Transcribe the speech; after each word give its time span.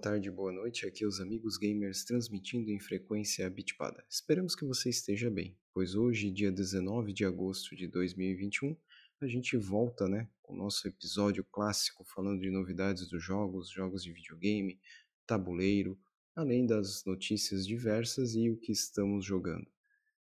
tarde, 0.00 0.30
boa 0.30 0.50
noite. 0.50 0.86
Aqui 0.86 1.04
é 1.04 1.06
os 1.06 1.20
amigos 1.20 1.58
gamers 1.58 2.04
transmitindo 2.04 2.70
em 2.70 2.80
frequência 2.80 3.48
bitpada. 3.50 4.02
Esperamos 4.08 4.56
que 4.56 4.64
você 4.64 4.88
esteja 4.88 5.28
bem, 5.28 5.54
pois 5.74 5.94
hoje, 5.94 6.30
dia 6.30 6.50
19 6.50 7.12
de 7.12 7.22
agosto 7.22 7.76
de 7.76 7.86
2021, 7.86 8.74
a 9.20 9.26
gente 9.26 9.58
volta, 9.58 10.08
né, 10.08 10.26
com 10.40 10.54
o 10.54 10.56
nosso 10.56 10.88
episódio 10.88 11.44
clássico 11.44 12.02
falando 12.02 12.40
de 12.40 12.50
novidades 12.50 13.10
dos 13.10 13.22
jogos, 13.22 13.68
jogos 13.68 14.02
de 14.02 14.10
videogame, 14.10 14.80
tabuleiro, 15.26 16.00
além 16.34 16.64
das 16.64 17.04
notícias 17.04 17.66
diversas 17.66 18.34
e 18.34 18.48
o 18.48 18.56
que 18.56 18.72
estamos 18.72 19.22
jogando. 19.22 19.66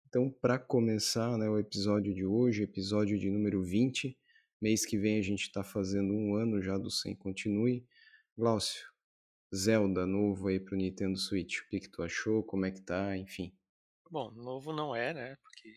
Então, 0.07 0.29
para 0.29 0.57
começar, 0.57 1.37
né, 1.37 1.49
o 1.49 1.59
episódio 1.59 2.13
de 2.13 2.23
hoje, 2.23 2.63
episódio 2.63 3.19
de 3.19 3.29
número 3.29 3.61
20, 3.61 4.17
mês 4.61 4.85
que 4.85 4.97
vem 4.97 5.19
a 5.19 5.21
gente 5.21 5.41
está 5.41 5.65
fazendo 5.65 6.13
um 6.13 6.33
ano 6.33 6.61
já 6.61 6.77
do 6.77 6.89
Sem 6.89 7.13
Continue. 7.13 7.85
Glaucio, 8.37 8.94
Zelda 9.55 10.05
novo 10.05 10.47
aí 10.47 10.59
pro 10.59 10.75
Nintendo 10.75 11.17
Switch. 11.17 11.59
O 11.59 11.67
que, 11.69 11.79
que 11.79 11.89
tu 11.89 12.03
achou? 12.03 12.43
Como 12.43 12.65
é 12.65 12.71
que 12.71 12.81
tá? 12.81 13.15
Enfim. 13.17 13.55
Bom, 14.09 14.31
novo 14.31 14.71
não 14.73 14.95
é, 14.95 15.13
né? 15.13 15.35
Porque 15.37 15.73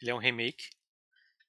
ele 0.00 0.10
é 0.10 0.14
um 0.14 0.18
remake. 0.18 0.68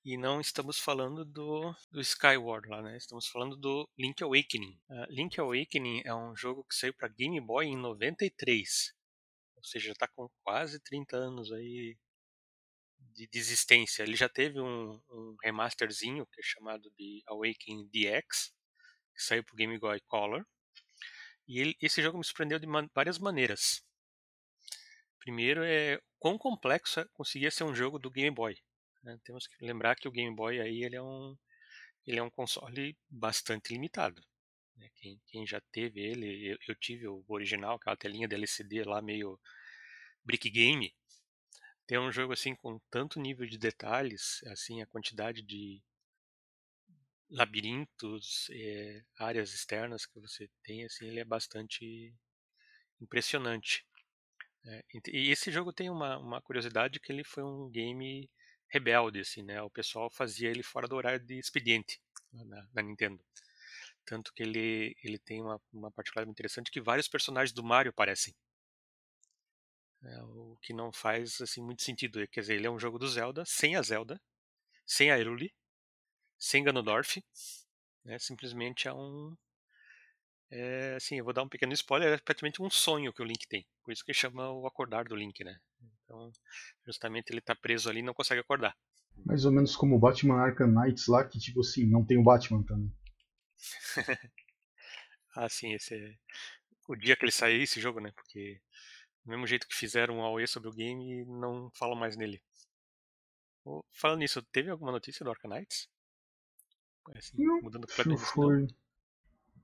E 0.03 0.17
não 0.17 0.39
estamos 0.39 0.79
falando 0.79 1.25
do, 1.25 1.75
do 1.91 1.99
Skyward 1.99 2.69
lá, 2.69 2.81
né? 2.81 2.95
Estamos 2.95 3.27
falando 3.27 3.57
do 3.57 3.89
Link 3.97 4.21
Awakening. 4.23 4.79
Uh, 4.87 5.05
Link 5.09 5.39
Awakening 5.39 6.03
é 6.05 6.13
um 6.13 6.35
jogo 6.35 6.63
que 6.63 6.75
saiu 6.75 6.93
para 6.93 7.07
Game 7.07 7.41
Boy 7.41 7.65
em 7.65 7.75
93. 7.75 8.93
Ou 9.55 9.63
seja, 9.63 9.87
já 9.87 9.91
está 9.93 10.07
com 10.07 10.29
quase 10.43 10.79
30 10.79 11.17
anos 11.17 11.51
aí 11.51 11.97
de, 12.99 13.27
de 13.27 13.39
existência. 13.39 14.03
Ele 14.03 14.15
já 14.15 14.29
teve 14.29 14.59
um, 14.59 15.01
um 15.09 15.35
remasterzinho 15.43 16.27
que 16.27 16.39
é 16.39 16.43
chamado 16.43 16.91
de 16.97 17.23
Awakening 17.27 17.87
DX, 17.87 18.53
que 19.15 19.23
saiu 19.23 19.43
para 19.43 19.55
Game 19.55 19.79
Boy 19.79 19.99
Color. 20.01 20.45
E 21.47 21.59
ele, 21.59 21.77
esse 21.81 22.01
jogo 22.01 22.17
me 22.17 22.23
surpreendeu 22.23 22.59
de 22.59 22.67
man 22.67 22.89
várias 22.93 23.19
maneiras. 23.19 23.83
Primeiro 25.19 25.63
é 25.63 25.99
quão 26.19 26.37
complexo 26.37 26.99
é 26.99 27.05
conseguia 27.13 27.51
ser 27.51 27.63
um 27.63 27.75
jogo 27.75 27.99
do 27.99 28.11
Game 28.11 28.33
Boy. 28.33 28.57
Né? 29.03 29.19
Temos 29.23 29.47
que 29.47 29.55
lembrar 29.63 29.95
que 29.95 30.07
o 30.07 30.11
Game 30.11 30.35
Boy 30.35 30.59
aí 30.59 30.83
ele 30.83 30.95
é 30.95 31.01
um 31.01 31.37
ele 32.05 32.19
é 32.19 32.23
um 32.23 32.29
console 32.29 32.95
bastante 33.09 33.73
limitado. 33.73 34.21
Né? 34.77 34.89
Quem, 34.95 35.19
quem, 35.27 35.47
já 35.47 35.59
teve 35.71 35.99
ele, 35.99 36.51
eu, 36.51 36.57
eu, 36.67 36.75
tive 36.75 37.07
o 37.07 37.23
original, 37.27 37.75
aquela 37.75 37.97
telinha 37.97 38.27
de 38.27 38.35
LCD 38.35 38.83
lá 38.83 39.01
meio 39.01 39.39
brick 40.23 40.49
game. 40.49 40.93
Tem 41.87 41.97
um 41.97 42.11
jogo 42.11 42.33
assim 42.33 42.55
com 42.55 42.79
tanto 42.89 43.19
nível 43.19 43.47
de 43.47 43.57
detalhes, 43.57 44.43
assim 44.47 44.81
a 44.81 44.87
quantidade 44.87 45.41
de 45.41 45.81
labirintos, 47.29 48.47
é, 48.51 49.01
áreas 49.17 49.53
externas 49.53 50.05
que 50.05 50.19
você 50.19 50.49
tem, 50.63 50.85
assim, 50.85 51.07
ele 51.07 51.19
é 51.19 51.25
bastante 51.25 52.13
impressionante. 53.01 53.85
É, 54.65 54.83
e 55.09 55.31
esse 55.31 55.51
jogo 55.51 55.73
tem 55.73 55.89
uma, 55.89 56.17
uma 56.17 56.41
curiosidade 56.41 56.99
que 56.99 57.11
ele 57.11 57.23
foi 57.23 57.43
um 57.43 57.69
game 57.69 58.29
rebelde, 58.69 59.19
assim, 59.19 59.43
né? 59.43 59.61
O 59.61 59.69
pessoal 59.69 60.09
fazia 60.11 60.49
ele 60.49 60.63
fora 60.63 60.87
do 60.87 60.95
horário 60.95 61.19
de 61.19 61.37
expediente 61.37 61.99
na, 62.31 62.67
na 62.73 62.81
Nintendo. 62.81 63.23
Tanto 64.05 64.31
que 64.33 64.43
ele, 64.43 64.95
ele 65.03 65.17
tem 65.19 65.41
uma, 65.41 65.59
uma 65.73 65.91
particularidade 65.91 66.31
interessante 66.31 66.71
que 66.71 66.81
vários 66.81 67.07
personagens 67.07 67.53
do 67.53 67.63
Mario 67.63 67.91
aparecem. 67.91 68.35
É, 70.03 70.21
o 70.23 70.57
que 70.61 70.73
não 70.73 70.91
faz 70.91 71.41
assim 71.41 71.61
muito 71.61 71.83
sentido. 71.83 72.27
Quer 72.27 72.41
dizer, 72.41 72.55
ele 72.55 72.67
é 72.67 72.71
um 72.71 72.79
jogo 72.79 72.99
do 72.99 73.07
Zelda, 73.07 73.43
sem 73.45 73.75
a 73.75 73.81
Zelda, 73.81 74.21
sem 74.85 75.11
a 75.11 75.17
Iruli, 75.17 75.53
sem 76.37 76.63
Ganondorf. 76.63 77.23
Né? 78.03 78.19
Simplesmente 78.19 78.87
é 78.87 78.93
um. 78.93 79.35
É, 80.51 80.95
assim, 80.95 81.17
eu 81.17 81.25
vou 81.25 81.33
dar 81.33 81.43
um 81.43 81.49
pequeno 81.49 81.73
spoiler, 81.73 82.13
é 82.13 82.17
praticamente 82.17 82.61
um 82.61 82.69
sonho 82.69 83.11
que 83.11 83.21
o 83.21 83.25
Link 83.25 83.47
tem. 83.47 83.65
Por 83.83 83.91
isso 83.91 84.05
que 84.05 84.13
chama 84.13 84.49
o 84.51 84.67
acordar 84.67 85.05
do 85.05 85.15
Link, 85.15 85.43
né? 85.43 85.57
Então, 86.03 86.31
justamente 86.85 87.31
ele 87.31 87.41
tá 87.41 87.55
preso 87.55 87.89
ali 87.89 87.99
e 87.99 88.03
não 88.03 88.13
consegue 88.13 88.41
acordar. 88.41 88.75
Mais 89.25 89.43
ou 89.45 89.51
menos 89.51 89.75
como 89.75 89.95
o 89.95 89.99
Batman 89.99 90.35
Arkham 90.35 90.67
Knights 90.67 91.07
lá, 91.07 91.27
que 91.27 91.39
tipo 91.39 91.61
assim, 91.61 91.85
não 91.85 92.05
tem 92.05 92.17
o 92.17 92.23
Batman 92.23 92.63
também. 92.63 92.93
ah, 95.35 95.49
sim, 95.49 95.73
esse 95.73 95.95
é 95.95 96.15
o 96.87 96.95
dia 96.95 97.15
que 97.15 97.25
ele 97.25 97.31
sair 97.31 97.61
esse 97.61 97.79
jogo, 97.81 97.99
né? 97.99 98.11
Porque 98.11 98.61
do 99.23 99.31
mesmo 99.31 99.47
jeito 99.47 99.67
que 99.67 99.75
fizeram 99.75 100.17
um 100.17 100.23
AOE 100.23 100.47
sobre 100.47 100.69
o 100.69 100.73
game, 100.73 101.25
não 101.25 101.71
falam 101.71 101.95
mais 101.95 102.15
nele. 102.15 102.41
Falando 103.91 104.19
nisso, 104.19 104.43
teve 104.51 104.69
alguma 104.69 104.91
notícia 104.91 105.23
do 105.23 105.31
Arkham 105.31 105.49
Knights? 105.49 105.89
Assim, 107.15 107.43
não, 107.43 107.61
mudando 107.61 107.87
foi, 108.17 108.67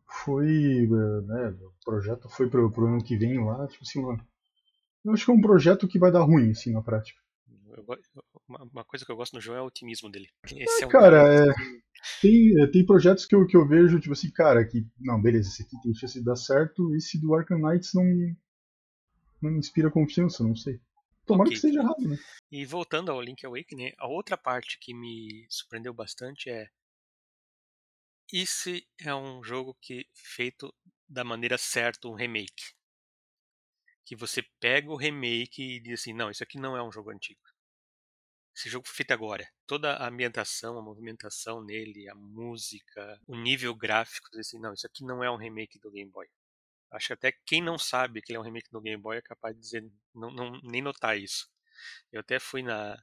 foi, 0.06 0.84
eh, 0.86 1.22
né, 1.22 1.50
o 1.50 1.74
projeto 1.84 2.30
foi 2.30 2.50
pro, 2.50 2.72
pro 2.72 2.88
ano 2.88 3.04
que 3.04 3.18
vem 3.18 3.44
lá, 3.44 3.68
tipo 3.68 3.84
assim, 3.84 4.00
uma, 4.00 4.24
eu 5.04 5.14
acho 5.14 5.26
que 5.26 5.32
é 5.32 5.34
um 5.34 5.42
projeto 5.42 5.88
que 5.88 6.00
vai 6.00 6.12
dar 6.12 6.22
ruim, 6.22 6.52
assim, 6.52 6.72
na 6.72 6.82
prática. 6.82 7.20
Eu, 7.76 7.86
uma, 8.48 8.64
uma, 8.64 8.84
coisa 8.84 9.06
que 9.06 9.12
eu 9.12 9.16
gosto 9.16 9.34
no 9.34 9.42
jogo 9.42 9.58
é 9.58 9.62
o 9.62 9.66
otimismo 9.66 10.12
dele. 10.12 10.28
É, 10.54 10.84
é 10.84 10.86
um 10.86 10.90
cara, 10.90 11.46
é, 11.46 11.54
tem, 12.22 12.72
tem 12.72 12.86
projetos 12.86 13.26
que 13.26 13.34
eu, 13.34 13.48
que 13.48 13.58
eu 13.58 13.68
vejo, 13.68 14.00
tipo 14.00 14.14
assim, 14.14 14.30
cara, 14.30 14.66
que, 14.66 14.86
não, 15.00 15.22
beleza, 15.22 15.50
esse 15.50 15.64
aqui 15.64 15.82
tem 15.82 15.94
chance 15.94 16.20
de 16.20 16.26
dar 16.26 16.36
certo, 16.36 16.94
esse 16.96 17.20
do 17.20 17.34
Arkham 17.34 17.60
Knights 17.60 17.94
não 17.94 18.04
me, 18.04 18.38
não 19.42 19.52
me 19.52 19.60
inspira 19.60 19.90
confiança, 19.90 20.44
não 20.44 20.56
sei. 20.56 20.80
Tomara 21.26 21.48
okay. 21.48 21.56
que 21.56 21.62
seja 21.62 21.80
errado, 21.80 22.02
né? 22.02 22.18
E 22.52 22.66
voltando 22.66 23.12
ao 23.12 23.22
Link 23.22 23.46
Awakening, 23.46 23.94
a 23.98 24.08
outra 24.08 24.38
parte 24.38 24.78
que 24.80 24.94
me 24.94 25.46
surpreendeu 25.50 25.94
bastante 25.94 26.50
é 26.50 26.68
esse 28.34 28.88
é 29.00 29.14
um 29.14 29.44
jogo 29.44 29.76
que 29.82 30.08
feito 30.14 30.74
da 31.08 31.24
maneira 31.24 31.58
certa, 31.58 32.08
um 32.08 32.14
remake. 32.14 32.74
Que 34.06 34.16
você 34.16 34.42
pega 34.60 34.90
o 34.90 34.96
remake 34.96 35.62
e 35.62 35.80
diz 35.80 36.02
assim, 36.02 36.14
não, 36.14 36.30
isso 36.30 36.44
aqui 36.44 36.58
não 36.58 36.76
é 36.76 36.84
um 36.84 36.92
jogo 36.92 37.12
antigo. 37.12 37.42
Esse 38.56 38.70
jogo 38.70 38.86
foi 38.88 38.96
feito 38.96 39.12
agora. 39.12 39.50
Toda 39.66 39.96
a 39.96 40.08
ambientação, 40.08 40.78
a 40.78 40.82
movimentação 40.82 41.64
nele, 41.64 42.10
a 42.10 42.16
música, 42.16 43.20
o 43.28 43.36
nível 43.36 43.74
gráfico, 43.74 44.30
diz 44.32 44.48
assim, 44.48 44.60
não, 44.60 44.74
isso 44.74 44.86
aqui 44.86 45.04
não 45.04 45.24
é 45.24 45.32
um 45.32 45.38
remake 45.38 45.80
do 45.80 45.92
Game 45.92 46.12
Boy. 46.12 46.28
Acho 46.92 47.08
que 47.08 47.14
até 47.14 47.32
quem 47.46 47.62
não 47.62 47.78
sabe 47.78 48.22
que 48.22 48.32
ele 48.32 48.38
é 48.38 48.40
um 48.40 48.44
remake 48.44 48.70
do 48.70 48.82
Game 48.82 49.02
Boy 49.02 49.18
é 49.18 49.22
capaz 49.22 49.56
de 49.56 49.62
dizer, 49.62 49.92
não, 50.14 50.30
não 50.30 50.60
nem 50.64 50.82
notar 50.82 51.18
isso. 51.18 51.50
Eu 52.12 52.20
até 52.20 52.40
fui 52.40 52.62
na, 52.62 53.02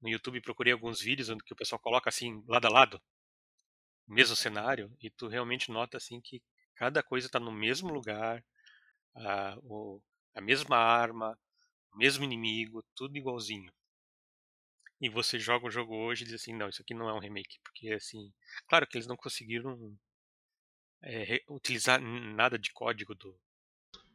no 0.00 0.08
YouTube 0.08 0.36
e 0.36 0.42
procurei 0.42 0.72
alguns 0.72 1.00
vídeos 1.00 1.30
onde 1.30 1.42
o 1.50 1.56
pessoal 1.56 1.78
coloca 1.78 2.10
assim, 2.10 2.44
lado 2.46 2.66
a 2.66 2.70
lado, 2.70 3.02
mesmo 4.06 4.36
cenário 4.36 4.94
e 5.00 5.10
tu 5.10 5.28
realmente 5.28 5.70
nota 5.70 5.96
assim 5.96 6.20
que 6.20 6.42
cada 6.74 7.02
coisa 7.02 7.26
está 7.26 7.40
no 7.40 7.50
mesmo 7.50 7.88
lugar, 7.92 8.44
a, 9.14 9.58
o, 9.62 10.00
a 10.34 10.40
mesma 10.40 10.76
arma, 10.76 11.38
o 11.92 11.98
mesmo 11.98 12.24
inimigo, 12.24 12.84
tudo 12.94 13.16
igualzinho. 13.16 13.72
E 15.00 15.08
você 15.08 15.38
joga 15.38 15.66
o 15.66 15.70
jogo 15.70 15.94
hoje 15.94 16.22
e 16.22 16.26
diz 16.26 16.34
assim, 16.34 16.54
não, 16.54 16.68
isso 16.68 16.82
aqui 16.82 16.94
não 16.94 17.08
é 17.08 17.14
um 17.14 17.18
remake, 17.18 17.58
porque 17.62 17.90
assim, 17.92 18.32
claro 18.68 18.86
que 18.86 18.96
eles 18.96 19.06
não 19.06 19.16
conseguiram 19.16 19.96
é, 21.02 21.42
utilizar 21.48 22.00
nada 22.00 22.58
de 22.58 22.72
código 22.72 23.14
do. 23.14 23.34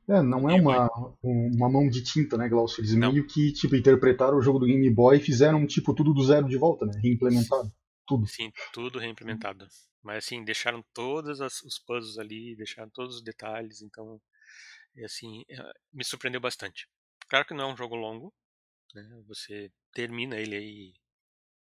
É, 0.09 0.21
não 0.21 0.49
é 0.49 0.59
uma, 0.59 0.89
uma 1.21 1.69
mão 1.69 1.87
de 1.87 2.03
tinta, 2.03 2.35
né, 2.35 2.49
Glaucio? 2.49 2.81
Eles 2.81 2.95
não. 2.95 3.11
meio 3.11 3.25
que 3.25 3.53
tipo, 3.53 3.75
interpretaram 3.75 4.37
o 4.37 4.41
jogo 4.41 4.59
do 4.59 4.65
Game 4.65 4.89
Boy 4.89 5.17
e 5.17 5.21
fizeram 5.21 5.65
tipo 5.65 5.93
tudo 5.93 6.13
do 6.13 6.23
zero 6.23 6.47
de 6.47 6.57
volta, 6.57 6.85
né? 6.85 6.93
Reimplementado. 7.01 7.71
Tudo. 8.11 8.27
Sim, 8.27 8.51
tudo 8.73 8.99
reimplementado. 8.99 9.65
Mas 10.03 10.25
assim, 10.25 10.43
deixaram 10.43 10.83
todos 10.93 11.39
os 11.39 11.79
puzzles 11.79 12.17
ali, 12.17 12.55
deixaram 12.57 12.89
todos 12.89 13.15
os 13.15 13.23
detalhes, 13.23 13.81
então 13.81 14.21
assim, 15.05 15.45
eh, 15.47 15.73
me 15.93 16.03
surpreendeu 16.03 16.41
bastante. 16.41 16.89
Claro 17.29 17.45
que 17.45 17.53
não 17.53 17.69
é 17.69 17.73
um 17.73 17.77
jogo 17.77 17.95
longo, 17.95 18.33
né? 18.93 19.23
Você 19.27 19.71
termina 19.93 20.37
ele 20.37 20.55
aí 20.57 20.93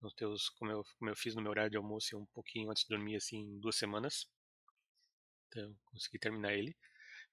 nos 0.01 0.13
teus, 0.13 0.49
como 0.49 0.71
eu, 0.71 0.83
como 0.99 1.09
eu 1.09 1.15
fiz 1.15 1.33
no 1.33 1.41
meu 1.41 1.49
horário 1.49 1.71
de 1.71 1.77
almoço 1.77 2.15
um 2.15 2.25
pouquinho 2.27 2.69
antes 2.69 2.83
de 2.83 2.89
dormir 2.89 3.15
assim, 3.15 3.37
em 3.37 3.59
duas 3.59 3.75
semanas. 3.75 4.27
Então, 5.47 5.75
consegui 5.85 6.19
terminar 6.19 6.53
ele. 6.53 6.75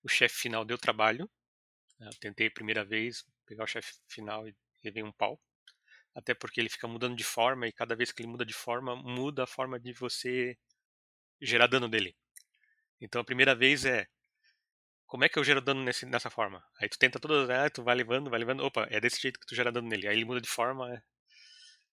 O 0.02 0.08
chefe 0.08 0.36
final 0.36 0.64
deu 0.64 0.78
trabalho. 0.78 1.30
Né? 1.98 2.08
Eu 2.08 2.18
tentei 2.18 2.46
a 2.46 2.50
primeira 2.50 2.84
vez 2.84 3.26
pegar 3.44 3.64
o 3.64 3.66
chefe 3.66 3.92
final 4.08 4.48
e 4.48 4.56
levei 4.82 5.02
um 5.02 5.12
pau 5.12 5.38
até 6.14 6.34
porque 6.34 6.60
ele 6.60 6.68
fica 6.68 6.86
mudando 6.88 7.16
de 7.16 7.24
forma 7.24 7.66
e 7.66 7.72
cada 7.72 7.96
vez 7.96 8.12
que 8.12 8.22
ele 8.22 8.28
muda 8.28 8.44
de 8.44 8.54
forma, 8.54 8.94
muda 8.96 9.44
a 9.44 9.46
forma 9.46 9.78
de 9.80 9.92
você 9.92 10.56
gerar 11.40 11.66
dano 11.66 11.88
dele. 11.88 12.16
Então 13.00 13.20
a 13.20 13.24
primeira 13.24 13.54
vez 13.54 13.84
é 13.84 14.06
como 15.06 15.24
é 15.24 15.28
que 15.28 15.38
eu 15.38 15.44
gero 15.44 15.60
dano 15.60 15.82
nesse, 15.82 16.06
nessa 16.06 16.30
forma? 16.30 16.64
Aí 16.80 16.88
tu 16.88 16.98
tenta 16.98 17.20
todas, 17.20 17.50
ah, 17.50 17.68
tu 17.70 17.82
vai 17.82 17.94
levando, 17.94 18.30
vai 18.30 18.38
levando, 18.38 18.64
opa, 18.64 18.86
é 18.90 19.00
desse 19.00 19.20
jeito 19.20 19.38
que 19.38 19.46
tu 19.46 19.54
gera 19.54 19.70
dano 19.72 19.88
nele. 19.88 20.08
Aí 20.08 20.16
ele 20.16 20.24
muda 20.24 20.40
de 20.40 20.48
forma, 20.48 20.90
é, 20.90 21.02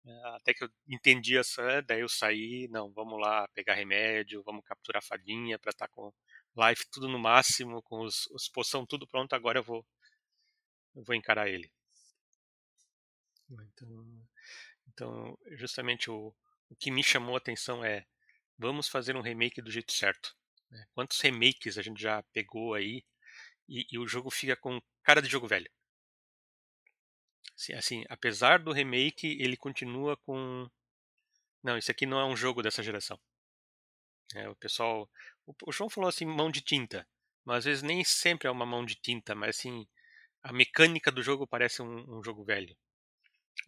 é 0.07 0.37
até 0.37 0.55
que 0.55 0.65
eu 0.65 0.71
entendi 0.89 1.37
essa, 1.37 1.83
daí 1.83 2.01
eu 2.01 2.09
saí, 2.09 2.69
não, 2.71 2.91
vamos 2.93 3.21
lá 3.21 3.47
pegar 3.49 3.75
remédio, 3.75 4.43
vamos 4.45 4.65
capturar 4.65 5.03
fadinha 5.03 5.59
para 5.59 5.71
estar 5.71 5.89
tá 5.89 5.93
com 5.93 6.13
life 6.57 6.87
tudo 6.91 7.09
no 7.09 7.19
máximo, 7.19 7.83
com 7.83 8.01
os, 8.03 8.27
os 8.29 8.49
poção 8.49 8.87
tudo 8.87 9.07
pronto, 9.07 9.35
agora 9.35 9.59
eu 9.59 9.63
vou 9.65 9.85
eu 10.95 11.03
vou 11.05 11.15
encarar 11.15 11.49
ele. 11.49 11.71
Então, 13.61 14.29
então 14.89 15.39
justamente 15.53 16.11
o, 16.11 16.35
o 16.69 16.77
que 16.77 16.91
me 16.91 17.03
chamou 17.03 17.35
a 17.35 17.39
atenção 17.39 17.85
é 17.85 18.07
vamos 18.59 18.89
fazer 18.89 19.17
um 19.17 19.21
remake 19.21 19.61
do 19.61 19.71
jeito 19.71 19.93
certo. 19.93 20.37
Né? 20.71 20.85
Quantos 20.95 21.21
remakes 21.21 21.77
a 21.79 21.83
gente 21.83 22.01
já 22.01 22.23
pegou 22.33 22.75
aí 22.75 23.05
e, 23.69 23.87
e 23.91 23.99
o 23.99 24.07
jogo 24.07 24.31
fica 24.31 24.57
com 24.57 24.81
cara 25.03 25.21
de 25.21 25.29
jogo 25.29 25.47
velho. 25.47 25.71
Assim, 27.55 27.73
assim, 27.75 28.05
apesar 28.09 28.59
do 28.59 28.73
remake, 28.73 29.37
ele 29.41 29.57
continua 29.57 30.17
com. 30.17 30.69
Não, 31.63 31.79
isso 31.79 31.91
aqui 31.91 32.07
não 32.07 32.19
é 32.19 32.25
um 32.25 32.37
jogo 32.37 32.63
dessa 32.63 32.83
geração. 32.83 33.21
É, 34.35 34.49
o 34.49 34.57
pessoal. 34.57 35.09
O, 35.47 35.55
o 35.67 35.73
João 35.73 35.91
falou 35.91 36.09
assim, 36.09 36.25
mão 36.25 36.51
de 36.51 36.61
tinta. 36.61 37.07
Mas 37.45 37.59
às 37.59 37.65
vezes 37.65 37.83
nem 37.83 38.05
sempre 38.05 38.49
é 38.49 38.51
uma 38.51 38.67
mão 38.67 38.85
de 38.85 38.95
tinta, 38.95 39.35
mas 39.35 39.57
assim, 39.57 39.87
a 40.43 40.53
mecânica 40.53 41.11
do 41.11 41.23
jogo 41.23 41.47
parece 41.47 41.83
um, 41.83 42.19
um 42.19 42.23
jogo 42.23 42.45
velho. 42.45 42.77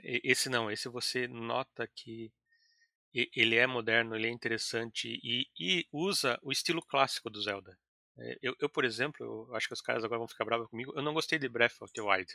Esse 0.01 0.49
não, 0.49 0.71
esse 0.71 0.89
você 0.89 1.27
nota 1.29 1.87
que 1.87 2.33
ele 3.15 3.57
é 3.57 3.67
moderno, 3.67 4.17
ele 4.17 4.27
é 4.27 4.31
interessante 4.31 5.21
e, 5.23 5.49
e 5.59 5.87
usa 5.93 6.39
o 6.43 6.51
estilo 6.51 6.83
clássico 6.83 7.31
do 7.31 7.41
Zelda. 7.41 7.79
É, 8.19 8.39
eu, 8.43 8.57
eu, 8.61 8.69
por 8.69 8.85
exemplo, 8.85 9.25
eu 9.25 9.55
acho 9.55 9.69
que 9.69 9.75
os 9.75 9.81
caras 9.81 10.05
agora 10.05 10.19
vão 10.19 10.29
ficar 10.29 10.45
bravos 10.45 10.69
comigo, 10.69 10.93
eu 10.97 11.03
não 11.03 11.15
gostei 11.15 11.39
de 11.39 11.49
Breath 11.49 11.81
of 11.81 11.93
the 11.93 12.03
Wild. 12.03 12.33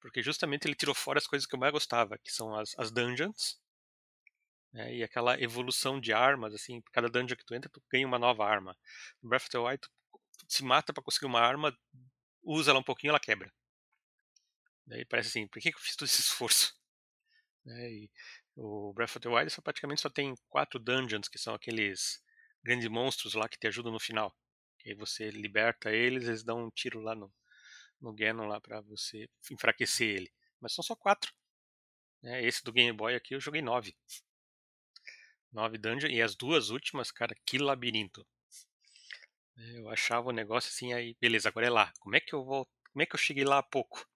Porque 0.00 0.22
justamente 0.22 0.66
ele 0.66 0.74
tirou 0.74 0.94
fora 0.94 1.18
as 1.18 1.26
coisas 1.26 1.46
que 1.46 1.54
eu 1.54 1.58
mais 1.58 1.72
gostava, 1.72 2.18
que 2.18 2.30
são 2.30 2.54
as, 2.54 2.76
as 2.78 2.90
dungeons, 2.90 3.60
né, 4.72 4.94
e 4.96 5.02
aquela 5.02 5.40
evolução 5.40 6.00
de 6.00 6.12
armas, 6.12 6.54
assim, 6.54 6.82
cada 6.92 7.08
dungeon 7.08 7.36
que 7.36 7.44
tu 7.44 7.54
entra, 7.54 7.70
tu 7.70 7.82
ganha 7.90 8.06
uma 8.06 8.18
nova 8.18 8.44
arma. 8.44 8.76
No 9.22 9.28
Breath 9.28 9.42
of 9.42 9.50
the 9.50 9.58
Wild, 9.58 9.80
tu, 9.80 9.90
tu 10.38 10.46
se 10.48 10.64
mata 10.64 10.92
para 10.92 11.02
conseguir 11.02 11.26
uma 11.26 11.40
arma, 11.40 11.76
usa 12.42 12.70
ela 12.70 12.80
um 12.80 12.84
pouquinho 12.84 13.10
ela 13.10 13.20
quebra. 13.20 13.52
Daí 14.86 15.04
parece 15.04 15.28
assim, 15.28 15.46
por 15.46 15.60
que, 15.60 15.68
eu 15.68 15.78
fiz 15.78 15.96
todo 15.96 16.06
esse 16.06 16.20
esforço? 16.20 16.74
É, 17.64 18.08
o 18.56 18.92
Breath 18.92 19.10
of 19.10 19.20
the 19.20 19.28
Wild 19.28 19.48
só, 19.48 19.62
praticamente 19.62 20.00
só 20.00 20.10
tem 20.10 20.34
quatro 20.48 20.80
dungeons, 20.80 21.28
que 21.28 21.38
são 21.38 21.54
aqueles 21.54 22.20
grandes 22.60 22.88
monstros 22.88 23.34
lá 23.34 23.48
que 23.48 23.56
te 23.56 23.68
ajudam 23.68 23.92
no 23.92 24.00
final. 24.00 24.36
E 24.84 24.90
aí 24.90 24.94
você 24.96 25.30
liberta 25.30 25.92
eles, 25.92 26.26
eles 26.26 26.42
dão 26.42 26.64
um 26.64 26.70
tiro 26.70 27.00
lá 27.00 27.14
no, 27.14 27.32
no 28.00 28.12
Ganon 28.12 28.46
lá 28.46 28.60
para 28.60 28.80
você 28.80 29.28
enfraquecer 29.50 30.08
ele. 30.08 30.32
Mas 30.60 30.74
são 30.74 30.82
só 30.82 30.96
quatro. 30.96 31.32
É, 32.24 32.44
esse 32.44 32.64
do 32.64 32.72
Game 32.72 32.96
Boy 32.96 33.14
aqui 33.14 33.34
eu 33.34 33.40
joguei 33.40 33.62
nove. 33.62 33.96
Nove 35.52 35.78
dungeons. 35.78 36.12
E 36.12 36.20
as 36.20 36.34
duas 36.34 36.70
últimas, 36.70 37.10
cara, 37.10 37.34
que 37.46 37.58
labirinto. 37.58 38.26
Eu 39.56 39.88
achava 39.90 40.28
o 40.28 40.32
negócio 40.32 40.68
assim, 40.68 40.92
aí, 40.92 41.16
beleza, 41.20 41.48
agora 41.48 41.66
é 41.66 41.70
lá. 41.70 41.92
Como 42.00 42.16
é 42.16 42.20
que 42.20 42.34
eu 42.34 42.44
vou. 42.44 42.68
Como 42.92 43.02
é 43.02 43.06
que 43.06 43.14
eu 43.14 43.18
cheguei 43.18 43.44
lá 43.44 43.58
há 43.58 43.62
pouco? 43.62 44.06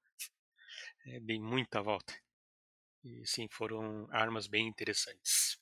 É, 1.06 1.20
dei 1.20 1.38
muita 1.38 1.80
volta. 1.80 2.12
E 3.04 3.24
sim, 3.26 3.46
foram 3.50 4.08
armas 4.10 4.46
bem 4.46 4.66
interessantes. 4.66 5.58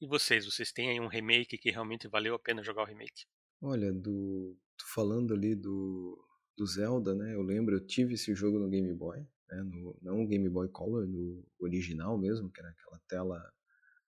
E 0.00 0.06
vocês, 0.06 0.44
vocês 0.44 0.72
têm 0.72 0.90
aí 0.90 1.00
um 1.00 1.06
remake 1.08 1.58
que 1.58 1.70
realmente 1.70 2.08
valeu 2.08 2.34
a 2.34 2.38
pena 2.38 2.62
jogar 2.62 2.82
o 2.82 2.86
remake? 2.86 3.26
Olha, 3.62 3.92
do. 3.92 4.56
Falando 4.94 5.34
ali 5.34 5.54
do 5.54 6.16
do 6.58 6.66
Zelda, 6.66 7.14
né? 7.14 7.34
Eu 7.34 7.42
lembro, 7.42 7.76
eu 7.76 7.86
tive 7.86 8.14
esse 8.14 8.34
jogo 8.34 8.58
no 8.58 8.68
Game 8.68 8.92
Boy, 8.92 9.20
né? 9.48 9.62
no, 9.62 9.96
não 10.02 10.24
o 10.24 10.26
Game 10.26 10.48
Boy 10.48 10.68
Color, 10.68 11.06
no 11.06 11.46
original 11.60 12.18
mesmo, 12.18 12.50
que 12.50 12.60
era 12.60 12.68
aquela 12.70 12.98
tela 13.08 13.52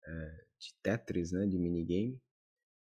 é, 0.08 0.46
de 0.58 0.74
Tetris, 0.82 1.34
né? 1.34 1.46
De 1.46 1.58
minigame. 1.58 2.18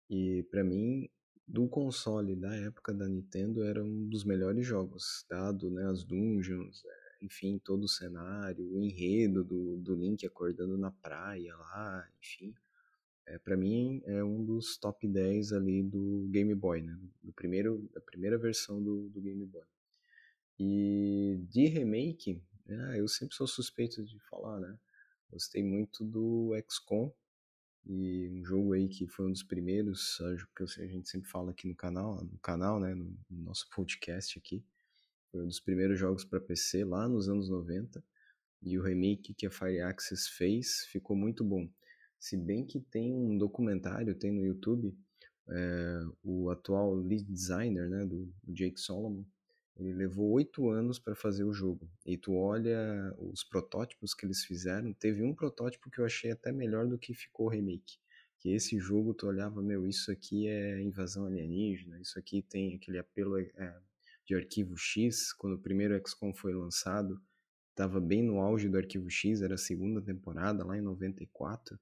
E 0.08 0.44
para 0.48 0.62
mim, 0.62 1.10
do 1.46 1.68
console 1.68 2.36
da 2.36 2.54
época 2.54 2.94
da 2.94 3.08
Nintendo, 3.08 3.64
era 3.64 3.82
um 3.82 4.08
dos 4.08 4.24
melhores 4.24 4.64
jogos, 4.64 5.26
dado 5.28 5.70
né, 5.70 5.84
as 5.86 6.04
dungeons, 6.04 6.84
é, 6.84 6.97
enfim, 7.20 7.58
todo 7.58 7.84
o 7.84 7.88
cenário, 7.88 8.64
o 8.64 8.80
enredo 8.82 9.44
do, 9.44 9.76
do 9.78 9.94
Link 9.94 10.26
acordando 10.26 10.76
na 10.76 10.90
praia 10.90 11.56
lá, 11.56 12.08
enfim. 12.22 12.54
É, 13.26 13.38
para 13.38 13.56
mim 13.56 14.02
é 14.06 14.24
um 14.24 14.44
dos 14.44 14.76
top 14.78 15.06
10 15.06 15.52
ali 15.52 15.82
do 15.82 16.26
Game 16.30 16.54
Boy, 16.54 16.82
né? 16.82 16.98
Do 17.22 17.32
primeiro, 17.32 17.88
da 17.92 18.00
primeira 18.00 18.38
versão 18.38 18.82
do, 18.82 19.08
do 19.10 19.20
Game 19.20 19.44
Boy. 19.44 19.66
E 20.58 21.38
de 21.48 21.66
remake, 21.66 22.42
ah, 22.68 22.96
eu 22.96 23.06
sempre 23.06 23.36
sou 23.36 23.46
suspeito 23.46 24.04
de 24.04 24.18
falar, 24.20 24.58
né? 24.60 24.78
Gostei 25.30 25.62
muito 25.62 26.04
do 26.04 26.52
XCOM, 26.68 27.12
e 27.88 28.28
um 28.28 28.44
jogo 28.44 28.74
aí 28.74 28.86
que 28.86 29.06
foi 29.06 29.26
um 29.26 29.32
dos 29.32 29.42
primeiros, 29.42 30.18
que 30.54 30.62
a 30.62 30.86
gente 30.86 31.08
sempre 31.08 31.28
fala 31.28 31.52
aqui 31.52 31.66
no 31.66 31.74
canal, 31.74 32.22
no 32.22 32.38
canal, 32.38 32.78
né, 32.78 32.94
no 32.94 33.16
nosso 33.30 33.66
podcast 33.70 34.38
aqui. 34.38 34.62
Foi 35.30 35.42
um 35.42 35.46
dos 35.46 35.60
primeiros 35.60 35.98
jogos 35.98 36.24
para 36.24 36.40
PC 36.40 36.84
lá 36.84 37.08
nos 37.08 37.28
anos 37.28 37.48
90. 37.48 38.02
E 38.62 38.78
o 38.78 38.82
remake 38.82 39.34
que 39.34 39.46
a 39.46 39.50
Fireaxis 39.50 40.26
fez 40.28 40.86
ficou 40.86 41.16
muito 41.16 41.44
bom. 41.44 41.68
Se 42.18 42.36
bem 42.36 42.66
que 42.66 42.80
tem 42.80 43.14
um 43.14 43.38
documentário, 43.38 44.14
tem 44.14 44.32
no 44.32 44.44
YouTube, 44.44 44.96
é, 45.48 46.00
o 46.22 46.50
atual 46.50 46.94
lead 46.94 47.24
designer, 47.24 47.88
né, 47.88 48.04
do, 48.04 48.26
do 48.42 48.52
Jake 48.52 48.80
Solomon, 48.80 49.24
ele 49.78 49.92
levou 49.92 50.30
oito 50.32 50.68
anos 50.68 50.98
para 50.98 51.14
fazer 51.14 51.44
o 51.44 51.52
jogo. 51.52 51.88
E 52.04 52.16
tu 52.16 52.34
olha 52.34 53.14
os 53.16 53.44
protótipos 53.44 54.12
que 54.12 54.26
eles 54.26 54.44
fizeram, 54.44 54.92
teve 54.92 55.22
um 55.22 55.32
protótipo 55.32 55.88
que 55.88 56.00
eu 56.00 56.04
achei 56.04 56.32
até 56.32 56.50
melhor 56.50 56.88
do 56.88 56.98
que 56.98 57.14
ficou 57.14 57.46
o 57.46 57.50
remake. 57.50 57.96
Que 58.38 58.50
esse 58.50 58.78
jogo 58.78 59.14
tu 59.14 59.28
olhava, 59.28 59.62
meu, 59.62 59.86
isso 59.86 60.10
aqui 60.10 60.48
é 60.48 60.80
invasão 60.80 61.26
alienígena, 61.26 62.00
isso 62.00 62.18
aqui 62.18 62.42
tem 62.42 62.74
aquele 62.74 62.98
apelo 62.98 63.38
é, 63.38 63.80
de 64.28 64.34
arquivo 64.34 64.76
X. 64.76 65.32
Quando 65.32 65.54
o 65.54 65.58
primeiro 65.58 65.98
XCOM 66.06 66.34
foi 66.34 66.52
lançado, 66.52 67.20
estava 67.70 67.98
bem 67.98 68.22
no 68.22 68.40
auge 68.40 68.68
do 68.68 68.76
arquivo 68.76 69.10
X, 69.10 69.40
era 69.40 69.54
a 69.54 69.58
segunda 69.58 70.02
temporada, 70.02 70.64
lá 70.64 70.76
em 70.76 70.82
94. 70.82 71.80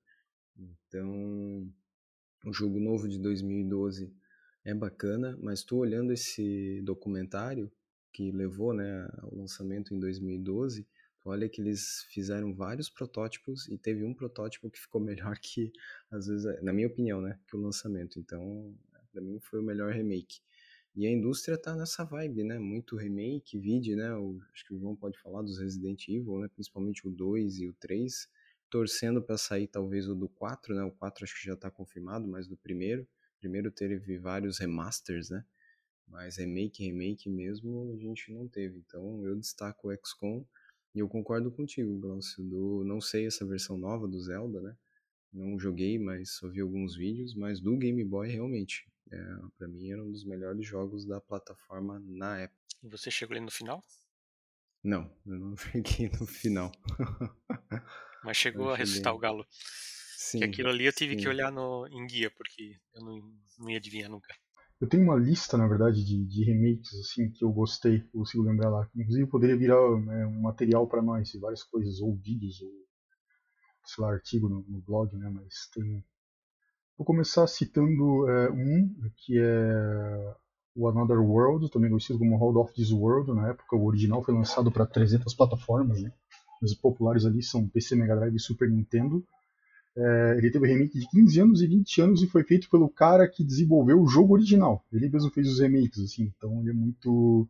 Então, 0.56 1.69
o 2.44 2.52
jogo 2.52 2.78
novo 2.78 3.08
de 3.08 3.19
2012 3.19 4.14
é 4.64 4.72
bacana, 4.72 5.37
mas 5.43 5.58
estou 5.58 5.81
olhando 5.81 6.12
esse 6.12 6.81
documentário 6.82 7.70
que 8.12 8.31
levou 8.31 8.72
né, 8.72 9.08
ao 9.19 9.34
lançamento 9.34 9.92
em 9.92 9.99
2012. 9.99 10.87
Olha 11.25 11.49
que 11.49 11.60
eles 11.60 12.06
fizeram 12.10 12.54
vários 12.54 12.88
protótipos 12.88 13.69
e 13.69 13.76
teve 13.76 14.04
um 14.04 14.14
protótipo 14.14 14.70
que 14.70 14.78
ficou 14.78 15.00
melhor 15.02 15.37
que, 15.38 15.72
às 16.10 16.28
vezes, 16.28 16.62
na 16.62 16.72
minha 16.72 16.87
opinião, 16.87 17.20
né, 17.20 17.40
que 17.49 17.56
o 17.56 17.60
lançamento. 17.60 18.20
Então, 18.20 18.72
para 19.12 19.20
mim 19.20 19.40
foi 19.40 19.58
o 19.58 19.64
melhor 19.64 19.92
remake. 19.92 20.40
E 20.96 21.06
a 21.06 21.10
indústria 21.10 21.58
tá 21.58 21.76
nessa 21.76 22.04
vibe, 22.04 22.43
né? 22.43 22.58
Muito 22.58 22.96
remake, 22.96 23.58
vide, 23.58 23.94
né? 23.94 24.14
O, 24.14 24.40
acho 24.50 24.64
que 24.64 24.72
o 24.75 24.78
João 24.78 24.96
pode 24.96 25.19
falar 25.20 25.43
dos 25.43 25.58
Resident 25.58 26.08
Evil, 26.08 26.38
né? 26.38 26.48
Principalmente 26.48 27.06
o 27.06 27.10
2 27.10 27.58
e 27.58 27.69
o 27.69 27.75
3 27.75 28.26
torcendo 28.70 29.22
para 29.22 29.37
sair 29.37 29.66
talvez 29.66 30.08
o 30.08 30.14
do 30.14 30.26
4, 30.26 30.75
né? 30.75 30.82
O 30.84 30.90
4 30.90 31.25
acho 31.25 31.38
que 31.38 31.46
já 31.46 31.52
está 31.52 31.70
confirmado, 31.70 32.26
mas 32.26 32.46
do 32.48 32.56
primeiro. 32.56 33.06
Primeiro 33.38 33.71
teve 33.71 34.18
vários 34.18 34.59
remasters, 34.59 35.28
né? 35.28 35.44
Mas 36.09 36.38
remake, 36.38 36.82
remake 36.82 37.28
mesmo 37.28 37.92
a 37.92 37.99
gente 37.99 38.32
não 38.32 38.49
teve. 38.49 38.78
Então 38.78 39.23
eu 39.23 39.37
destaco 39.37 39.88
o 39.88 39.94
XCOM 39.94 40.47
e 40.94 40.99
eu 40.99 41.09
concordo 41.09 41.50
contigo, 41.50 41.99
Glaucio. 41.99 42.42
Do, 42.42 42.85
não 42.85 43.02
sei 43.02 43.26
essa 43.26 43.44
versão 43.44 43.76
nova 43.76 44.09
do 44.09 44.18
Zelda, 44.18 44.62
né? 44.62 44.75
Não 45.30 45.59
joguei, 45.59 45.99
mas 45.99 46.37
só 46.37 46.49
vi 46.49 46.62
alguns 46.62 46.97
vídeos. 46.97 47.35
Mas 47.35 47.61
do 47.61 47.76
Game 47.76 48.02
Boy, 48.02 48.28
realmente, 48.28 48.88
é, 49.12 49.18
para 49.56 49.68
mim 49.68 49.90
era 49.90 50.02
um 50.02 50.10
dos 50.10 50.25
melhores 50.25 50.66
jogos 50.66 51.06
da 51.06 51.20
plataforma 51.20 52.00
na 52.00 52.38
época. 52.38 52.60
E 52.82 52.88
você 52.88 53.10
chegou 53.10 53.34
ali 53.34 53.44
no 53.44 53.50
final? 53.50 53.82
Não, 54.82 55.10
eu 55.26 55.38
não 55.38 55.56
cheguei 55.56 56.08
no 56.20 56.26
final. 56.26 56.72
Mas 58.25 58.36
chegou 58.36 58.70
a 58.70 58.76
ressuscitar 58.76 59.14
o 59.14 59.18
galo. 59.18 59.46
Sim, 59.50 60.38
que 60.38 60.44
aquilo 60.44 60.70
ali 60.70 60.86
eu 60.86 60.92
tive 60.92 61.14
sim. 61.14 61.20
que 61.20 61.28
olhar 61.28 61.52
no, 61.52 61.86
em 61.88 62.06
guia, 62.06 62.30
porque 62.30 62.76
eu 62.94 63.04
não, 63.04 63.38
não 63.58 63.70
ia 63.70 63.76
adivinhar 63.76 64.10
nunca. 64.10 64.34
Eu 64.80 64.88
tenho 64.88 65.04
uma 65.04 65.16
lista, 65.16 65.56
na 65.56 65.66
verdade, 65.66 66.04
de, 66.04 66.26
de 66.26 66.44
remakes 66.44 66.92
assim 67.00 67.30
que 67.30 67.44
eu 67.44 67.50
gostei, 67.50 67.98
eu 68.12 68.20
consigo 68.20 68.42
lembrar 68.42 68.68
lá. 68.68 68.90
Inclusive 68.94 69.26
poderia 69.28 69.56
virar 69.56 69.80
né, 70.00 70.26
um 70.26 70.40
material 70.40 70.86
para 70.86 71.00
nós, 71.00 71.32
várias 71.40 71.62
coisas, 71.62 72.00
ou 72.00 72.14
vídeos, 72.16 72.60
ou 72.60 72.70
sei 73.86 74.04
lá, 74.04 74.12
artigo 74.12 74.48
no, 74.48 74.62
no 74.68 74.80
blog, 74.82 75.16
né? 75.16 75.30
Mas 75.30 75.68
tem. 75.72 76.04
Vou 76.99 77.05
começar 77.05 77.47
citando 77.47 78.29
é, 78.29 78.50
um 78.50 78.95
que 79.17 79.38
é 79.38 80.35
o 80.75 80.88
Another 80.88 81.21
World, 81.21 81.71
também 81.71 81.91
conhecido 81.91 82.19
como 82.19 82.37
Hold 82.37 82.57
of 82.57 82.73
This 82.73 82.91
World. 82.91 83.33
Na 83.35 83.49
época, 83.49 83.76
o 83.76 83.85
original 83.85 84.23
foi 84.23 84.35
lançado 84.35 84.71
para 84.71 84.87
300 84.87 85.35
plataformas, 85.35 86.03
né? 86.03 86.11
Os 86.62 86.75
populares 86.75 87.26
ali 87.26 87.43
são 87.43 87.69
PC, 87.69 87.97
Mega 87.97 88.17
Drive 88.17 88.37
e 88.37 88.41
Super 88.41 88.71
Nintendo. 88.71 89.23
É, 89.97 90.35
ele 90.38 90.50
teve 90.50 90.67
remake 90.67 90.99
de 90.99 91.09
15 91.09 91.41
anos 91.41 91.62
e 91.62 91.67
20 91.67 92.00
anos 92.03 92.23
e 92.23 92.26
foi 92.26 92.45
feito 92.45 92.69
pelo 92.71 92.88
cara 92.88 93.26
que 93.26 93.45
desenvolveu 93.45 94.00
o 94.00 94.07
jogo 94.07 94.35
original. 94.35 94.85
Ele 94.93 95.09
mesmo 95.09 95.31
fez 95.31 95.49
os 95.49 95.61
remakes, 95.61 96.00
assim, 96.00 96.33
então 96.37 96.61
ele 96.61 96.71
é 96.71 96.75
muito, 96.75 97.49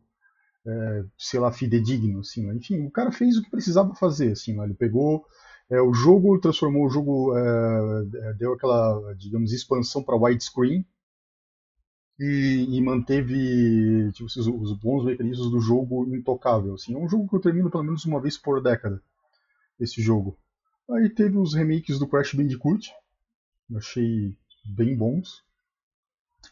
é, 0.65 1.03
sei 1.17 1.39
lá, 1.39 1.51
fidedigno, 1.51 2.19
assim. 2.19 2.45
Né? 2.45 2.55
Enfim, 2.55 2.85
o 2.85 2.91
cara 2.91 3.11
fez 3.11 3.37
o 3.37 3.43
que 3.43 3.51
precisava 3.51 3.93
fazer, 3.95 4.31
assim. 4.31 4.53
Né? 4.53 4.63
Ele 4.65 4.73
pegou 4.73 5.25
é, 5.69 5.81
o 5.81 5.93
jogo, 5.93 6.39
transformou 6.39 6.85
o 6.85 6.89
jogo, 6.89 7.37
é, 7.37 8.29
é, 8.29 8.33
deu 8.33 8.53
aquela, 8.53 9.13
digamos, 9.15 9.51
expansão 9.51 10.01
para 10.01 10.15
widescreen 10.15 10.85
e, 12.19 12.65
e, 12.69 12.81
manteve 12.81 14.11
tipo, 14.13 14.25
os, 14.25 14.37
os, 14.37 14.79
bons 14.79 15.05
mecanismos 15.05 15.51
do 15.51 15.59
jogo 15.59 16.07
intocável. 16.15 16.73
Assim. 16.73 16.93
É 16.93 16.97
um 16.97 17.09
jogo 17.09 17.27
que 17.27 17.35
eu 17.35 17.41
termino 17.41 17.69
pelo 17.69 17.83
menos 17.83 18.05
uma 18.05 18.21
vez 18.21 18.37
por 18.37 18.61
década, 18.61 19.01
esse 19.79 20.01
jogo. 20.01 20.37
Aí 20.89 21.09
teve 21.09 21.37
os 21.37 21.53
remakes 21.53 21.99
do 21.99 22.07
Crash 22.07 22.33
Bandicoot, 22.33 22.89
eu 23.69 23.77
achei 23.77 24.37
bem 24.65 24.95
bons, 24.95 25.43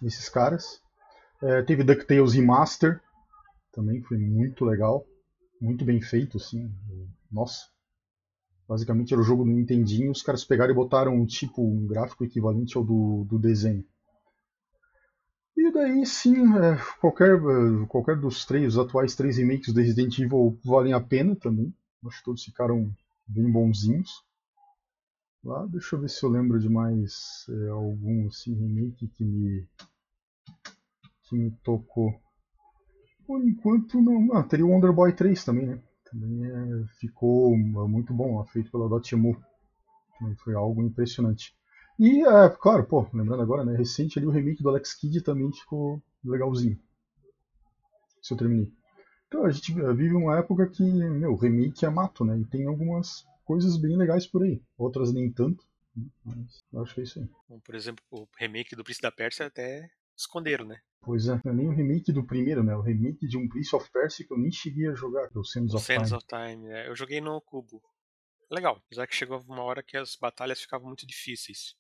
esses 0.04 0.28
caras. 0.28 0.82
É, 1.42 1.62
teve 1.62 1.86
DuckTales 1.86 2.34
Remaster, 2.34 3.02
também 3.72 4.02
foi 4.02 4.18
muito 4.18 4.66
legal, 4.66 5.06
muito 5.62 5.86
bem 5.86 6.02
feito, 6.02 6.38
assim. 6.38 6.70
Nossa. 7.32 7.75
Basicamente 8.68 9.14
era 9.14 9.22
o 9.22 9.26
jogo 9.26 9.44
do 9.44 9.52
Nintendinho, 9.52 10.12
os 10.12 10.24
caras 10.24 10.44
pegaram 10.44 10.72
e 10.72 10.76
botaram 10.76 11.16
um 11.16 11.26
tipo, 11.26 11.62
um 11.62 11.86
gráfico 11.86 12.24
equivalente 12.24 12.76
ao 12.76 12.84
do, 12.84 13.24
do 13.26 13.38
desenho. 13.38 13.86
E 15.56 15.72
daí 15.72 16.06
sim, 16.06 16.36
é, 16.58 16.78
qualquer, 17.00 17.40
qualquer 17.88 18.18
dos 18.18 18.44
três, 18.46 18.76
os 18.76 18.80
atuais 18.80 19.16
três 19.16 19.38
remakes 19.38 19.74
do 19.74 19.80
Resident 19.80 20.18
Evil 20.20 20.60
valem 20.64 20.94
a 20.94 21.00
pena 21.00 21.36
também. 21.36 21.74
Acho 22.06 22.18
que 22.20 22.26
todos 22.26 22.44
ficaram 22.44 22.92
bem 23.28 23.50
bonzinhos. 23.52 24.24
Lá, 25.44 25.66
deixa 25.68 25.96
eu 25.96 26.02
ver 26.02 26.10
se 26.10 26.24
eu 26.24 26.30
lembro 26.30 26.60
de 26.60 26.68
mais 26.68 27.46
é, 27.50 27.68
algum 27.70 28.28
assim, 28.28 28.54
remake 28.54 29.08
que 29.08 29.24
me, 29.24 29.68
que 31.24 31.38
me 31.38 31.52
tocou. 31.64 32.14
Por 33.28 33.44
enquanto 33.44 34.02
não. 34.02 34.34
Ah, 34.34 34.44
teria 34.44 34.66
o 34.66 34.70
Wonder 34.70 34.92
Boy 34.92 35.14
3 35.14 35.44
também, 35.44 35.68
né? 35.68 35.82
Também 36.20 36.46
é, 36.46 36.86
ficou 37.00 37.56
muito 37.58 38.14
bom, 38.14 38.44
feito 38.46 38.72
pela 38.72 38.88
Dotemu. 38.88 39.38
Foi 40.38 40.54
algo 40.54 40.82
impressionante. 40.82 41.54
E, 42.00 42.26
é, 42.26 42.50
claro, 42.50 42.86
pô, 42.86 43.06
lembrando 43.14 43.42
agora, 43.42 43.66
né, 43.66 43.76
recente 43.76 44.18
ali 44.18 44.26
o 44.26 44.32
remake 44.32 44.64
do 44.64 44.70
Alex 44.70 44.94
Kidd 44.94 45.22
também 45.22 45.52
ficou 45.52 46.02
legalzinho. 46.24 46.80
Se 48.22 48.34
eu 48.34 48.38
terminei. 48.38 48.72
Então 49.28 49.46
a 49.46 49.52
gente 49.52 49.74
vive 49.74 50.14
uma 50.14 50.38
época 50.38 50.68
que, 50.68 50.84
meu, 50.84 51.36
remake 51.36 51.86
é 51.86 51.90
mato, 51.90 52.24
né? 52.24 52.40
E 52.40 52.46
tem 52.46 52.66
algumas 52.66 53.26
coisas 53.44 53.76
bem 53.78 53.98
legais 53.98 54.26
por 54.26 54.44
aí. 54.44 54.62
Outras 54.78 55.14
nem 55.14 55.30
tanto. 55.32 55.66
Né, 55.96 56.06
mas 56.24 56.64
eu 56.72 56.82
acho 56.82 56.94
que 56.96 57.02
é 57.02 57.04
isso 57.04 57.20
aí. 57.20 57.60
Por 57.60 57.76
exemplo, 57.76 58.04
o 58.10 58.26
remake 58.38 58.76
do 58.76 58.84
Príncipe 58.84 59.04
da 59.04 59.12
Pérsia 59.12 59.46
até 59.46 59.90
esconderam, 60.18 60.66
né? 60.66 60.80
Pois 61.02 61.28
é, 61.28 61.40
não 61.46 61.52
é 61.52 61.56
nem 61.56 61.68
o 61.68 61.72
remake 61.76 62.12
do 62.12 62.26
primeiro, 62.26 62.64
né? 62.64 62.76
O 62.76 62.82
remake 62.82 63.28
de 63.28 63.38
um 63.38 63.48
Prince 63.48 63.76
of 63.76 63.90
Persia 63.92 64.26
que 64.26 64.34
eu 64.34 64.38
nem 64.38 64.52
cheguei 64.52 64.88
a 64.88 64.94
jogar, 64.96 65.30
que 65.30 65.38
é 65.38 65.40
o 65.40 65.44
Sands 65.46 65.74
of 65.74 65.86
Sands 65.86 66.10
Time. 66.10 66.18
of 66.18 66.26
Time, 66.28 66.68
é. 66.72 66.88
Eu 66.90 66.96
joguei 66.96 67.22
no 67.22 67.40
cubo. 67.42 67.82
Legal, 68.50 68.82
apesar 68.86 69.06
que 69.08 69.16
chegou 69.16 69.40
uma 69.48 69.64
hora 69.64 69.84
que 69.84 69.98
as 69.98 70.16
batalhas 70.16 70.60
ficavam 70.62 70.88
muito 70.88 71.06
difíceis. 71.06 71.76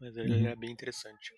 Mas 0.00 0.16
ele 0.16 0.34
Uhum. 0.42 0.46
é 0.48 0.56
bem 0.56 0.70
interessante. 0.70 1.32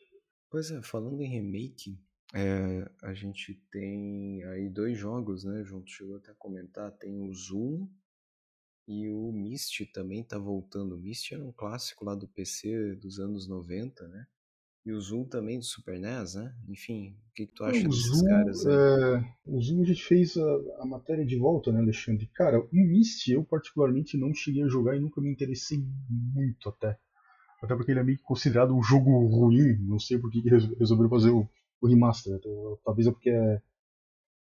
Pois 0.50 0.70
é, 0.70 0.82
falando 0.82 1.20
em 1.22 1.28
remake, 1.28 1.98
é, 2.34 2.90
a 3.02 3.12
gente 3.14 3.54
tem 3.70 4.42
aí 4.44 4.68
dois 4.68 4.96
jogos, 4.98 5.44
né? 5.44 5.62
Junto 5.64 5.90
chegou 5.90 6.16
até 6.16 6.30
a 6.30 6.34
comentar, 6.34 6.90
tem 6.92 7.20
o 7.20 7.32
Zoom 7.34 7.88
e 8.86 9.08
o 9.08 9.32
Myst 9.32 9.80
também 9.92 10.24
tá 10.24 10.38
voltando. 10.38 10.96
O 10.96 10.98
Myst 10.98 11.30
era 11.32 11.44
um 11.44 11.52
clássico 11.52 12.04
lá 12.04 12.14
do 12.14 12.26
PC 12.28 12.96
dos 12.96 13.18
anos 13.20 13.46
90, 13.48 14.06
né? 14.08 14.26
E 14.84 14.92
o 14.92 15.00
Zoom 15.00 15.24
também 15.24 15.58
do 15.58 15.64
Super 15.64 15.98
NES, 15.98 16.34
né? 16.36 16.54
Enfim, 16.68 17.10
o 17.30 17.34
que, 17.34 17.46
que 17.46 17.52
tu 17.52 17.64
acha 17.64 17.86
o 17.86 17.90
desses 17.90 18.06
Zoom, 18.06 18.24
caras 18.24 18.66
é, 18.66 19.24
o 19.46 19.60
Zoom 19.60 19.82
a 19.82 19.84
gente 19.84 20.02
fez 20.02 20.36
a, 20.36 20.82
a 20.82 20.86
matéria 20.86 21.24
de 21.24 21.36
volta, 21.38 21.70
né, 21.70 21.80
Alexandre? 21.80 22.26
Cara, 22.34 22.60
o 22.60 22.68
Myst 22.72 23.28
eu 23.28 23.44
particularmente 23.44 24.16
não 24.16 24.32
cheguei 24.34 24.62
a 24.62 24.68
jogar 24.68 24.96
e 24.96 25.00
nunca 25.00 25.20
me 25.20 25.30
interessei 25.30 25.78
muito 26.08 26.68
até. 26.68 26.98
Até 27.62 27.76
porque 27.76 27.90
ele 27.92 28.00
é 28.00 28.04
meio 28.04 28.18
que 28.18 28.24
considerado 28.24 28.74
um 28.74 28.82
jogo 28.82 29.10
ruim, 29.26 29.76
não 29.82 29.98
sei 29.98 30.18
por 30.18 30.30
que 30.30 30.40
que 30.42 30.48
resol- 30.48 30.76
resolveram 30.78 31.10
fazer 31.10 31.30
o, 31.30 31.46
o 31.80 31.86
remaster. 31.86 32.34
Até- 32.36 32.48
Talvez 32.84 33.06
é 33.06 33.10
porque 33.12 33.30
é, 33.30 33.62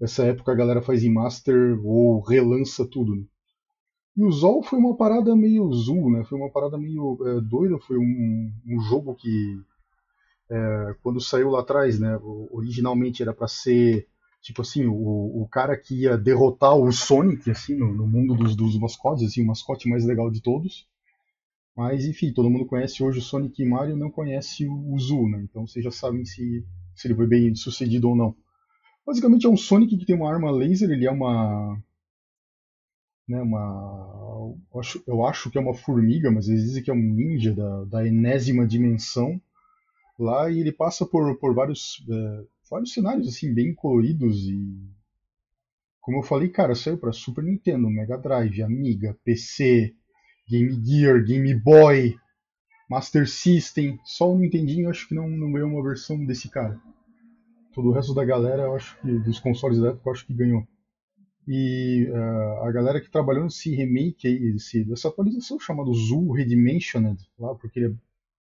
essa 0.00 0.24
época 0.24 0.52
a 0.52 0.54
galera 0.54 0.82
faz 0.82 1.02
remaster 1.02 1.78
ou 1.84 2.20
relança 2.20 2.86
tudo, 2.86 3.14
né? 3.16 3.24
E 4.16 4.24
o 4.24 4.30
Zol 4.30 4.62
foi 4.62 4.78
uma 4.78 4.96
parada 4.96 5.34
meio 5.36 5.72
Zul, 5.72 6.10
né? 6.10 6.24
Foi 6.24 6.38
uma 6.38 6.50
parada 6.50 6.78
meio 6.78 7.18
é, 7.26 7.40
doida, 7.40 7.78
foi 7.80 7.98
um, 7.98 8.52
um 8.66 8.80
jogo 8.80 9.14
que 9.14 9.60
é, 10.50 10.94
quando 11.02 11.20
saiu 11.20 11.50
lá 11.50 11.60
atrás, 11.60 11.98
né? 11.98 12.18
Originalmente 12.50 13.22
era 13.22 13.32
pra 13.32 13.48
ser 13.48 14.08
tipo 14.44 14.60
assim, 14.60 14.84
o, 14.84 15.42
o 15.42 15.48
cara 15.50 15.74
que 15.74 16.02
ia 16.02 16.18
derrotar 16.18 16.76
o 16.76 16.92
Sonic 16.92 17.50
assim 17.50 17.74
no, 17.74 17.94
no 17.94 18.06
mundo 18.06 18.34
dos, 18.34 18.54
dos 18.54 18.78
mascotes, 18.78 19.24
assim, 19.24 19.42
o 19.42 19.46
mascote 19.46 19.88
mais 19.88 20.04
legal 20.04 20.30
de 20.30 20.42
todos. 20.42 20.86
Mas 21.74 22.04
enfim, 22.04 22.32
todo 22.32 22.50
mundo 22.50 22.66
conhece 22.66 23.02
hoje 23.02 23.18
o 23.18 23.22
Sonic 23.22 23.60
e 23.62 23.66
Mario, 23.66 23.96
não 23.96 24.10
conhece 24.10 24.68
o, 24.68 24.98
Zul, 24.98 25.30
né? 25.30 25.40
Então 25.42 25.66
vocês 25.66 25.84
já 25.84 25.90
sabem 25.90 26.24
se, 26.24 26.64
se 26.94 27.08
ele 27.08 27.14
foi 27.14 27.26
bem 27.26 27.54
sucedido 27.54 28.10
ou 28.10 28.14
não. 28.14 28.36
Basicamente 29.06 29.46
é 29.46 29.48
um 29.48 29.56
Sonic 29.56 29.96
que 29.96 30.06
tem 30.06 30.14
uma 30.14 30.30
arma 30.30 30.50
laser, 30.50 30.90
ele 30.90 31.06
é 31.06 31.10
uma 31.10 31.82
né, 33.26 33.40
uma 33.40 34.54
eu 34.72 34.80
acho, 34.80 35.02
eu 35.06 35.26
acho 35.26 35.50
que 35.50 35.56
é 35.56 35.60
uma 35.60 35.74
formiga, 35.74 36.30
mas 36.30 36.48
eles 36.48 36.64
dizem 36.64 36.82
que 36.82 36.90
é 36.90 36.94
um 36.94 36.98
ninja 36.98 37.54
da, 37.54 37.84
da 37.84 38.06
enésima 38.06 38.66
dimensão 38.66 39.40
lá 40.18 40.50
e 40.50 40.60
ele 40.60 40.72
passa 40.72 41.04
por, 41.06 41.38
por 41.38 41.54
vários 41.54 42.04
é, 42.10 42.44
vários 42.70 42.92
cenários 42.92 43.28
assim 43.28 43.52
bem 43.52 43.74
coloridos 43.74 44.44
e 44.44 44.94
como 46.04 46.18
eu 46.18 46.22
falei, 46.22 46.50
cara, 46.50 46.74
saiu 46.74 46.98
para 46.98 47.12
Super 47.12 47.42
Nintendo, 47.42 47.88
Mega 47.88 48.18
Drive, 48.18 48.62
Amiga, 48.62 49.16
PC, 49.24 49.94
Game 50.46 50.78
Gear, 50.84 51.24
Game 51.24 51.54
Boy, 51.54 52.14
Master 52.90 53.26
System. 53.26 53.98
Só 54.04 54.30
o 54.30 54.38
Nintendinho 54.38 54.90
acho 54.90 55.08
que 55.08 55.14
não, 55.14 55.26
não 55.26 55.50
ganhou 55.50 55.70
uma 55.70 55.82
versão 55.82 56.22
desse 56.26 56.50
cara. 56.50 56.78
Todo 57.72 57.88
o 57.88 57.92
resto 57.92 58.12
da 58.12 58.22
galera, 58.22 58.64
eu 58.64 58.76
acho 58.76 59.00
que 59.00 59.18
dos 59.20 59.40
consoles 59.40 59.78
da 59.78 59.88
época, 59.88 60.06
eu 60.06 60.12
acho 60.12 60.26
que 60.26 60.34
ganhou. 60.34 60.68
E 61.48 62.06
uh, 62.10 62.64
a 62.64 62.70
galera 62.70 63.00
que 63.00 63.10
trabalhou 63.10 63.44
nesse 63.44 63.74
remake 63.74 64.28
aí, 64.28 64.54
esse, 64.56 64.84
dessa 64.84 65.08
atualização 65.08 65.58
chamada 65.58 65.90
Zoo 65.90 66.32
Redimensioned, 66.32 67.18
lá, 67.38 67.54
porque 67.54 67.80
ele, 67.80 67.96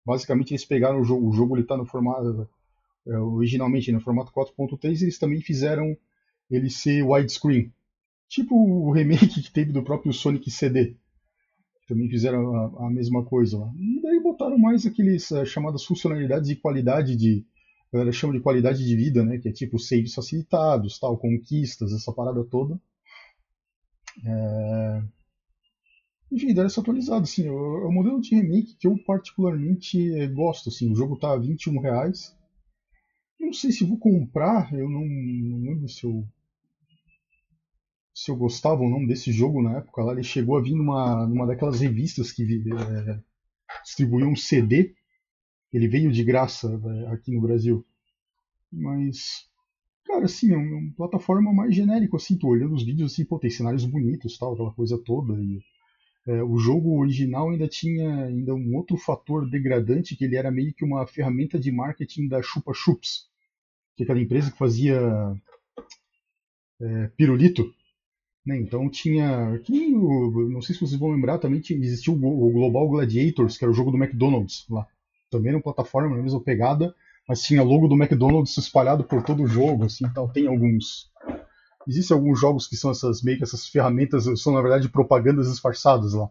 basicamente 0.04 0.52
eles 0.52 0.64
pegaram 0.64 1.00
o 1.00 1.04
jogo, 1.04 1.28
o 1.28 1.32
jogo 1.32 1.56
ele 1.56 1.66
tá 1.66 1.76
no 1.76 1.84
formato, 1.84 2.48
uh, 3.06 3.34
originalmente 3.34 3.92
no 3.92 4.00
formato 4.00 4.32
4.3, 4.32 5.02
eles 5.02 5.18
também 5.18 5.40
fizeram 5.40 5.96
ele 6.50 6.70
ser 6.70 7.02
widescreen. 7.02 7.72
Tipo 8.28 8.54
o 8.54 8.92
remake 8.92 9.42
que 9.42 9.50
teve 9.50 9.72
do 9.72 9.82
próprio 9.82 10.12
Sonic 10.12 10.50
CD. 10.50 10.96
Também 11.88 12.08
fizeram 12.08 12.54
a, 12.54 12.86
a 12.86 12.90
mesma 12.90 13.24
coisa 13.24 13.58
lá. 13.58 13.72
E 13.76 14.00
daí 14.00 14.20
botaram 14.22 14.56
mais 14.56 14.86
aqueles 14.86 15.30
uh, 15.32 15.44
chamadas 15.44 15.84
funcionalidades 15.84 16.48
e 16.48 16.56
qualidade 16.56 17.16
de. 17.16 17.44
A 17.92 17.96
galera 17.96 18.12
chama 18.12 18.34
de 18.34 18.40
qualidade 18.40 18.86
de 18.86 18.94
vida, 18.94 19.24
né? 19.24 19.38
Que 19.38 19.48
é 19.48 19.52
tipo 19.52 19.76
saves 19.76 20.14
facilitados, 20.14 21.00
tal, 21.00 21.18
conquistas, 21.18 21.92
essa 21.92 22.12
parada 22.12 22.44
toda. 22.44 22.80
É... 24.24 25.02
Enfim, 26.32 26.54
deram 26.54 26.66
essa 26.66 26.80
atualizada, 26.80 27.22
assim, 27.22 27.46
é 27.46 27.50
o 27.50 27.90
modelo 27.90 28.20
de 28.20 28.34
remake 28.34 28.76
que 28.76 28.86
eu 28.86 28.96
particularmente 29.04 30.14
é, 30.14 30.28
gosto, 30.28 30.68
assim, 30.68 30.90
o 30.90 30.94
jogo 30.94 31.18
tá 31.18 31.32
a 31.32 31.38
21 31.38 31.80
reais. 31.80 32.36
Não 33.38 33.52
sei 33.52 33.72
se 33.72 33.84
vou 33.84 33.98
comprar, 33.98 34.72
eu 34.72 34.88
não, 34.88 35.04
não 35.04 35.60
lembro 35.60 35.88
se 35.88 36.04
eu 36.04 36.24
se 38.14 38.30
eu 38.30 38.36
gostava 38.36 38.82
ou 38.82 38.90
não 38.90 39.06
desse 39.06 39.32
jogo 39.32 39.62
na 39.62 39.78
época 39.78 40.02
lá, 40.02 40.12
ele 40.12 40.22
chegou 40.22 40.58
a 40.58 40.62
vir 40.62 40.74
numa, 40.74 41.26
numa 41.26 41.46
daquelas 41.46 41.80
revistas 41.80 42.30
que 42.30 42.42
é, 42.42 43.20
distribuíam 43.82 44.32
um 44.32 44.36
CD. 44.36 44.94
Ele 45.72 45.88
veio 45.88 46.12
de 46.12 46.22
graça 46.22 46.68
é, 46.68 47.06
aqui 47.14 47.32
no 47.32 47.40
Brasil. 47.40 47.84
Mas, 48.70 49.48
cara, 50.04 50.26
assim, 50.26 50.52
é 50.52 50.56
uma, 50.56 50.76
uma 50.76 50.94
plataforma 50.94 51.50
mais 51.50 51.74
genérica, 51.74 52.16
assim, 52.16 52.36
tô 52.36 52.48
olhando 52.48 52.74
os 52.74 52.84
vídeos, 52.84 53.12
assim, 53.12 53.24
pô, 53.24 53.38
tem 53.38 53.48
cenários 53.50 53.86
bonitos, 53.86 54.36
tal, 54.36 54.52
aquela 54.52 54.72
coisa 54.74 54.98
toda. 54.98 55.32
E, 55.40 55.60
é, 56.30 56.44
o 56.44 56.58
jogo 56.58 57.00
original 57.00 57.50
ainda 57.50 57.66
tinha 57.66 58.26
ainda 58.26 58.54
um 58.54 58.76
outro 58.76 58.96
fator 58.96 59.50
degradante, 59.50 60.14
que 60.14 60.24
ele 60.24 60.36
era 60.36 60.48
meio 60.48 60.72
que 60.72 60.84
uma 60.84 61.04
ferramenta 61.04 61.58
de 61.58 61.72
marketing 61.72 62.28
da 62.28 62.40
Chupa 62.40 62.72
Chups, 62.72 63.26
que 63.96 64.02
é 64.02 64.04
aquela 64.04 64.20
empresa 64.20 64.52
que 64.52 64.56
fazia 64.56 65.00
é, 66.80 67.08
pirulito. 67.16 67.74
Né? 68.46 68.58
Então 68.60 68.88
tinha. 68.88 69.58
Que, 69.64 69.90
não 69.90 70.62
sei 70.62 70.76
se 70.76 70.80
vocês 70.80 71.00
vão 71.00 71.10
lembrar, 71.10 71.38
também 71.38 71.60
tinha, 71.60 71.78
existia 71.80 72.12
o, 72.12 72.16
Global 72.16 72.88
Gladiators, 72.88 73.58
que 73.58 73.64
era 73.64 73.72
o 73.72 73.74
jogo 73.74 73.90
do 73.90 73.96
McDonald's 74.00 74.64
lá. 74.70 74.86
Também 75.30 75.48
era 75.48 75.56
uma 75.56 75.64
plataforma, 75.64 76.16
na 76.16 76.22
mesma 76.22 76.40
pegada, 76.40 76.94
mas 77.26 77.42
tinha 77.42 77.62
logo 77.62 77.88
do 77.88 78.00
McDonald's 78.00 78.56
espalhado 78.56 79.02
por 79.02 79.24
todo 79.24 79.42
o 79.42 79.48
jogo, 79.48 79.86
assim, 79.86 80.08
tal. 80.14 80.28
Tem 80.28 80.46
alguns. 80.46 81.10
Existem 81.90 82.16
alguns 82.16 82.38
jogos 82.38 82.68
que 82.68 82.76
são 82.76 82.92
essas 82.92 83.20
meio 83.20 83.36
que 83.36 83.42
essas 83.42 83.66
ferramentas, 83.66 84.24
são 84.40 84.52
na 84.52 84.62
verdade 84.62 84.88
propagandas 84.88 85.50
disfarçadas 85.50 86.12
lá. 86.12 86.30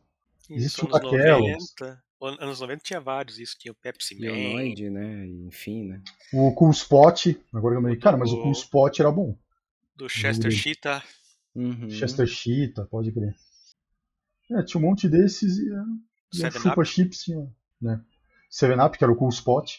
Existe 0.49 0.85
um 0.85 0.89
daquelas. 0.89 1.75
90, 2.21 2.41
anos 2.41 2.61
90 2.61 2.81
tinha 2.81 3.01
vários, 3.01 3.37
isso 3.37 3.57
tinha 3.59 3.73
o 3.73 3.75
Pepsi 3.75 4.15
Man. 4.15 4.21
Leonoid, 4.21 4.89
né? 4.89 5.27
Enfim, 5.47 5.83
né? 5.83 6.01
O 6.33 6.53
Cool 6.53 6.71
Spot, 6.71 7.27
agora 7.53 7.75
eu 7.75 7.81
me 7.81 7.97
cara, 7.97 8.15
mas 8.15 8.31
o 8.31 8.41
Cool 8.41 8.53
Spot 8.53 8.97
era 8.97 9.11
bom. 9.11 9.37
Do 9.97 10.07
Chester 10.07 10.49
Cheetah. 10.49 11.03
Uhum. 11.53 11.89
Chester 11.89 12.25
Cheetah, 12.25 12.85
pode 12.85 13.11
crer. 13.11 13.35
É, 14.51 14.63
tinha 14.63 14.81
um 14.81 14.87
monte 14.87 15.09
desses 15.09 15.57
e, 15.57 16.39
e 16.39 16.45
a 16.45 16.51
Chupa 16.51 16.85
Chips 16.85 17.23
tinha, 17.23 17.51
né? 17.81 18.01
Seven 18.49 18.79
Up, 18.79 18.97
que 18.97 19.03
era 19.03 19.11
o 19.11 19.15
Cool 19.17 19.29
Spot. 19.29 19.69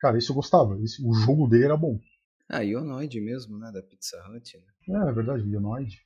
Cara, 0.00 0.18
isso 0.18 0.32
eu 0.32 0.36
gostava. 0.36 0.76
Esse, 0.82 1.00
o 1.06 1.14
jogo 1.14 1.46
dele 1.46 1.66
era 1.66 1.76
bom. 1.76 2.00
Ah, 2.48 2.60
Ionoid 2.62 3.20
mesmo, 3.20 3.58
né? 3.58 3.70
Da 3.72 3.82
Pizza 3.82 4.16
Hut, 4.28 4.58
né? 4.58 5.06
É, 5.06 5.10
é 5.10 5.12
verdade, 5.12 5.48
Ionoid. 5.48 5.98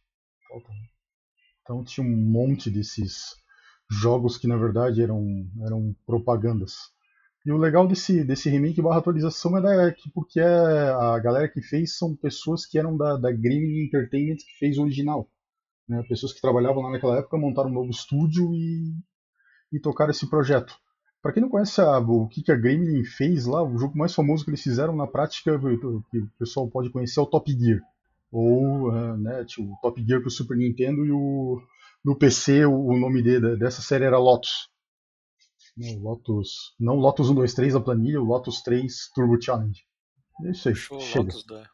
Então 1.63 1.85
tinha 1.85 2.07
um 2.07 2.17
monte 2.17 2.71
desses 2.71 3.35
jogos 3.91 4.37
que 4.37 4.47
na 4.47 4.57
verdade 4.57 5.03
eram, 5.03 5.25
eram 5.65 5.95
propagandas. 6.07 6.75
E 7.45 7.53
o 7.53 7.57
legal 7.57 7.87
desse, 7.87 8.25
desse 8.25 8.51
remake 8.51 8.83
barra 8.83 8.99
atualização 8.99 9.57
é 9.57 9.63
da, 9.63 9.93
que, 9.93 10.11
porque 10.11 10.41
é, 10.41 10.45
a 10.45 11.19
galera 11.19 11.49
que 11.49 11.63
fez 11.63 11.97
são 11.97 12.15
pessoas 12.15 12.67
que 12.67 12.79
eram 12.79 12.97
da, 12.97 13.17
da 13.17 13.33
Gremlin 13.33 13.87
Entertainment 13.87 14.37
que 14.37 14.59
fez 14.59 14.77
o 14.77 14.83
original. 14.83 15.31
Né? 15.89 16.03
Pessoas 16.09 16.33
que 16.33 16.41
trabalhavam 16.41 16.83
lá 16.83 16.91
naquela 16.91 17.19
época 17.19 17.39
montaram 17.39 17.71
um 17.71 17.75
novo 17.75 17.91
estúdio 17.91 18.53
e, 18.53 18.93
e 19.73 19.81
tocaram 19.81 20.11
esse 20.11 20.29
projeto. 20.29 20.75
Para 21.21 21.33
quem 21.33 21.43
não 21.43 21.51
conhece 21.51 21.81
a, 21.81 21.99
o 21.99 22.29
que, 22.29 22.43
que 22.43 22.53
a 22.53 22.57
Gremlin 22.57 23.05
fez 23.05 23.45
lá, 23.45 23.63
o 23.63 23.77
jogo 23.77 23.99
mais 23.99 24.15
famoso 24.15 24.45
que 24.45 24.51
eles 24.51 24.63
fizeram 24.63 24.95
na 24.95 25.07
prática, 25.07 25.59
que 25.59 26.19
o 26.19 26.31
pessoal 26.39 26.69
pode 26.69 26.91
conhecer, 26.91 27.19
é 27.19 27.23
o 27.23 27.27
Top 27.27 27.51
Gear. 27.51 27.81
Ou 28.31 28.91
uh, 28.91 29.17
né, 29.17 29.45
tipo, 29.45 29.73
o 29.73 29.77
Top 29.81 30.03
Gear 30.05 30.21
para 30.21 30.29
o 30.29 30.31
Super 30.31 30.57
Nintendo 30.57 31.05
e 31.05 31.11
o, 31.11 31.61
no 32.05 32.17
PC 32.17 32.67
o, 32.67 32.87
o 32.87 32.99
nome 32.99 33.23
de, 33.23 33.57
dessa 33.57 33.83
série 33.83 34.05
era 34.05 34.19
Lotus. 34.19 34.69
Não, 35.77 35.99
Lotus. 35.99 36.75
Não 36.79 36.95
Lotus 36.97 37.31
1, 37.31 37.35
2, 37.35 37.55
3 37.55 37.77
a 37.77 37.81
planilha, 37.81 38.21
o 38.21 38.25
Lotus 38.25 38.63
3 38.63 39.11
Turbo 39.15 39.41
Challenge. 39.41 39.85
É 40.45 40.51
isso 40.51 40.69
aí. 40.69 40.75
Puxou 40.75 40.99
o 40.99 41.01
chega. 41.01 41.25
Lotus 41.25 41.47
da. 41.47 41.71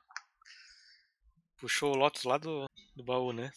Puxou 1.59 1.93
o 1.93 1.97
Lotus 1.97 2.25
lá 2.25 2.39
do, 2.39 2.67
do 2.95 3.05
baú, 3.05 3.33
né? 3.33 3.51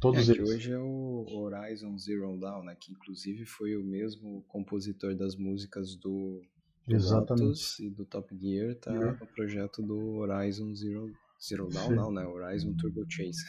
Todos 0.00 0.28
é, 0.28 0.32
que 0.34 0.38
eles. 0.40 0.50
hoje 0.50 0.72
é 0.72 0.78
o 0.78 1.24
Horizon 1.28 1.96
Zero 1.98 2.38
Dawn, 2.38 2.62
né? 2.64 2.76
Que 2.80 2.92
inclusive 2.92 3.44
foi 3.44 3.76
o 3.76 3.82
mesmo 3.84 4.42
compositor 4.48 5.14
das 5.16 5.34
músicas 5.36 5.96
do, 5.96 6.40
do 6.86 6.94
Exatamente. 6.94 7.44
Lotus 7.46 7.78
e 7.80 7.90
do 7.90 8.04
Top 8.06 8.36
Gear, 8.38 8.74
tá 8.76 8.92
Gear. 8.92 9.18
no 9.20 9.26
projeto 9.26 9.82
do 9.82 10.18
Horizon 10.18 10.74
Zero, 10.74 11.12
Zero 11.42 11.68
Dawn, 11.68 11.88
Sim. 11.88 11.94
não, 11.96 12.12
né? 12.12 12.24
Horizon 12.26 12.74
Turbo 12.76 13.04
Chase. 13.10 13.44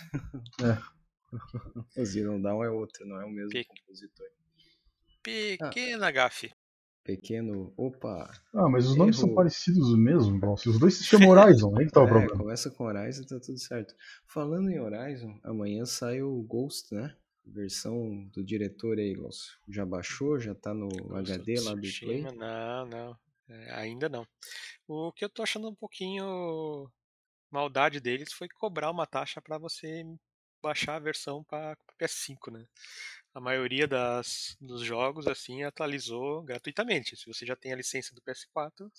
É. 0.64 0.78
o 2.02 2.06
Zero 2.06 2.42
Dawn 2.42 2.64
é 2.64 2.70
outro, 2.72 3.06
não 3.06 3.22
é 3.22 3.26
o 3.26 3.30
mesmo 3.30 3.52
Pe- 3.52 3.66
compositor. 3.66 4.26
Pequena 5.22 6.10
gafe. 6.12 6.52
Pequeno. 7.16 7.74
Opa! 7.76 8.30
Ah, 8.54 8.70
mas 8.70 8.88
os 8.88 8.96
nomes 8.96 9.18
são 9.18 9.30
Erro. 9.30 9.36
parecidos 9.36 9.98
mesmo, 9.98 10.40
Glaucio. 10.40 10.72
Os 10.72 10.80
dois 10.80 10.94
se 10.96 11.04
chamam 11.04 11.30
Horizon, 11.30 11.76
aí 11.78 11.86
que 11.88 11.92
tá 11.92 12.02
o 12.02 12.06
É, 12.08 12.10
problema. 12.10 12.38
começa 12.38 12.70
com 12.70 12.84
Horizon 12.86 13.24
tá 13.24 13.40
tudo 13.40 13.58
certo. 13.58 13.96
Falando 14.28 14.70
em 14.70 14.80
Horizon, 14.80 15.40
amanhã 15.44 15.86
sai 15.86 16.22
o 16.22 16.42
Ghost, 16.44 16.94
né? 16.94 17.16
Versão 17.46 18.28
do 18.32 18.44
diretor 18.44 19.00
aí, 19.00 19.16
Glaucio. 19.16 19.54
Já 19.68 19.86
baixou? 19.86 20.40
Já 20.40 20.54
tá 20.54 20.72
no 20.74 20.88
HD 21.16 21.60
lá 21.62 21.74
do 21.74 21.82
Play? 22.00 22.22
Não, 22.22 22.86
não. 22.86 23.18
É, 23.50 23.72
ainda 23.74 24.08
não. 24.08 24.28
O 24.88 25.12
que 25.12 25.26
eu 25.26 25.30
tô 25.30 25.42
achando 25.42 25.68
um 25.68 25.74
pouquinho 25.76 26.88
maldade 27.50 28.00
deles 28.00 28.32
foi 28.32 28.48
cobrar 28.48 28.92
uma 28.92 29.08
taxa 29.08 29.42
para 29.42 29.58
você 29.58 30.06
baixar 30.62 30.96
a 30.98 31.00
versão 31.00 31.44
para 31.44 31.76
PS5, 32.00 32.52
né? 32.52 32.66
A 33.34 33.40
maioria 33.40 33.88
das, 33.88 34.58
dos 34.60 34.82
jogos 34.82 35.28
assim 35.28 35.64
atualizou 35.64 36.42
gratuitamente. 36.44 37.16
Se 37.16 37.26
você 37.28 37.46
já 37.46 37.56
tem 37.56 37.72
a 37.72 37.76
licença 37.76 38.14
do 38.14 38.22
PS4, 38.22 38.92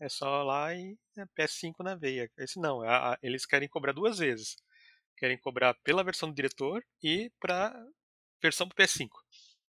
é 0.00 0.08
só 0.08 0.42
lá 0.42 0.74
e 0.74 0.96
é 1.18 1.26
PS5 1.26 1.82
na 1.82 1.94
veia. 1.94 2.30
Esse 2.38 2.58
não, 2.58 2.82
a- 2.82 3.14
a- 3.14 3.18
eles 3.22 3.44
querem 3.46 3.68
cobrar 3.68 3.92
duas 3.92 4.18
vezes. 4.18 4.56
Querem 5.16 5.38
cobrar 5.38 5.74
pela 5.84 6.04
versão 6.04 6.30
do 6.30 6.34
diretor 6.34 6.84
e 7.02 7.30
para 7.40 7.74
versão 8.42 8.66
pro 8.68 8.76
PS5. 8.76 9.22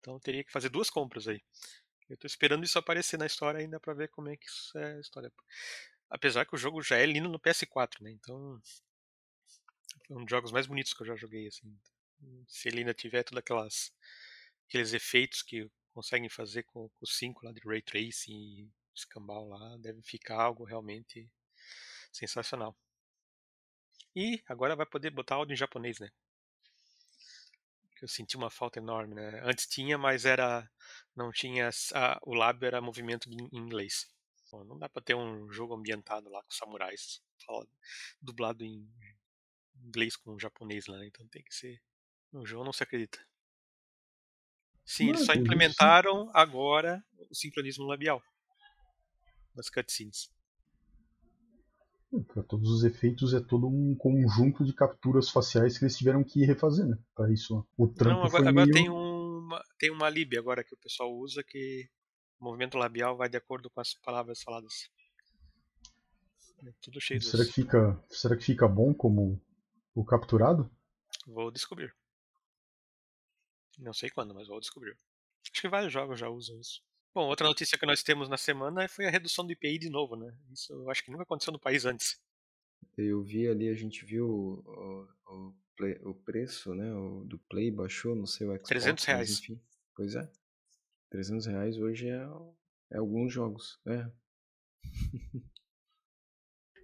Então 0.01 0.19
teria 0.21 0.45
que 0.45 0.53
fazer 0.53 0.71
duas 0.71 0.91
compras 0.91 1.29
aí. 1.29 1.43
Eu 2.09 2.17
tô 2.19 2.27
esperando 2.27 2.65
isso 2.65 2.79
aparecer 2.79 3.19
na 3.19 3.27
história 3.27 3.61
ainda 3.61 3.81
pra 3.81 3.95
ver 3.95 4.09
como 4.11 4.29
é 4.31 4.37
que 4.37 4.47
isso 4.47 4.77
é 4.79 4.97
a 4.97 5.01
história. 5.01 5.33
Apesar 6.11 6.47
que 6.47 6.55
o 6.55 6.59
jogo 6.59 6.83
já 6.83 6.97
é 6.99 7.07
lindo 7.07 7.29
no 7.29 7.39
PS4, 7.41 8.03
né? 8.05 8.11
Então 8.13 8.61
é 10.09 10.15
um 10.15 10.23
dos 10.23 10.31
jogos 10.31 10.51
mais 10.51 10.67
bonitos 10.67 10.95
que 10.95 11.03
eu 11.03 11.07
já 11.07 11.15
joguei 11.15 11.47
assim. 11.47 11.77
Se 12.49 12.69
ele 12.69 12.81
ainda 12.81 12.95
tiver 12.95 13.23
todos 13.25 13.39
aquelas 13.39 13.93
aqueles 14.69 14.93
efeitos 14.93 15.43
que 15.43 15.71
conseguem 15.93 16.29
fazer 16.29 16.65
com, 16.65 16.89
com 16.89 17.05
o 17.05 17.07
5 17.07 17.45
lá 17.47 17.53
de 17.53 17.61
ray 17.67 17.83
tracing 17.83 18.33
e 18.35 18.71
escambau 18.95 19.49
lá, 19.49 19.77
deve 19.79 20.03
ficar 20.03 20.41
algo 20.43 20.65
realmente 20.65 21.29
sensacional. 22.13 22.77
E 24.17 24.43
agora 24.49 24.75
vai 24.75 24.87
poder 24.87 25.11
botar 25.11 25.37
áudio 25.37 25.53
em 25.55 25.57
japonês, 25.57 26.01
né? 26.01 26.11
Eu 28.01 28.07
senti 28.09 28.37
uma 28.37 28.51
falta 28.51 28.79
enorme, 28.79 29.15
né? 29.17 29.41
Antes 29.45 29.67
tinha, 29.67 29.97
mas 29.99 30.25
era 30.25 30.71
não 31.17 31.33
tinha 31.33 31.71
a- 31.95 32.19
o 32.23 32.35
lábio 32.35 32.67
era 32.67 32.81
movimento 32.81 33.29
em 33.31 33.49
inglês. 33.53 34.09
Pô, 34.51 34.63
não 34.65 34.79
dá 34.79 34.89
pra 34.89 35.03
ter 35.03 35.15
um 35.15 35.51
jogo 35.51 35.75
ambientado 35.75 36.29
lá 36.29 36.43
com 36.43 36.51
samurais, 36.53 37.21
dublado 38.21 38.65
em 38.65 38.89
inglês 39.85 40.17
com 40.17 40.39
japonês 40.39 40.87
lá, 40.87 40.99
né? 40.99 41.07
então 41.07 41.27
tem 41.29 41.43
que 41.43 41.55
ser. 41.55 41.81
No 42.35 42.45
jogo 42.45 42.65
não 42.65 42.73
se 42.73 42.83
acredita. 42.83 43.25
Sim, 44.85 45.11
eles 45.11 45.21
Não, 45.21 45.27
só 45.27 45.33
sim. 45.35 45.39
implementaram 45.39 46.29
agora 46.35 47.03
o 47.31 47.35
sincronismo 47.35 47.87
labial 47.87 48.21
das 49.55 49.71
cutscenes. 49.71 50.29
Para 52.27 52.43
todos 52.43 52.69
os 52.71 52.83
efeitos 52.83 53.35
é 53.35 53.41
todo 53.41 53.69
um 53.69 53.95
conjunto 53.95 54.65
de 54.65 54.73
capturas 54.73 55.31
faciais 55.31 55.79
que 55.79 55.85
eles 55.85 55.97
tiveram 55.97 56.25
que 56.25 56.45
refazer, 56.45 56.87
né? 56.87 56.99
Para 57.15 57.33
isso, 57.33 57.65
o 57.77 57.87
trampo 57.87 58.23
Não, 58.23 58.31
foi 58.31 58.41
agora, 58.41 58.51
agora 58.51 58.67
meio... 58.67 58.75
tem 58.75 58.89
uma 58.91 59.65
tem 59.79 59.91
uma 59.91 60.11
lib 60.11 60.37
agora 60.37 60.65
que 60.65 60.75
o 60.75 60.79
pessoal 60.79 61.13
usa 61.15 61.43
que 61.45 61.89
o 62.41 62.45
movimento 62.45 62.77
labial 62.77 63.17
vai 63.17 63.29
de 63.29 63.37
acordo 63.37 63.71
com 63.71 63.81
as 63.81 63.95
palavras 63.95 64.43
faladas. 64.43 64.91
É 66.67 66.73
tudo 66.81 67.01
cheio 67.01 67.23
Será 67.23 67.45
que 67.45 67.53
fica, 67.53 68.05
será 68.11 68.37
que 68.37 68.45
fica 68.45 68.67
bom 68.67 68.93
como 68.93 69.41
o 69.95 70.05
capturado? 70.05 70.69
Vou 71.27 71.51
descobrir. 71.53 71.95
Não 73.79 73.93
sei 73.93 74.11
quando, 74.11 74.35
mas 74.35 74.49
vou 74.49 74.61
descobrir. 74.61 74.97
Acho 75.43 75.61
que 75.63 75.69
vários 75.69 75.93
jogos 75.93 76.19
já 76.19 76.29
usam 76.29 76.59
isso. 76.61 76.83
Bom, 77.15 77.27
outra 77.29 77.47
notícia 77.47 77.79
que 77.79 77.87
nós 77.87 78.03
temos 78.03 78.29
na 78.29 78.37
semana 78.37 78.89
foi 78.89 79.07
a 79.07 79.11
redução 79.11 79.47
do 79.47 79.53
IPI 79.53 79.79
de 79.79 79.89
novo, 79.91 80.17
né? 80.17 80.37
Isso 80.53 80.73
eu 80.73 80.91
acho 80.91 81.05
que 81.05 81.11
nunca 81.11 81.23
aconteceu 81.23 81.53
no 81.53 81.61
país 81.61 81.85
antes. 81.85 82.21
Eu 82.97 83.23
vi 83.23 83.49
ali, 83.49 83.69
a 83.69 83.75
gente 83.75 84.05
viu 84.05 84.29
o, 84.29 85.09
o, 85.27 85.55
play- 85.77 85.99
o 86.03 86.15
preço, 86.15 86.75
né? 86.75 86.93
O, 86.93 87.25
do 87.25 87.39
Play 87.39 87.71
baixou, 87.71 88.15
não 88.17 88.27
sei 88.27 88.47
o 88.47 88.51
Xbox. 88.51 88.69
300 88.69 89.05
mas 89.05 89.15
reais. 89.15 89.31
enfim. 89.41 89.61
Pois 89.95 90.15
é. 90.17 90.31
300 91.11 91.47
reais 91.47 91.79
hoje 91.79 92.09
é, 92.09 92.27
é 92.93 92.99
alguns 92.99 93.33
jogos. 93.33 93.79
É. 93.87 94.11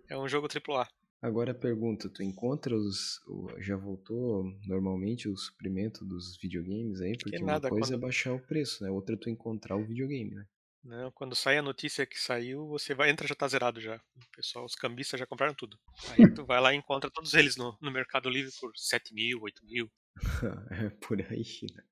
É 0.09 0.16
um 0.18 0.29
jogo 0.29 0.48
AAA. 0.48 0.88
Agora 1.22 1.52
a 1.52 1.54
pergunta, 1.54 2.09
tu 2.09 2.22
encontra 2.22 2.74
os. 2.74 3.20
já 3.59 3.76
voltou 3.76 4.44
normalmente 4.66 5.28
o 5.28 5.37
suprimento 5.37 6.04
dos 6.04 6.38
videogames 6.38 7.00
aí? 7.00 7.16
Porque 7.18 7.37
uma 7.38 7.46
nada, 7.52 7.68
coisa 7.68 7.88
é 7.88 7.96
quando- 7.96 8.00
baixar 8.00 8.33
o 8.33 8.40
preço, 8.40 8.83
né? 8.83 8.90
Outra 8.90 9.14
é 9.14 9.18
tu 9.18 9.28
encontrar 9.28 9.76
o 9.76 9.85
videogame, 9.85 10.35
né? 10.35 10.46
Não, 10.83 11.11
quando 11.12 11.35
sai 11.37 11.59
a 11.59 11.62
notícia 11.62 12.06
que 12.06 12.18
saiu, 12.18 12.66
você 12.66 12.94
vai 12.94 13.11
entra 13.11 13.28
já 13.28 13.35
tá 13.35 13.46
zerado 13.46 13.83
já. 13.83 13.96
O 13.96 14.37
pessoal, 14.37 14.64
os 14.64 14.74
cambistas 14.74 15.20
já 15.20 15.26
compraram 15.26 15.54
tudo. 15.54 15.78
Aí 16.09 16.26
tu 16.35 16.46
vai 16.46 16.59
lá 16.59 16.72
e 16.72 16.78
encontra 16.78 17.11
todos 17.11 17.35
eles 17.35 17.54
no, 17.54 17.76
no 17.83 17.90
Mercado 17.90 18.30
Livre 18.30 18.50
por 18.59 18.72
7 18.74 19.12
mil, 19.12 19.42
8 19.42 19.62
mil. 19.66 19.90
é 20.70 20.88
por 21.06 21.20
aí, 21.20 21.44
né? 21.74 21.83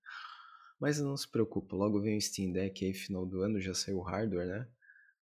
Mas 0.80 0.98
não 1.00 1.16
se 1.16 1.28
preocupa, 1.30 1.76
logo 1.76 2.00
vem 2.00 2.16
o 2.16 2.20
Steam 2.20 2.52
Deck 2.52 2.84
aí, 2.84 2.94
final 2.94 3.26
do 3.26 3.42
ano, 3.42 3.60
já 3.60 3.74
saiu 3.74 3.98
o 3.98 4.02
hardware, 4.02 4.46
né? 4.46 4.68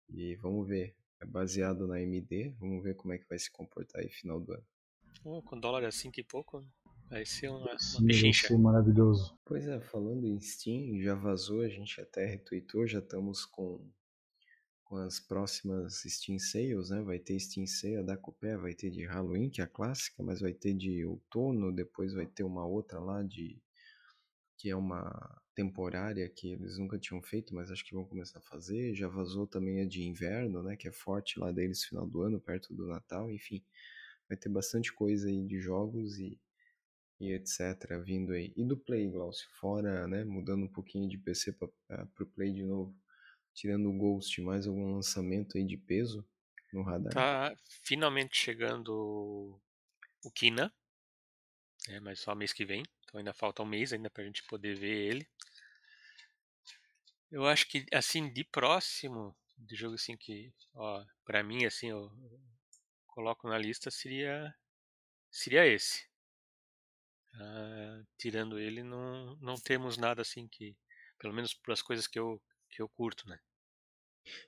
E 0.09 0.35
vamos 0.37 0.67
ver. 0.67 0.95
É 1.21 1.25
baseado 1.25 1.87
na 1.87 1.95
AMD, 1.95 2.55
vamos 2.59 2.83
ver 2.83 2.95
como 2.95 3.13
é 3.13 3.17
que 3.17 3.27
vai 3.27 3.39
se 3.39 3.49
comportar 3.51 4.01
aí 4.01 4.09
final 4.09 4.39
do 4.39 4.53
ano. 4.53 4.65
Pô, 5.23 5.41
com 5.41 5.59
dólar 5.59 5.85
a 5.85 5.91
5 5.91 6.19
e 6.19 6.23
pouco, 6.23 6.63
vai 7.09 7.25
ser 7.25 7.49
uma, 7.49 7.59
uma 7.59 7.79
Sim, 7.79 7.97
vai 7.99 8.07
pechincha. 8.07 8.47
ser 8.47 8.57
maravilhoso. 8.57 9.37
Pois 9.45 9.67
é, 9.67 9.79
falando 9.79 10.25
em 10.27 10.39
Steam, 10.39 11.01
já 11.01 11.15
vazou, 11.15 11.61
a 11.61 11.69
gente 11.69 11.99
até 12.01 12.25
retweetou, 12.25 12.85
já 12.85 12.99
estamos 12.99 13.45
com, 13.45 13.89
com 14.83 14.97
as 14.97 15.19
próximas 15.19 16.03
Steam 16.05 16.37
Sales, 16.37 16.89
né? 16.89 17.01
Vai 17.01 17.19
ter 17.19 17.39
Steam 17.39 17.65
Sale 17.65 18.03
da 18.03 18.17
Copé, 18.17 18.57
vai 18.57 18.73
ter 18.73 18.89
de 18.89 19.05
Halloween, 19.05 19.49
que 19.49 19.61
é 19.61 19.63
a 19.63 19.67
clássica, 19.67 20.21
mas 20.21 20.41
vai 20.41 20.53
ter 20.53 20.73
de 20.73 21.05
outono, 21.05 21.73
depois 21.73 22.13
vai 22.13 22.25
ter 22.25 22.43
uma 22.43 22.65
outra 22.65 22.99
lá 22.99 23.23
de 23.23 23.61
que 24.57 24.69
é 24.69 24.75
uma 24.75 25.41
temporária 25.55 26.29
que 26.29 26.51
eles 26.51 26.77
nunca 26.77 26.99
tinham 26.99 27.21
feito, 27.21 27.55
mas 27.55 27.71
acho 27.71 27.85
que 27.85 27.95
vão 27.95 28.05
começar 28.05 28.39
a 28.39 28.43
fazer. 28.43 28.93
Já 28.93 29.07
vazou 29.07 29.47
também 29.47 29.81
a 29.81 29.85
de 29.85 30.03
inverno, 30.03 30.61
né? 30.61 30.75
Que 30.75 30.89
é 30.89 30.91
forte 30.91 31.39
lá 31.39 31.51
deles 31.51 31.83
final 31.83 32.05
do 32.05 32.21
ano, 32.21 32.39
perto 32.39 32.73
do 32.73 32.85
Natal, 32.85 33.31
enfim. 33.31 33.63
Vai 34.27 34.37
ter 34.37 34.49
bastante 34.49 34.93
coisa 34.93 35.29
aí 35.29 35.43
de 35.45 35.59
jogos 35.59 36.19
e, 36.19 36.39
e 37.19 37.31
etc. 37.31 37.97
vindo 38.03 38.33
aí. 38.33 38.53
E 38.55 38.63
do 38.63 38.77
Play, 38.77 39.09
Glaucio, 39.09 39.47
fora, 39.59 40.07
né? 40.07 40.23
Mudando 40.25 40.65
um 40.65 40.71
pouquinho 40.71 41.07
de 41.09 41.17
PC 41.17 41.53
para 41.53 42.07
o 42.19 42.25
Play 42.25 42.51
de 42.51 42.63
novo, 42.63 42.95
tirando 43.53 43.89
o 43.89 43.97
Ghost, 43.97 44.41
mais 44.41 44.67
algum 44.67 44.93
lançamento 44.93 45.57
aí 45.57 45.63
de 45.63 45.77
peso 45.77 46.27
no 46.73 46.83
radar? 46.83 47.13
Tá 47.13 47.55
finalmente 47.83 48.35
chegando 48.37 49.59
o 50.23 50.31
Kina, 50.31 50.73
né, 51.87 51.99
mas 51.99 52.19
só 52.19 52.35
mês 52.35 52.51
que 52.51 52.65
vem, 52.65 52.83
então 53.03 53.19
ainda 53.19 53.33
falta 53.33 53.63
um 53.63 53.65
mês 53.65 53.93
ainda 53.93 54.09
pra 54.09 54.23
gente 54.23 54.43
poder 54.43 54.75
ver 54.75 55.07
ele. 55.07 55.27
Eu 57.31 57.45
acho 57.45 57.67
que 57.67 57.85
assim 57.93 58.31
de 58.31 58.43
próximo 58.43 59.35
de 59.57 59.75
jogo 59.75 59.95
assim 59.95 60.17
que, 60.17 60.53
ó, 60.73 61.03
para 61.23 61.43
mim 61.43 61.65
assim 61.65 61.89
eu 61.89 62.11
coloco 63.07 63.47
na 63.47 63.57
lista 63.57 63.89
seria 63.91 64.53
seria 65.31 65.65
esse. 65.65 66.07
Ah, 67.33 68.03
tirando 68.17 68.59
ele 68.59 68.83
não 68.83 69.35
não 69.37 69.55
temos 69.55 69.97
nada 69.97 70.21
assim 70.21 70.47
que 70.47 70.75
pelo 71.19 71.33
menos 71.33 71.53
para 71.53 71.73
as 71.73 71.81
coisas 71.81 72.07
que 72.07 72.19
eu 72.19 72.41
que 72.69 72.81
eu 72.81 72.89
curto, 72.89 73.27
né? 73.29 73.39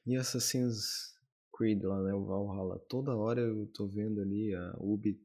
E 0.05 0.15
Assassin's 0.15 1.15
Creed 1.55 1.83
lá, 1.83 2.01
né? 2.01 2.13
O 2.13 2.25
Valhalla. 2.25 2.79
Toda 2.89 3.15
hora 3.15 3.41
eu 3.41 3.67
tô 3.67 3.87
vendo 3.87 4.21
ali 4.21 4.53
a 4.55 4.75
Ubi 4.79 5.19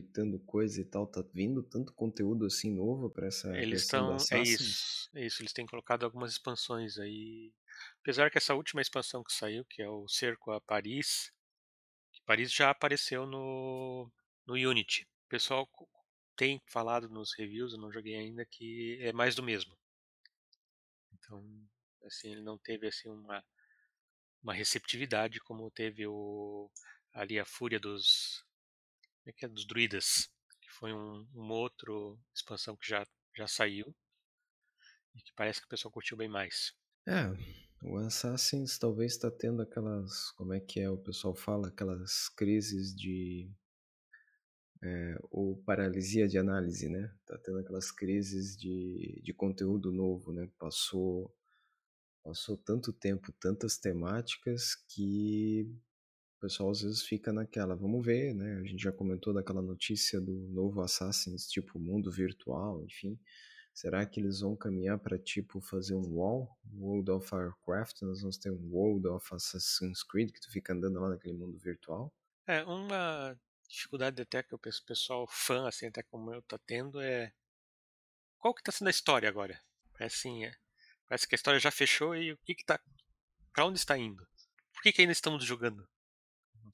tweetando 0.00 0.38
coisa 0.40 0.80
e 0.80 0.84
tal. 0.84 1.06
Tá 1.06 1.24
vindo 1.32 1.62
tanto 1.62 1.92
conteúdo 1.92 2.46
assim 2.46 2.74
novo 2.74 3.10
pra 3.10 3.26
essa 3.26 3.48
Eles 3.56 3.82
versão 3.82 4.16
estão. 4.16 4.38
É 4.38 4.42
isso. 4.42 5.10
É 5.14 5.26
isso. 5.26 5.42
Eles 5.42 5.52
têm 5.52 5.66
colocado 5.66 6.04
algumas 6.04 6.32
expansões 6.32 6.98
aí. 6.98 7.52
Apesar 8.00 8.30
que 8.30 8.38
essa 8.38 8.54
última 8.54 8.80
expansão 8.80 9.22
que 9.22 9.32
saiu, 9.32 9.64
que 9.64 9.82
é 9.82 9.88
o 9.88 10.06
Cerco 10.08 10.50
a 10.50 10.60
Paris, 10.60 11.32
Paris 12.24 12.52
já 12.52 12.70
apareceu 12.70 13.26
no, 13.26 14.10
no 14.46 14.54
Unity. 14.54 15.04
O 15.26 15.28
pessoal 15.28 15.68
tem 16.36 16.60
falado 16.66 17.08
nos 17.08 17.32
reviews, 17.34 17.72
eu 17.72 17.78
não 17.78 17.92
joguei 17.92 18.16
ainda, 18.16 18.44
que 18.44 18.98
é 19.00 19.12
mais 19.12 19.34
do 19.34 19.42
mesmo. 19.42 19.76
Então, 21.14 21.44
assim, 22.04 22.32
ele 22.32 22.42
não 22.42 22.58
teve 22.58 22.88
assim 22.88 23.08
uma, 23.08 23.44
uma 24.42 24.52
receptividade 24.52 25.40
como 25.40 25.70
teve 25.70 26.06
o 26.06 26.70
ali 27.12 27.38
a 27.38 27.46
Fúria 27.46 27.80
dos 27.80 28.45
é 29.26 29.32
que 29.32 29.44
é? 29.44 29.48
dos 29.48 29.66
druidas, 29.66 30.28
que 30.60 30.70
foi 30.70 30.92
um, 30.92 31.26
uma 31.34 31.54
outra 31.54 31.92
expansão 32.34 32.76
que 32.76 32.88
já 32.88 33.06
já 33.36 33.46
saiu 33.46 33.94
e 35.14 35.20
que 35.20 35.32
parece 35.34 35.60
que 35.60 35.66
o 35.66 35.68
pessoal 35.68 35.92
curtiu 35.92 36.16
bem 36.16 36.28
mais. 36.28 36.72
É, 37.06 37.30
o 37.82 37.96
Assassins 37.98 38.78
talvez 38.78 39.16
tá 39.16 39.30
tendo 39.30 39.62
aquelas. 39.62 40.30
Como 40.32 40.52
é 40.52 40.60
que 40.60 40.80
é? 40.80 40.90
O 40.90 40.98
pessoal 40.98 41.34
fala? 41.34 41.68
Aquelas 41.68 42.28
crises 42.30 42.94
de. 42.94 43.50
É, 44.82 45.18
ou 45.30 45.56
paralisia 45.62 46.28
de 46.28 46.38
análise, 46.38 46.88
né? 46.88 47.14
Tá 47.26 47.38
tendo 47.38 47.58
aquelas 47.58 47.90
crises 47.90 48.56
de, 48.56 49.20
de 49.22 49.32
conteúdo 49.32 49.90
novo, 49.90 50.32
né? 50.32 50.50
Passou, 50.58 51.34
passou 52.22 52.56
tanto 52.58 52.92
tempo, 52.92 53.32
tantas 53.40 53.78
temáticas 53.78 54.74
que 54.88 55.74
o 56.36 56.40
pessoal 56.40 56.70
às 56.70 56.82
vezes 56.82 57.02
fica 57.02 57.32
naquela. 57.32 57.74
Vamos 57.74 58.04
ver, 58.04 58.34
né? 58.34 58.56
A 58.60 58.64
gente 58.64 58.82
já 58.82 58.92
comentou 58.92 59.32
daquela 59.32 59.62
notícia 59.62 60.20
do 60.20 60.32
novo 60.50 60.80
Assassins, 60.82 61.46
tipo 61.48 61.78
mundo 61.78 62.10
virtual, 62.10 62.82
enfim. 62.84 63.18
Será 63.72 64.06
que 64.06 64.20
eles 64.20 64.40
vão 64.40 64.56
caminhar 64.56 64.98
para 64.98 65.18
tipo 65.18 65.60
fazer 65.60 65.94
um 65.94 66.14
wall, 66.14 66.48
World 66.72 67.10
of 67.10 67.34
Warcraft? 67.34 68.02
Nós 68.02 68.20
vamos 68.20 68.38
ter 68.38 68.50
um 68.50 68.70
World 68.70 69.06
of 69.08 69.34
Assassin's 69.34 70.02
Creed 70.02 70.30
que 70.32 70.40
tu 70.40 70.50
fica 70.50 70.72
andando 70.72 70.98
lá 70.98 71.10
naquele 71.10 71.34
mundo 71.34 71.58
virtual? 71.58 72.10
É, 72.46 72.62
uma 72.64 73.38
dificuldade 73.68 74.22
até 74.22 74.42
que 74.42 74.54
o 74.54 74.58
pes- 74.58 74.80
pessoal 74.80 75.26
fã, 75.28 75.68
assim, 75.68 75.86
até 75.86 76.02
como 76.02 76.32
eu, 76.32 76.40
tá 76.42 76.58
tendo 76.66 77.00
é. 77.00 77.32
Qual 78.38 78.54
que 78.54 78.62
tá 78.62 78.72
sendo 78.72 78.88
a 78.88 78.90
história 78.90 79.28
agora? 79.28 79.60
Parece 79.92 80.16
assim, 80.16 80.44
é, 80.44 80.54
parece 81.06 81.26
que 81.28 81.34
a 81.34 81.36
história 81.36 81.60
já 81.60 81.70
fechou 81.70 82.14
e 82.14 82.32
o 82.32 82.38
que 82.38 82.54
que 82.54 82.64
tá. 82.64 82.80
Pra 83.52 83.66
onde 83.66 83.78
está 83.78 83.98
indo? 83.98 84.26
Por 84.72 84.82
que, 84.82 84.92
que 84.92 85.00
ainda 85.02 85.12
estamos 85.12 85.44
jogando? 85.44 85.86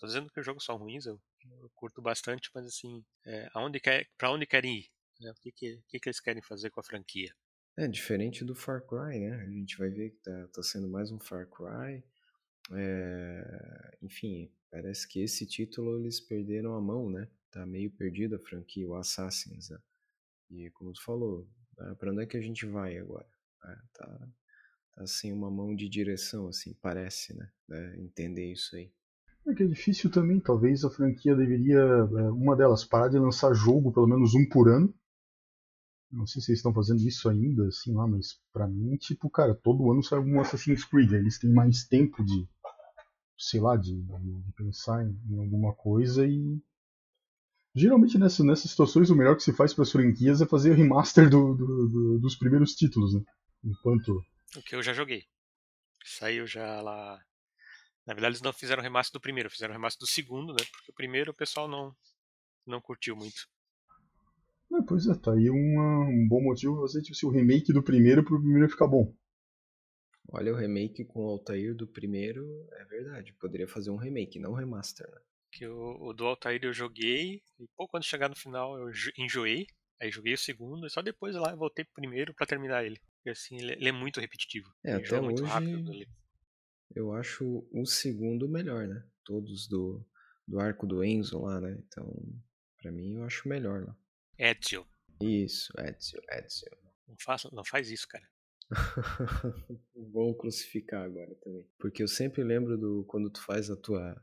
Tô 0.03 0.09
dizendo 0.09 0.29
que 0.33 0.41
os 0.41 0.45
jogos 0.45 0.65
são 0.65 0.77
ruins, 0.77 1.07
eu, 1.07 1.23
eu 1.49 1.71
curto 1.77 2.03
bastante, 2.03 2.51
mas 2.53 2.67
assim, 2.67 3.05
é, 3.25 3.49
aonde 3.55 3.79
quer, 3.79 4.11
pra 4.19 4.33
onde 4.33 4.45
querem 4.45 4.79
ir? 4.81 4.91
né? 5.21 5.31
O 5.31 5.35
que 5.35 5.53
que, 5.53 5.81
que 5.87 6.01
que 6.01 6.09
eles 6.09 6.19
querem 6.19 6.43
fazer 6.43 6.71
com 6.71 6.81
a 6.81 6.83
franquia? 6.83 7.33
É 7.77 7.87
diferente 7.87 8.45
do 8.45 8.53
Far 8.53 8.85
Cry, 8.85 9.21
né? 9.21 9.37
A 9.37 9.49
gente 9.49 9.79
vai 9.79 9.91
ver 9.91 10.11
que 10.11 10.17
tá, 10.17 10.49
tá 10.49 10.61
sendo 10.61 10.89
mais 10.89 11.13
um 11.13 11.21
Far 11.21 11.49
Cry. 11.49 12.03
É, 12.73 13.97
enfim, 14.03 14.53
parece 14.73 15.07
que 15.07 15.21
esse 15.21 15.47
título 15.47 16.01
eles 16.01 16.19
perderam 16.19 16.75
a 16.75 16.81
mão, 16.81 17.09
né? 17.09 17.29
Tá 17.53 17.65
meio 17.65 17.89
perdido 17.93 18.35
a 18.35 18.41
franquia, 18.41 18.89
o 18.89 18.97
Assassins. 18.97 19.71
Né? 19.71 19.79
E 20.51 20.71
como 20.71 20.93
tu 20.93 21.01
falou, 21.01 21.49
ah, 21.79 21.95
pra 21.95 22.11
onde 22.11 22.25
é 22.25 22.27
que 22.27 22.37
a 22.37 22.43
gente 22.43 22.67
vai 22.67 22.99
agora? 22.99 23.31
Ah, 23.63 23.83
tá, 23.93 24.29
tá 24.97 25.07
sem 25.07 25.33
uma 25.33 25.49
mão 25.49 25.77
de 25.77 25.89
direção, 25.89 26.49
assim, 26.49 26.75
parece, 26.83 27.37
né? 27.37 27.53
É, 27.71 28.01
entender 28.01 28.51
isso 28.51 28.75
aí. 28.75 28.93
É 29.47 29.55
que 29.55 29.63
é 29.63 29.67
difícil 29.67 30.11
também, 30.11 30.39
talvez 30.41 30.85
a 30.85 30.91
franquia 30.91 31.35
deveria, 31.35 31.79
é, 31.81 32.31
uma 32.31 32.55
delas, 32.57 32.85
parar 32.85 33.09
de 33.09 33.19
lançar 33.19 33.53
jogo, 33.55 33.93
pelo 33.93 34.07
menos 34.07 34.35
um 34.35 34.49
por 34.49 34.69
ano. 34.69 34.95
Não 36.11 36.27
sei 36.27 36.41
se 36.43 36.51
eles 36.51 36.59
estão 36.59 36.75
fazendo 36.75 37.01
isso 37.01 37.29
ainda, 37.29 37.67
assim 37.67 37.93
lá, 37.95 38.07
mas 38.07 38.39
pra 38.53 38.69
mim, 38.69 38.97
tipo, 38.97 39.31
cara, 39.31 39.55
todo 39.55 39.91
ano 39.91 40.03
sai 40.03 40.19
um 40.21 40.41
Assassin's 40.41 40.85
Creed. 40.85 41.13
aí 41.13 41.19
Eles 41.21 41.39
têm 41.39 41.51
mais 41.51 41.85
tempo 41.85 42.23
de, 42.25 42.47
sei 43.37 43.61
lá, 43.61 43.77
de, 43.77 44.01
de 44.01 44.53
pensar 44.55 45.05
em, 45.05 45.19
em 45.31 45.39
alguma 45.39 45.75
coisa 45.75 46.27
e. 46.27 46.61
Geralmente 47.75 48.19
nessa, 48.19 48.45
nessas 48.45 48.71
situações 48.71 49.09
o 49.09 49.17
melhor 49.17 49.35
que 49.35 49.43
se 49.43 49.53
faz 49.53 49.73
para 49.73 49.83
as 49.85 49.91
franquias 49.91 50.43
é 50.43 50.47
fazer 50.47 50.71
o 50.73 50.75
remaster 50.75 51.31
do, 51.31 51.55
do- 51.55 51.89
do- 51.89 52.19
dos 52.19 52.37
primeiros 52.37 52.75
títulos, 52.75 53.15
né? 53.15 53.23
Enquanto. 53.65 54.23
O 54.55 54.63
que 54.63 54.77
eu 54.77 54.83
já 54.83 54.93
joguei. 54.93 55.25
Saiu 56.05 56.47
já 56.47 56.83
lá. 56.83 57.19
Na 58.07 58.15
verdade, 58.15 58.33
eles 58.33 58.43
não 58.43 58.53
fizeram 58.53 58.83
remaster 58.83 59.13
do 59.13 59.21
primeiro, 59.21 59.51
fizeram 59.51 59.73
remaster 59.73 60.01
do 60.01 60.07
segundo, 60.11 60.53
né? 60.53 60.65
Porque 60.73 60.91
o 60.91 60.95
primeiro 60.95 61.31
o 61.31 61.35
pessoal 61.35 61.69
não, 61.69 61.95
não 62.67 62.81
curtiu 62.81 63.15
muito. 63.17 63.49
É, 64.75 64.83
pois 64.89 65.07
é, 65.07 65.15
tá 65.15 65.33
aí 65.33 65.51
uma- 65.51 66.09
um 66.09 66.27
bom 66.27 66.43
motivo 66.43 66.75
pra 66.75 66.83
fazer 66.83 67.03
tipo, 67.03 67.13
assim, 67.15 67.27
o 67.27 67.31
remake 67.31 67.73
do 67.73 67.83
primeiro 67.83 68.25
pro 68.25 68.41
primeiro 68.41 68.69
ficar 68.69 68.87
bom. 68.89 69.15
Olha, 70.31 70.53
o 70.53 70.57
remake 70.57 71.05
com 71.05 71.21
o 71.27 71.29
Altair 71.31 71.75
do 71.75 71.87
primeiro, 71.87 72.45
é 72.73 72.85
verdade. 72.87 73.33
Poderia 73.35 73.69
fazer 73.69 73.91
um 73.91 73.97
remake, 73.97 74.39
não 74.39 74.53
um 74.53 74.57
remaster, 74.57 75.09
né? 75.11 75.21
Que 75.53 75.67
o, 75.67 76.03
o 76.09 76.13
do 76.15 76.25
Altair 76.25 76.61
eu 76.65 76.73
joguei, 76.73 77.43
e 77.61 77.67
pouco 77.77 77.91
quando 77.91 78.05
chegar 78.05 78.29
no 78.31 78.35
final 78.37 78.79
eu 78.79 78.91
jo- 78.91 79.13
enjoei. 79.19 79.67
Aí 80.01 80.11
joguei 80.11 80.33
o 80.35 80.39
segundo, 80.39 80.87
e 80.87 80.91
só 80.91 81.03
depois 81.03 81.37
lá 81.37 81.51
eu 81.53 81.57
voltei 81.59 81.85
pro 81.85 81.95
primeiro 81.95 82.35
pra 82.35 82.47
terminar 82.47 82.85
ele. 82.85 82.99
Porque 83.17 83.31
assim, 83.31 83.57
ele, 83.59 83.73
ele 83.75 83.89
é 83.89 83.93
muito 83.93 84.21
repetitivo. 84.21 84.69
É, 84.83 84.91
Ele 84.93 84.97
até 85.01 85.07
joga 85.07 85.23
muito 85.23 85.43
hoje- 85.43 85.53
rápido. 85.53 85.93
Ele... 85.93 86.09
Eu 86.95 87.13
acho 87.13 87.67
o 87.73 87.87
segundo 87.87 88.49
melhor, 88.49 88.87
né? 88.87 89.05
Todos 89.25 89.67
do, 89.69 90.05
do 90.47 90.61
arco 90.61 90.87
do 90.87 91.03
Enzo 91.03 91.41
lá, 91.41 91.61
né? 91.61 91.79
Então, 91.87 92.13
pra 92.79 92.93
mim, 92.93 93.15
eu 93.17 93.25
acho 93.25 93.49
melhor 93.49 93.85
lá. 93.87 93.97
Ezio. 94.39 94.87
Isso, 95.21 95.73
Ezio, 95.79 96.21
Ezio. 96.31 96.71
Não, 97.09 97.17
faça, 97.19 97.49
não 97.53 97.65
faz 97.65 97.91
isso, 97.91 98.07
cara. 98.09 98.27
Vão 100.13 100.35
crucificar 100.35 101.05
agora 101.05 101.35
também. 101.43 101.69
Porque 101.79 102.03
eu 102.03 102.09
sempre 102.09 102.43
lembro 102.43 102.77
do 102.79 103.05
quando 103.07 103.31
tu 103.31 103.43
faz 103.45 103.71
a 103.71 103.77
tua. 103.77 104.23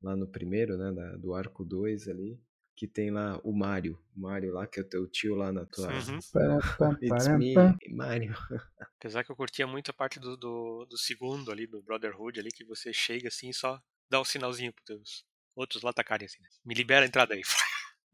Lá 0.00 0.14
no 0.14 0.28
primeiro, 0.30 0.76
né? 0.78 0.92
da- 0.92 1.16
do 1.16 1.34
arco 1.34 1.64
2 1.64 2.06
ali. 2.06 2.40
Que 2.78 2.86
tem 2.86 3.10
lá 3.10 3.40
o 3.42 3.52
Mario. 3.52 3.98
O 4.16 4.20
Mario 4.20 4.52
lá, 4.52 4.64
que 4.64 4.78
é 4.78 4.82
o 4.84 4.88
teu 4.88 5.08
tio 5.08 5.34
lá 5.34 5.50
na 5.52 5.66
tua. 5.66 5.88
Uhum. 5.88 6.20
It's 7.02 7.26
me. 7.26 7.52
Mario. 7.90 8.32
Apesar 9.00 9.24
que 9.24 9.32
eu 9.32 9.34
curtia 9.34 9.66
muito 9.66 9.90
a 9.90 9.92
parte 9.92 10.20
do, 10.20 10.36
do, 10.36 10.86
do 10.88 10.96
segundo 10.96 11.50
ali, 11.50 11.66
do 11.66 11.82
Brotherhood 11.82 12.38
ali, 12.38 12.50
que 12.52 12.64
você 12.64 12.92
chega 12.92 13.26
assim 13.26 13.48
e 13.48 13.52
só 13.52 13.82
dá 14.08 14.20
um 14.20 14.24
sinalzinho 14.24 14.72
pros 14.72 14.84
teus 14.84 15.24
outros 15.56 15.82
lá 15.82 15.90
atacarem 15.90 16.26
assim. 16.26 16.40
né? 16.40 16.48
Me 16.64 16.72
libera 16.72 17.04
a 17.04 17.08
entrada 17.08 17.34
aí. 17.34 17.42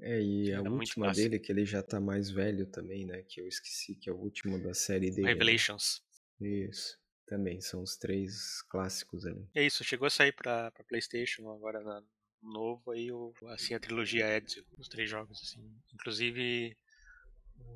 É, 0.00 0.18
e 0.22 0.48
a 0.55 0.61
Era 0.61 0.70
muito 0.70 0.88
última 0.88 1.12
dele, 1.12 1.38
que 1.38 1.53
ele 1.53 1.66
já 1.66 1.83
tá 1.83 2.00
mais 2.00 2.31
velho 2.31 2.64
também, 2.64 3.05
né? 3.05 3.22
Que 3.29 3.42
eu 3.42 3.46
esqueci, 3.46 3.94
que 3.96 4.09
é 4.09 4.12
o 4.14 4.16
último 4.16 4.59
da 4.59 4.72
série 4.72 5.11
dele. 5.11 5.24
né? 5.24 5.29
Revelations. 5.29 6.03
Isso. 6.40 6.98
Também, 7.27 7.61
são 7.61 7.83
os 7.83 7.98
três 7.98 8.62
clássicos 8.70 9.27
ali. 9.27 9.46
É 9.55 9.62
isso, 9.62 9.85
chegou 9.85 10.07
a 10.07 10.11
sair 10.11 10.33
pra, 10.33 10.70
pra 10.70 10.85
Playstation 10.85 11.50
agora 11.50 11.83
na, 11.83 12.03
novo 12.44 12.90
aí 12.90 13.11
o, 13.11 13.33
assim, 13.48 13.74
a 13.74 13.80
trilogia 13.80 14.26
Ezio, 14.37 14.64
os 14.78 14.88
três 14.88 15.09
jogos, 15.09 15.40
assim. 15.42 15.61
Inclusive 15.92 16.76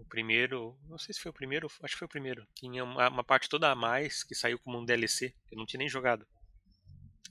o 0.01 0.05
primeiro, 0.07 0.79
não 0.89 0.99
sei 0.99 1.15
se 1.15 1.21
foi 1.21 1.31
o 1.31 1.35
primeiro, 1.35 1.67
acho 1.83 1.95
que 1.95 1.99
foi 1.99 2.07
o 2.07 2.11
primeiro. 2.11 2.47
Tinha 2.55 2.85
uma, 2.85 3.09
uma 3.09 3.25
parte 3.25 3.49
toda 3.49 3.71
a 3.71 3.75
mais 3.75 4.23
que 4.23 4.35
saiu 4.35 4.59
como 4.59 4.79
um 4.79 4.85
DLC, 4.85 5.31
que 5.47 5.55
eu 5.55 5.59
não 5.59 5.67
tinha 5.67 5.79
nem 5.79 5.89
jogado. 5.89 6.27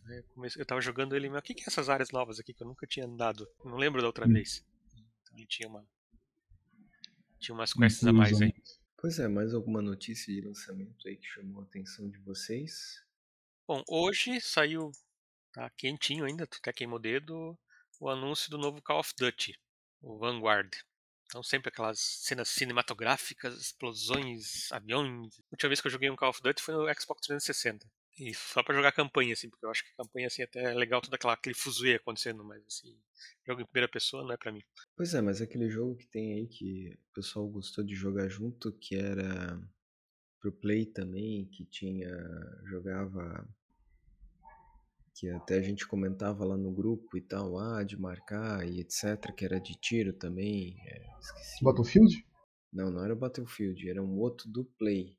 Eu, 0.09 0.23
comecei, 0.33 0.61
eu 0.61 0.65
tava 0.65 0.79
jogando 0.81 1.15
ele, 1.15 1.29
mas 1.29 1.39
o 1.39 1.43
que, 1.43 1.53
que 1.53 1.63
é 1.63 1.65
essas 1.67 1.89
áreas 1.89 2.11
novas 2.11 2.39
aqui 2.39 2.53
que 2.53 2.63
eu 2.63 2.67
nunca 2.67 2.87
tinha 2.87 3.05
andado? 3.05 3.47
Eu 3.63 3.69
não 3.69 3.77
lembro 3.77 4.01
da 4.01 4.07
outra 4.07 4.25
Hum. 4.25 4.33
vez. 4.33 4.65
Então 5.21 5.37
ele 5.37 5.45
tinha 5.45 5.67
uma. 5.67 5.85
Tinha 7.39 7.53
umas 7.53 7.73
quests 7.73 8.07
a 8.07 8.13
mais 8.13 8.41
aí. 8.41 8.53
Pois 8.97 9.19
é, 9.19 9.27
mais 9.27 9.53
alguma 9.53 9.81
notícia 9.81 10.33
de 10.33 10.41
lançamento 10.41 11.07
aí 11.07 11.17
que 11.17 11.27
chamou 11.27 11.61
a 11.61 11.63
atenção 11.63 12.09
de 12.09 12.17
vocês? 12.19 13.03
Bom, 13.67 13.83
hoje 13.87 14.39
saiu, 14.41 14.91
tá 15.57 15.71
quentinho 15.71 16.25
ainda, 16.25 16.43
até 16.43 16.71
queimou 16.71 16.97
o 16.97 17.01
dedo, 17.01 17.57
o 17.99 18.09
anúncio 18.09 18.51
do 18.51 18.59
novo 18.59 18.79
Call 18.79 18.99
of 18.99 19.11
Duty, 19.17 19.59
o 20.01 20.19
Vanguard. 20.19 20.71
Então 21.25 21.41
sempre 21.41 21.69
aquelas 21.69 21.99
cenas 21.99 22.47
cinematográficas, 22.49 23.59
explosões, 23.59 24.71
aviões. 24.71 25.39
A 25.39 25.43
última 25.51 25.69
vez 25.69 25.81
que 25.81 25.87
eu 25.87 25.91
joguei 25.91 26.09
um 26.11 26.15
Call 26.15 26.29
of 26.29 26.41
Duty 26.43 26.61
foi 26.61 26.75
no 26.75 26.83
Xbox 26.93 27.21
360. 27.25 27.89
E 28.19 28.33
só 28.33 28.63
pra 28.63 28.75
jogar 28.75 28.91
campanha, 28.91 29.33
assim, 29.33 29.49
porque 29.49 29.65
eu 29.65 29.69
acho 29.69 29.83
que 29.83 29.95
campanha 29.95 30.27
assim 30.27 30.43
até 30.43 30.71
é 30.71 30.73
legal 30.73 31.01
toda 31.01 31.15
aquela 31.15 31.33
aquele 31.33 31.55
fuzuê 31.55 31.95
acontecendo, 31.95 32.43
mas 32.43 32.63
assim, 32.65 32.95
jogo 33.45 33.61
em 33.61 33.65
primeira 33.65 33.91
pessoa 33.91 34.23
não 34.23 34.33
é 34.33 34.37
pra 34.37 34.51
mim. 34.51 34.63
Pois 34.95 35.13
é, 35.13 35.21
mas 35.21 35.41
aquele 35.41 35.69
jogo 35.69 35.95
que 35.95 36.07
tem 36.07 36.33
aí 36.33 36.47
que 36.47 36.97
o 37.11 37.13
pessoal 37.13 37.47
gostou 37.47 37.83
de 37.83 37.93
jogar 37.93 38.27
junto, 38.27 38.71
que 38.73 38.95
era 38.95 39.59
pro 40.39 40.51
Play 40.51 40.85
também, 40.85 41.47
que 41.47 41.65
tinha. 41.65 42.09
jogava. 42.65 43.47
Que 45.17 45.27
até 45.31 45.57
a 45.57 45.61
gente 45.61 45.87
comentava 45.87 46.45
lá 46.45 46.55
no 46.55 46.71
grupo 46.71 47.17
e 47.17 47.21
tal, 47.21 47.57
ah, 47.57 47.83
de 47.83 47.99
marcar 47.99 48.67
e 48.67 48.79
etc, 48.81 49.33
que 49.35 49.43
era 49.43 49.59
de 49.59 49.73
tiro 49.73 50.13
também. 50.13 50.77
é, 50.85 51.17
esqueci. 51.19 51.63
Battlefield? 51.63 52.25
Não, 52.71 52.91
não 52.91 53.03
era 53.03 53.13
o 53.13 53.17
Battlefield, 53.17 53.89
era 53.89 54.01
um 54.01 54.19
outro 54.19 54.47
do 54.47 54.63
Play. 54.63 55.17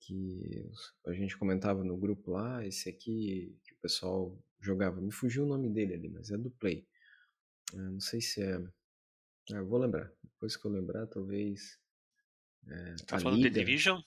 que 0.00 0.68
a 1.06 1.12
gente 1.12 1.38
comentava 1.38 1.84
no 1.84 1.96
grupo 1.96 2.32
lá, 2.32 2.66
esse 2.66 2.88
aqui 2.88 3.56
que 3.64 3.74
o 3.74 3.78
pessoal 3.78 4.36
jogava. 4.60 5.00
Me 5.00 5.12
fugiu 5.12 5.44
o 5.44 5.48
nome 5.48 5.68
dele 5.70 5.94
ali, 5.94 6.08
mas 6.08 6.30
é 6.30 6.36
do 6.36 6.50
Play. 6.50 6.84
Eu 7.72 7.92
não 7.92 8.00
sei 8.00 8.20
se 8.20 8.42
é. 8.42 8.56
Ah, 9.52 9.58
eu 9.58 9.66
vou 9.66 9.78
lembrar. 9.78 10.10
Depois 10.24 10.56
que 10.56 10.66
eu 10.66 10.72
lembrar, 10.72 11.06
talvez. 11.06 11.78
É, 12.66 12.94
tá 13.06 13.20
falando 13.20 13.42
de 13.42 13.50
Division? 13.50 14.00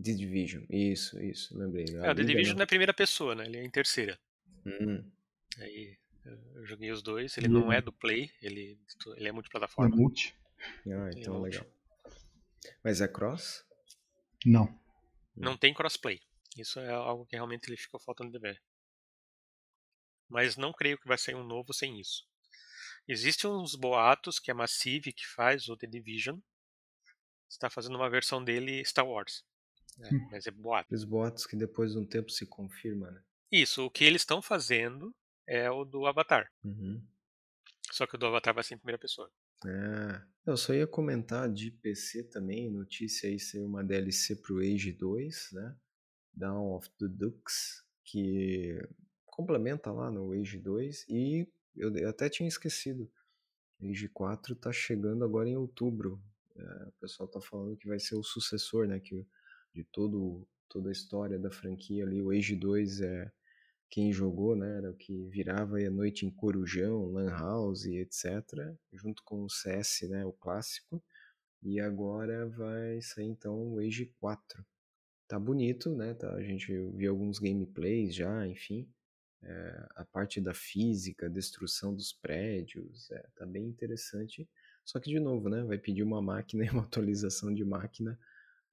The 0.00 0.12
Division, 0.12 0.64
isso, 0.70 1.20
isso, 1.20 1.58
lembrei. 1.58 1.86
A 1.96 2.06
é, 2.06 2.12
o 2.12 2.14
The 2.14 2.22
Division 2.22 2.56
não 2.56 2.62
é 2.62 2.66
primeira 2.66 2.94
pessoa, 2.94 3.34
né? 3.34 3.46
Ele 3.46 3.56
é 3.56 3.64
em 3.64 3.70
terceira. 3.70 4.16
Hum. 4.66 5.10
Aí 5.58 5.98
eu 6.24 6.66
joguei 6.66 6.90
os 6.90 7.02
dois, 7.02 7.36
ele 7.38 7.48
não 7.48 7.72
é 7.72 7.80
do 7.80 7.92
Play, 7.92 8.30
ele, 8.42 8.78
ele 9.16 9.28
é 9.28 9.32
multiplataforma. 9.32 9.94
É 9.94 9.98
multi. 9.98 10.36
Ah, 10.86 11.10
então 11.16 11.36
é 11.36 11.50
legal. 11.50 11.66
Mas 12.82 13.00
é 13.00 13.08
cross? 13.08 13.64
Não. 14.44 14.78
Não 15.36 15.56
tem 15.56 15.72
crossplay. 15.72 16.20
Isso 16.56 16.80
é 16.80 16.90
algo 16.90 17.24
que 17.26 17.36
realmente 17.36 17.68
ele 17.68 17.76
ficou 17.76 18.00
faltando 18.00 18.32
de 18.32 18.38
ver. 18.38 18.60
Mas 20.28 20.56
não 20.56 20.72
creio 20.72 20.98
que 20.98 21.08
vai 21.08 21.16
sair 21.16 21.34
um 21.34 21.44
novo 21.44 21.72
sem 21.72 22.00
isso. 22.00 22.26
Existem 23.06 23.48
uns 23.48 23.74
boatos 23.74 24.38
que 24.38 24.50
a 24.50 24.54
Massive 24.54 25.12
que 25.12 25.26
faz 25.26 25.68
o 25.68 25.76
The 25.76 25.86
Division 25.86 26.38
está 27.48 27.70
fazendo 27.70 27.96
uma 27.96 28.10
versão 28.10 28.44
dele 28.44 28.84
Star 28.84 29.06
Wars. 29.06 29.44
É, 30.00 30.14
hum. 30.14 30.28
mas 30.30 30.46
é 30.46 30.50
boato. 30.50 30.94
Os 30.94 31.04
boatos 31.04 31.46
que 31.46 31.56
depois 31.56 31.92
de 31.92 31.98
um 31.98 32.04
tempo 32.04 32.30
se 32.30 32.46
confirma, 32.46 33.10
né? 33.10 33.22
Isso, 33.50 33.86
o 33.86 33.90
que 33.90 34.04
eles 34.04 34.22
estão 34.22 34.42
fazendo 34.42 35.14
é 35.46 35.70
o 35.70 35.84
do 35.84 36.06
Avatar. 36.06 36.50
Uhum. 36.62 37.02
Só 37.90 38.06
que 38.06 38.16
o 38.16 38.18
do 38.18 38.26
Avatar 38.26 38.54
vai 38.54 38.62
ser 38.62 38.74
em 38.74 38.78
primeira 38.78 38.98
pessoa. 38.98 39.30
Ah, 39.64 40.22
eu 40.46 40.56
só 40.56 40.74
ia 40.74 40.86
comentar 40.86 41.50
de 41.50 41.70
PC 41.70 42.24
também, 42.24 42.70
notícia 42.70 43.28
aí 43.28 43.40
ser 43.40 43.60
uma 43.60 43.82
DLC 43.82 44.36
pro 44.36 44.58
Age 44.58 44.92
2, 44.92 45.48
né? 45.52 45.76
Dawn 46.32 46.74
of 46.74 46.88
the 46.98 47.08
Dukes, 47.08 47.84
que 48.04 48.78
complementa 49.26 49.90
lá 49.90 50.10
no 50.10 50.32
Age 50.32 50.58
2 50.58 51.06
e 51.08 51.48
eu 51.76 52.08
até 52.08 52.28
tinha 52.28 52.48
esquecido. 52.48 53.10
Age 53.82 54.08
4 54.08 54.54
tá 54.56 54.72
chegando 54.72 55.24
agora 55.24 55.48
em 55.48 55.56
outubro. 55.56 56.22
É, 56.56 56.88
o 56.88 56.92
pessoal 57.00 57.28
tá 57.28 57.40
falando 57.40 57.76
que 57.76 57.88
vai 57.88 57.98
ser 57.98 58.16
o 58.16 58.22
sucessor, 58.22 58.86
né? 58.86 58.98
Que, 58.98 59.26
de 59.72 59.84
todo, 59.84 60.46
toda 60.68 60.88
a 60.88 60.92
história 60.92 61.38
da 61.38 61.50
franquia 61.50 62.04
ali. 62.04 62.20
O 62.20 62.30
Age 62.30 62.56
2 62.56 63.00
é 63.00 63.32
quem 63.90 64.12
jogou, 64.12 64.54
né, 64.54 64.76
era 64.78 64.90
o 64.90 64.96
que 64.96 65.28
virava 65.28 65.78
a 65.78 65.90
noite 65.90 66.26
em 66.26 66.30
Corujão, 66.30 67.06
Lan 67.06 67.30
House, 67.30 67.86
etc., 67.86 68.42
junto 68.92 69.22
com 69.24 69.44
o 69.44 69.50
CS, 69.50 70.08
né, 70.08 70.24
o 70.24 70.32
clássico, 70.32 71.02
e 71.62 71.80
agora 71.80 72.48
vai 72.48 73.00
sair 73.00 73.26
então 73.26 73.72
o 73.72 73.78
Age 73.78 74.06
4. 74.20 74.64
Tá 75.26 75.38
bonito, 75.38 75.94
né, 75.94 76.14
tá, 76.14 76.32
a 76.34 76.42
gente 76.42 76.66
viu 76.94 77.10
alguns 77.10 77.38
gameplays 77.38 78.14
já, 78.14 78.46
enfim, 78.46 78.88
é, 79.42 79.86
a 79.96 80.04
parte 80.04 80.40
da 80.40 80.52
física, 80.52 81.30
destruição 81.30 81.94
dos 81.94 82.12
prédios, 82.12 83.10
é, 83.10 83.26
tá 83.36 83.46
bem 83.46 83.66
interessante, 83.66 84.48
só 84.84 84.98
que 84.98 85.10
de 85.10 85.20
novo, 85.20 85.48
né, 85.48 85.62
vai 85.64 85.78
pedir 85.78 86.02
uma 86.02 86.20
máquina 86.20 86.64
e 86.66 86.70
uma 86.70 86.82
atualização 86.82 87.54
de 87.54 87.64
máquina, 87.64 88.18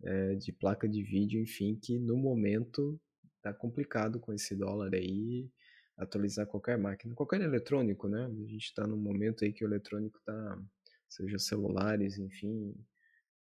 é, 0.03 0.35
de 0.35 0.51
placa 0.51 0.89
de 0.89 1.01
vídeo, 1.03 1.41
enfim, 1.41 1.75
que 1.75 1.97
no 1.97 2.17
momento 2.17 2.99
tá 3.45 3.53
complicado 3.53 4.19
com 4.19 4.33
esse 4.33 4.55
dólar 4.55 4.95
aí 4.95 5.47
atualizar 5.95 6.47
qualquer 6.47 6.79
máquina, 6.79 7.13
qualquer 7.13 7.41
eletrônico, 7.41 8.07
né? 8.09 8.25
A 8.25 8.47
gente 8.47 8.65
está 8.65 8.87
num 8.87 8.97
momento 8.97 9.45
aí 9.45 9.53
que 9.53 9.63
o 9.63 9.67
eletrônico 9.67 10.19
tá, 10.25 10.59
seja 11.07 11.37
celulares, 11.37 12.17
enfim, 12.17 12.75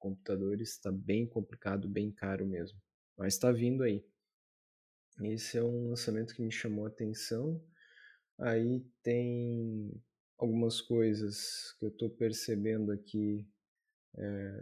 computadores, 0.00 0.70
está 0.70 0.90
bem 0.90 1.24
complicado, 1.24 1.88
bem 1.88 2.10
caro 2.10 2.44
mesmo. 2.44 2.76
Mas 3.16 3.34
está 3.34 3.52
vindo 3.52 3.84
aí. 3.84 4.04
Esse 5.22 5.58
é 5.58 5.62
um 5.62 5.90
lançamento 5.90 6.34
que 6.34 6.42
me 6.42 6.50
chamou 6.50 6.84
a 6.84 6.88
atenção. 6.88 7.62
Aí 8.40 8.84
tem 9.04 10.02
algumas 10.36 10.80
coisas 10.80 11.76
que 11.78 11.84
eu 11.84 11.90
estou 11.90 12.10
percebendo 12.10 12.90
aqui 12.90 13.46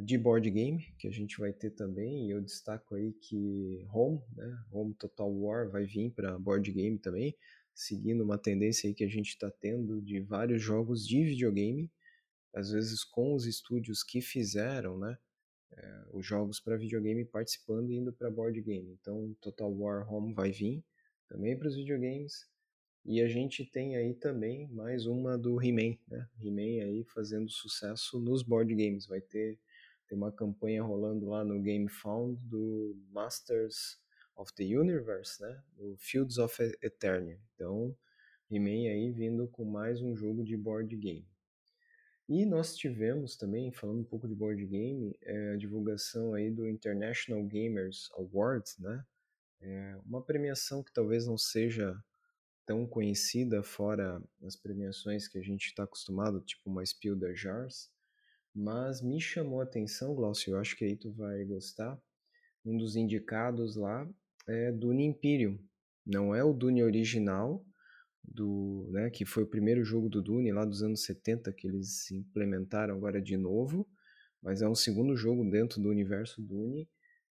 de 0.00 0.16
board 0.16 0.48
game, 0.48 0.94
que 0.98 1.08
a 1.08 1.10
gente 1.10 1.38
vai 1.38 1.52
ter 1.52 1.70
também, 1.70 2.26
e 2.26 2.30
eu 2.30 2.40
destaco 2.40 2.94
aí 2.94 3.12
que 3.12 3.84
Home, 3.92 4.20
né, 4.36 4.64
Home 4.70 4.94
Total 4.94 5.28
War 5.28 5.68
vai 5.68 5.84
vir 5.84 6.10
para 6.12 6.38
board 6.38 6.70
game 6.70 6.98
também, 6.98 7.36
seguindo 7.74 8.22
uma 8.22 8.38
tendência 8.38 8.88
aí 8.88 8.94
que 8.94 9.04
a 9.04 9.08
gente 9.08 9.30
está 9.30 9.50
tendo 9.50 10.00
de 10.00 10.20
vários 10.20 10.62
jogos 10.62 11.06
de 11.06 11.24
videogame, 11.24 11.90
às 12.54 12.70
vezes 12.70 13.02
com 13.04 13.34
os 13.34 13.46
estúdios 13.46 14.02
que 14.02 14.20
fizeram, 14.20 14.98
né, 14.98 15.18
é, 15.72 16.04
os 16.12 16.26
jogos 16.26 16.60
para 16.60 16.76
videogame 16.76 17.24
participando 17.24 17.90
e 17.90 17.96
indo 17.96 18.12
para 18.12 18.30
board 18.30 18.60
game. 18.60 18.96
Então, 19.00 19.36
Total 19.40 19.72
War 19.72 20.12
Home 20.12 20.34
vai 20.34 20.50
vir 20.50 20.84
também 21.28 21.56
para 21.56 21.68
os 21.68 21.76
videogames. 21.76 22.49
E 23.04 23.22
a 23.22 23.28
gente 23.28 23.64
tem 23.64 23.96
aí 23.96 24.14
também 24.14 24.68
mais 24.68 25.06
uma 25.06 25.38
do 25.38 25.60
He-Man, 25.60 25.96
né? 26.06 26.28
He-Man 26.38 26.84
aí 26.84 27.04
fazendo 27.04 27.50
sucesso 27.50 28.20
nos 28.20 28.42
board 28.42 28.74
games. 28.74 29.06
Vai 29.06 29.20
ter, 29.20 29.58
ter 30.06 30.14
uma 30.14 30.30
campanha 30.30 30.82
rolando 30.82 31.28
lá 31.28 31.42
no 31.42 31.60
Game 31.60 31.88
Found 31.88 32.38
do 32.42 32.94
Masters 33.10 33.98
of 34.36 34.52
the 34.54 34.64
Universe, 34.64 35.40
né? 35.40 35.62
O 35.78 35.96
Fields 35.96 36.36
of 36.36 36.62
Eternity. 36.82 37.40
Então, 37.54 37.96
He-Man 38.50 38.90
aí 38.90 39.10
vindo 39.10 39.48
com 39.48 39.64
mais 39.64 40.02
um 40.02 40.14
jogo 40.14 40.44
de 40.44 40.56
board 40.56 40.94
game. 40.96 41.26
E 42.28 42.44
nós 42.44 42.76
tivemos 42.76 43.34
também, 43.36 43.72
falando 43.72 44.00
um 44.00 44.04
pouco 44.04 44.28
de 44.28 44.34
board 44.34 44.64
game, 44.66 45.16
é, 45.22 45.54
a 45.54 45.56
divulgação 45.56 46.34
aí 46.34 46.50
do 46.50 46.68
International 46.68 47.42
Gamers 47.44 48.08
Awards, 48.12 48.78
né? 48.78 49.04
É 49.60 49.96
uma 50.04 50.22
premiação 50.22 50.82
que 50.82 50.92
talvez 50.92 51.26
não 51.26 51.36
seja 51.36 51.98
tão 52.70 52.86
conhecida 52.86 53.64
fora 53.64 54.22
as 54.44 54.54
premiações 54.54 55.26
que 55.26 55.36
a 55.36 55.42
gente 55.42 55.66
está 55.66 55.82
acostumado, 55.82 56.40
tipo 56.40 56.70
uma 56.70 56.86
Spiel 56.86 57.16
der 57.16 57.34
Jars, 57.34 57.90
mas 58.54 59.02
me 59.02 59.20
chamou 59.20 59.60
a 59.60 59.64
atenção, 59.64 60.14
Glaucio, 60.14 60.52
eu 60.52 60.60
acho 60.60 60.76
que 60.76 60.84
aí 60.84 60.94
tu 60.94 61.10
vai 61.10 61.44
gostar, 61.44 62.00
um 62.64 62.78
dos 62.78 62.94
indicados 62.94 63.74
lá 63.74 64.08
é 64.46 64.70
Dune 64.70 65.04
Imperium. 65.04 65.58
Não 66.06 66.32
é 66.32 66.44
o 66.44 66.52
Dune 66.52 66.84
original, 66.84 67.66
do, 68.22 68.88
né, 68.92 69.10
que 69.10 69.24
foi 69.24 69.42
o 69.42 69.48
primeiro 69.48 69.82
jogo 69.82 70.08
do 70.08 70.22
Dune 70.22 70.52
lá 70.52 70.64
dos 70.64 70.80
anos 70.80 71.02
70 71.02 71.52
que 71.52 71.66
eles 71.66 72.08
implementaram 72.12 72.94
agora 72.94 73.20
de 73.20 73.36
novo, 73.36 73.84
mas 74.40 74.62
é 74.62 74.68
um 74.68 74.76
segundo 74.76 75.16
jogo 75.16 75.44
dentro 75.50 75.82
do 75.82 75.88
universo 75.88 76.40
Dune 76.40 76.88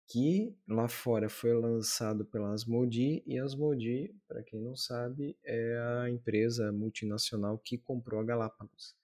que 0.07 0.55
lá 0.69 0.89
fora 0.89 1.29
foi 1.29 1.55
lançado 1.55 2.25
pela 2.25 2.53
Asmodee 2.53 3.23
e 3.27 3.39
a 3.39 3.45
Asmodee, 3.45 4.15
para 4.29 4.43
quem 4.43 4.61
não 4.61 4.77
sabe, 4.77 5.37
é 5.43 5.79
a 6.03 6.11
empresa 6.11 6.71
multinacional 6.73 7.59
que 7.59 7.79
comprou 7.79 8.21
a 8.21 8.25
Galápagos. 8.25 8.95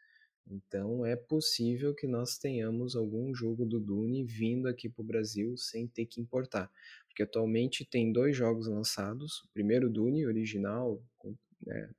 Então 0.46 1.06
é 1.06 1.14
possível 1.14 1.94
que 1.94 2.06
nós 2.06 2.36
tenhamos 2.36 2.96
algum 2.96 3.32
jogo 3.34 3.64
do 3.64 3.78
Dune 3.78 4.24
vindo 4.24 4.66
aqui 4.66 4.88
para 4.88 5.02
o 5.02 5.06
Brasil 5.06 5.56
sem 5.56 5.86
ter 5.86 6.06
que 6.06 6.20
importar, 6.20 6.70
porque 7.06 7.22
atualmente 7.22 7.84
tem 7.84 8.12
dois 8.12 8.36
jogos 8.36 8.66
lançados, 8.66 9.42
o 9.44 9.48
primeiro 9.52 9.88
Dune 9.88 10.26
original, 10.26 11.02
com, 11.16 11.36
né, 11.64 11.90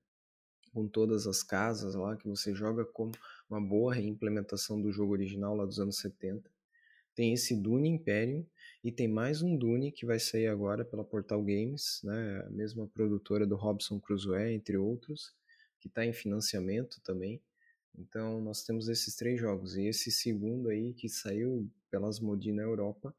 com 0.73 0.87
todas 0.87 1.27
as 1.27 1.41
casas 1.41 1.95
lá 1.95 2.15
que 2.17 2.27
você 2.27 2.53
joga 2.53 2.83
com 2.83 3.11
uma 3.49 3.61
boa 3.61 3.93
reimplementação 3.93 4.81
do 4.81 4.91
jogo 4.91 5.13
original 5.13 5.55
lá 5.55 5.65
dos 5.65 5.79
anos 5.79 5.97
70. 5.97 6.49
Tem 7.15 7.33
esse 7.33 7.55
Dune 7.55 7.89
Imperium 7.89 8.45
e 8.83 8.91
tem 8.91 9.07
mais 9.07 9.43
um 9.43 9.55
Dune 9.55 9.91
que 9.91 10.07
vai 10.07 10.19
sair 10.19 10.47
agora 10.47 10.83
pela 10.83 11.03
Portal 11.03 11.41
Games, 11.43 12.01
né? 12.03 12.43
a 12.47 12.49
mesma 12.49 12.87
produtora 12.87 13.45
do 13.45 13.55
Robson 13.55 13.99
Crusoe, 13.99 14.53
entre 14.53 14.75
outros, 14.75 15.35
que 15.79 15.87
está 15.87 16.03
em 16.03 16.11
financiamento 16.11 16.99
também. 17.01 17.39
Então 17.95 18.41
nós 18.41 18.63
temos 18.63 18.89
esses 18.89 19.15
três 19.15 19.39
jogos. 19.39 19.75
E 19.77 19.85
esse 19.85 20.11
segundo 20.11 20.69
aí 20.69 20.93
que 20.93 21.07
saiu 21.07 21.69
pelas 21.91 22.19
Modi 22.19 22.51
na 22.51 22.63
Europa, 22.63 23.15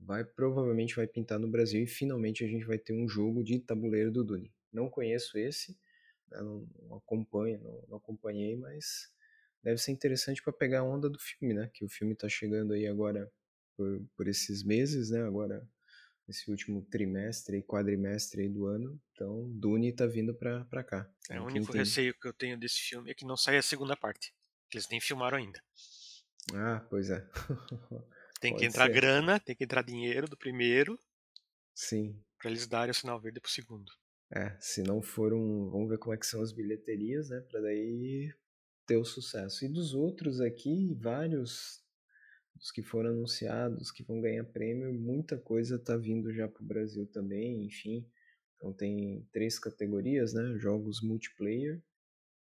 vai 0.00 0.24
provavelmente 0.24 0.96
vai 0.96 1.06
pintar 1.06 1.38
no 1.38 1.48
Brasil 1.48 1.82
e 1.82 1.86
finalmente 1.86 2.42
a 2.42 2.48
gente 2.48 2.64
vai 2.64 2.78
ter 2.78 2.94
um 2.94 3.06
jogo 3.06 3.44
de 3.44 3.58
tabuleiro 3.58 4.10
do 4.10 4.24
Dune. 4.24 4.50
Não 4.72 4.88
conheço 4.88 5.36
esse, 5.36 5.76
né? 6.30 6.40
não, 6.40 6.66
não, 6.88 6.96
acompanho, 6.96 7.60
não, 7.62 7.84
não 7.88 7.96
acompanhei, 7.98 8.56
mas 8.56 9.12
deve 9.62 9.76
ser 9.78 9.92
interessante 9.92 10.42
para 10.42 10.54
pegar 10.54 10.80
a 10.80 10.84
onda 10.84 11.10
do 11.10 11.18
filme, 11.18 11.52
né? 11.54 11.70
Que 11.74 11.84
o 11.84 11.88
filme 11.88 12.14
está 12.14 12.28
chegando 12.30 12.72
aí 12.72 12.86
agora 12.86 13.30
por, 13.82 14.06
por 14.16 14.28
esses 14.28 14.62
meses, 14.62 15.10
né? 15.10 15.22
Agora, 15.22 15.66
esse 16.28 16.48
último 16.50 16.82
trimestre 16.82 17.58
e 17.58 17.62
quadrimestre 17.62 18.48
do 18.48 18.66
ano. 18.66 19.00
Então, 19.12 19.50
Dune 19.52 19.92
tá 19.92 20.06
vindo 20.06 20.34
pra, 20.34 20.64
pra 20.66 20.84
cá. 20.84 21.10
É, 21.28 21.40
o 21.40 21.46
único 21.46 21.72
receio 21.72 22.14
que 22.18 22.28
eu 22.28 22.32
tenho 22.32 22.58
desse 22.58 22.78
filme 22.78 23.10
é 23.10 23.14
que 23.14 23.24
não 23.24 23.36
saia 23.36 23.58
a 23.58 23.62
segunda 23.62 23.96
parte. 23.96 24.32
Que 24.70 24.78
eles 24.78 24.88
nem 24.88 25.00
filmaram 25.00 25.36
ainda. 25.36 25.60
Ah, 26.54 26.84
pois 26.88 27.10
é. 27.10 27.26
tem 28.40 28.56
que 28.56 28.64
entrar 28.64 28.86
ser. 28.86 28.92
grana, 28.92 29.40
tem 29.40 29.54
que 29.54 29.64
entrar 29.64 29.82
dinheiro 29.82 30.28
do 30.28 30.36
primeiro. 30.36 30.98
Sim. 31.74 32.20
Pra 32.38 32.50
eles 32.50 32.66
darem 32.66 32.92
o 32.92 32.94
sinal 32.94 33.20
verde 33.20 33.40
pro 33.40 33.50
segundo. 33.50 33.90
É, 34.30 34.56
se 34.60 34.82
não 34.82 35.02
for 35.02 35.32
um. 35.32 35.70
Vamos 35.70 35.90
ver 35.90 35.98
como 35.98 36.14
é 36.14 36.16
que 36.16 36.26
são 36.26 36.40
as 36.40 36.52
bilheterias, 36.52 37.28
né? 37.28 37.40
Pra 37.40 37.60
daí 37.60 38.32
ter 38.86 38.96
o 38.96 39.04
sucesso. 39.04 39.64
E 39.64 39.68
dos 39.68 39.92
outros 39.92 40.40
aqui, 40.40 40.94
vários 40.94 41.81
os 42.56 42.70
que 42.70 42.82
foram 42.82 43.10
anunciados, 43.10 43.90
que 43.90 44.02
vão 44.02 44.20
ganhar 44.20 44.44
prêmio, 44.44 44.92
muita 44.92 45.36
coisa 45.36 45.76
está 45.76 45.96
vindo 45.96 46.32
já 46.32 46.48
para 46.48 46.62
o 46.62 46.66
Brasil 46.66 47.06
também, 47.06 47.64
enfim. 47.64 48.06
Então 48.56 48.72
tem 48.72 49.26
três 49.32 49.58
categorias, 49.58 50.32
né? 50.32 50.56
Jogos 50.58 51.02
multiplayer. 51.02 51.82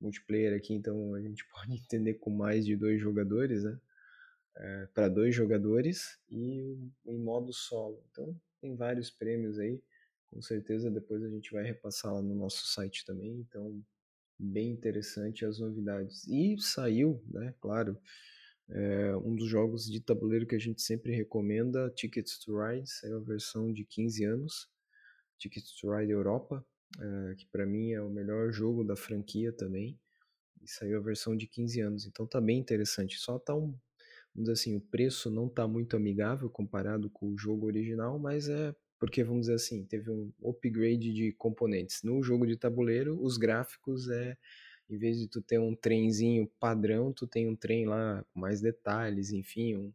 Multiplayer 0.01 0.57
aqui, 0.57 0.75
então 0.75 1.15
a 1.15 1.21
gente 1.21 1.45
pode 1.53 1.75
entender 1.75 2.15
com 2.15 2.31
mais 2.31 2.65
de 2.65 2.77
dois 2.77 3.01
jogadores, 3.01 3.65
né? 3.65 3.79
É, 4.59 4.87
para 4.95 5.09
dois 5.09 5.35
jogadores 5.35 6.19
e 6.31 6.79
em 7.05 7.19
modo 7.19 7.53
solo. 7.53 8.03
Então 8.11 8.35
tem 8.61 8.75
vários 8.75 9.11
prêmios 9.11 9.59
aí. 9.59 9.83
Com 10.31 10.41
certeza 10.41 10.91
depois 10.91 11.23
a 11.23 11.29
gente 11.29 11.53
vai 11.53 11.63
repassar 11.63 12.15
lá 12.15 12.23
no 12.23 12.35
nosso 12.35 12.67
site 12.67 13.05
também. 13.05 13.33
Então 13.41 13.83
bem 14.39 14.71
interessante 14.71 15.45
as 15.45 15.59
novidades. 15.59 16.27
E 16.27 16.57
saiu, 16.59 17.23
né? 17.29 17.55
Claro, 17.61 17.99
é 18.69 19.17
um 19.17 19.35
dos 19.35 19.49
jogos 19.49 19.85
de 19.85 20.01
tabuleiro 20.01 20.47
que 20.47 20.55
a 20.55 20.59
gente 20.59 20.83
sempre 20.83 21.15
recomenda, 21.15 21.91
Tickets 21.91 22.39
to 22.39 22.59
Ride, 22.59 22.89
saiu 22.89 23.19
a 23.19 23.21
versão 23.21 23.73
de 23.73 23.85
15 23.85 24.25
anos. 24.25 24.69
Tickets 25.39 25.73
to 25.77 25.95
Ride 25.95 26.11
Europa, 26.11 26.65
uh, 26.99 27.37
que 27.37 27.47
para 27.47 27.67
mim 27.67 27.93
é 27.93 28.01
o 28.01 28.11
melhor 28.11 28.51
jogo 28.53 28.83
da 28.83 28.97
franquia 28.97 29.53
também. 29.53 29.99
E 30.63 30.69
saiu 30.69 30.99
a 30.99 31.03
versão 31.03 31.37
de 31.37 31.47
15 31.47 31.81
anos, 31.81 32.07
então 32.07 32.27
tá 32.27 32.41
bem 32.41 32.59
interessante. 32.59 33.19
Só 33.19 33.39
tá 33.39 33.55
um, 33.55 33.79
vamos 34.35 34.49
dizer 34.49 34.53
assim, 34.53 34.77
o 34.77 34.81
preço 34.81 35.31
não 35.31 35.49
tá 35.49 35.69
muito 35.69 35.97
amigável 35.97 36.51
comparado 36.51 37.09
com 37.11 37.29
o 37.29 37.39
jogo 37.39 37.67
original, 37.67 38.19
mas 38.19 38.49
é 38.49 38.75
porque 38.99 39.23
vamos 39.23 39.43
dizer 39.43 39.55
assim, 39.55 39.85
teve 39.85 40.11
um 40.11 40.33
upgrade 40.43 41.13
de 41.13 41.33
componentes. 41.33 42.03
No 42.03 42.23
jogo 42.23 42.47
de 42.47 42.57
tabuleiro, 42.57 43.23
os 43.23 43.37
gráficos 43.37 44.09
é 44.09 44.37
em 44.89 44.97
vez 44.99 45.19
de 45.19 45.29
tu 45.29 45.41
ter 45.41 45.59
um 45.59 45.75
trenzinho 45.75 46.51
padrão, 46.61 47.13
tu 47.13 47.27
tem 47.27 47.49
um 47.49 47.57
trem 47.57 47.87
lá 47.87 48.25
com 48.33 48.41
mais 48.41 48.61
detalhes, 48.61 49.33
enfim, 49.33 49.77
um, 49.77 49.93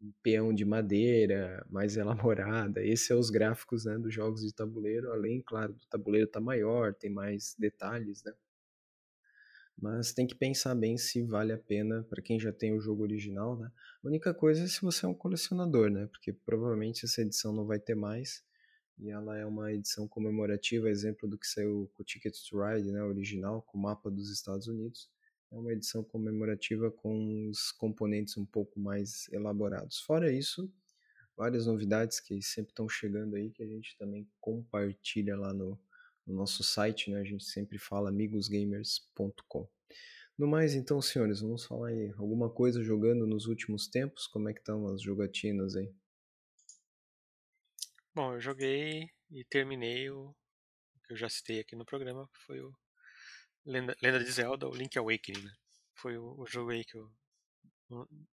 um 0.00 0.12
peão 0.22 0.52
de 0.54 0.64
madeira 0.64 1.64
mais 1.70 1.96
elaborada. 1.98 2.84
Esses 2.84 3.06
são 3.06 3.18
os 3.18 3.30
gráficos 3.30 3.84
né, 3.84 3.98
dos 3.98 4.12
jogos 4.14 4.42
de 4.42 4.54
tabuleiro, 4.54 5.12
além, 5.12 5.42
claro, 5.42 5.72
do 5.74 5.86
tabuleiro 5.86 6.26
tá 6.26 6.40
maior, 6.40 6.94
tem 6.94 7.10
mais 7.10 7.54
detalhes, 7.58 8.22
né? 8.24 8.32
Mas 9.80 10.12
tem 10.12 10.26
que 10.26 10.34
pensar 10.34 10.74
bem 10.74 10.96
se 10.96 11.22
vale 11.22 11.52
a 11.52 11.58
pena 11.58 12.04
para 12.08 12.22
quem 12.22 12.38
já 12.38 12.52
tem 12.52 12.72
o 12.72 12.80
jogo 12.80 13.02
original, 13.02 13.58
né? 13.58 13.70
A 14.02 14.06
única 14.06 14.32
coisa 14.32 14.64
é 14.64 14.68
se 14.68 14.80
você 14.80 15.04
é 15.04 15.08
um 15.08 15.14
colecionador, 15.14 15.90
né? 15.90 16.06
Porque 16.06 16.32
provavelmente 16.32 17.04
essa 17.04 17.22
edição 17.22 17.52
não 17.52 17.66
vai 17.66 17.80
ter 17.80 17.94
mais. 17.94 18.44
E 19.02 19.10
ela 19.10 19.36
é 19.36 19.44
uma 19.44 19.72
edição 19.72 20.08
comemorativa, 20.08 20.88
exemplo 20.88 21.28
do 21.28 21.36
que 21.36 21.46
saiu 21.46 21.90
com 21.92 22.02
o 22.02 22.06
Ticket 22.06 22.34
to 22.48 22.62
Ride, 22.62 22.90
né, 22.90 23.02
original, 23.02 23.62
com 23.62 23.76
o 23.76 23.82
mapa 23.82 24.10
dos 24.10 24.30
Estados 24.30 24.68
Unidos 24.68 25.10
é 25.52 25.58
uma 25.58 25.72
edição 25.72 26.02
comemorativa 26.02 26.90
com 26.90 27.48
os 27.48 27.70
componentes 27.72 28.36
um 28.38 28.44
pouco 28.44 28.80
mais 28.80 29.28
elaborados. 29.30 30.00
Fora 30.00 30.32
isso, 30.32 30.72
várias 31.36 31.66
novidades 31.66 32.20
que 32.20 32.40
sempre 32.40 32.70
estão 32.70 32.88
chegando 32.88 33.36
aí 33.36 33.50
que 33.50 33.62
a 33.62 33.66
gente 33.66 33.96
também 33.98 34.26
compartilha 34.40 35.36
lá 35.36 35.52
no, 35.52 35.78
no 36.26 36.34
nosso 36.34 36.64
site, 36.64 37.10
né? 37.10 37.20
A 37.20 37.24
gente 37.24 37.44
sempre 37.44 37.78
fala 37.78 38.08
amigosgamers.com. 38.08 39.68
No 40.38 40.48
mais, 40.48 40.74
então, 40.74 41.02
senhores, 41.02 41.40
vamos 41.40 41.66
falar 41.66 41.88
aí 41.88 42.10
alguma 42.16 42.48
coisa 42.48 42.82
jogando 42.82 43.26
nos 43.26 43.46
últimos 43.46 43.86
tempos? 43.86 44.26
Como 44.26 44.48
é 44.48 44.54
que 44.54 44.60
estão 44.60 44.86
as 44.88 45.02
jogatinas 45.02 45.76
aí? 45.76 45.92
Bom, 48.14 48.34
eu 48.34 48.40
joguei 48.40 49.08
e 49.30 49.42
terminei 49.44 50.10
o 50.10 50.34
que 51.06 51.14
eu 51.14 51.16
já 51.16 51.30
citei 51.30 51.60
aqui 51.60 51.74
no 51.74 51.86
programa, 51.86 52.28
que 52.28 52.44
foi 52.46 52.60
o 52.60 52.70
Lenda, 53.64 53.96
Lenda 54.02 54.18
de 54.18 54.30
Zelda, 54.30 54.68
o 54.68 54.74
Link 54.74 54.98
Awakening, 54.98 55.42
né? 55.42 55.52
Foi 55.94 56.18
o, 56.18 56.34
o, 56.38 56.46
jogo 56.46 56.70
aí 56.70 56.84
que 56.84 56.96
eu 56.96 57.10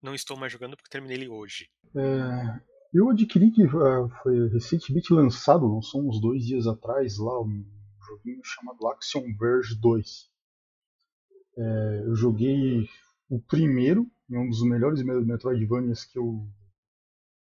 não 0.01 0.13
estou 0.13 0.37
mais 0.37 0.51
jogando 0.51 0.75
porque 0.75 0.89
terminei 0.89 1.15
ele 1.15 1.29
hoje. 1.29 1.69
É, 1.95 2.59
eu 2.93 3.09
adquiri 3.09 3.51
que 3.51 3.63
uh, 3.63 4.09
foi 4.21 4.49
recentemente 4.49 5.13
lançado, 5.13 5.73
lançou 5.73 6.05
uns 6.05 6.19
dois 6.19 6.45
dias 6.45 6.67
atrás 6.67 7.17
lá, 7.17 7.41
um 7.41 7.63
joguinho 8.05 8.41
chamado 8.43 8.85
Action 8.87 9.23
Verge 9.37 9.79
2. 9.79 10.29
É, 11.57 12.03
eu 12.05 12.15
joguei 12.15 12.89
o 13.29 13.39
primeiro, 13.39 14.11
um 14.29 14.49
dos 14.49 14.61
melhores 14.63 15.01
Metroidvanias 15.03 16.03
que 16.03 16.19
eu 16.19 16.49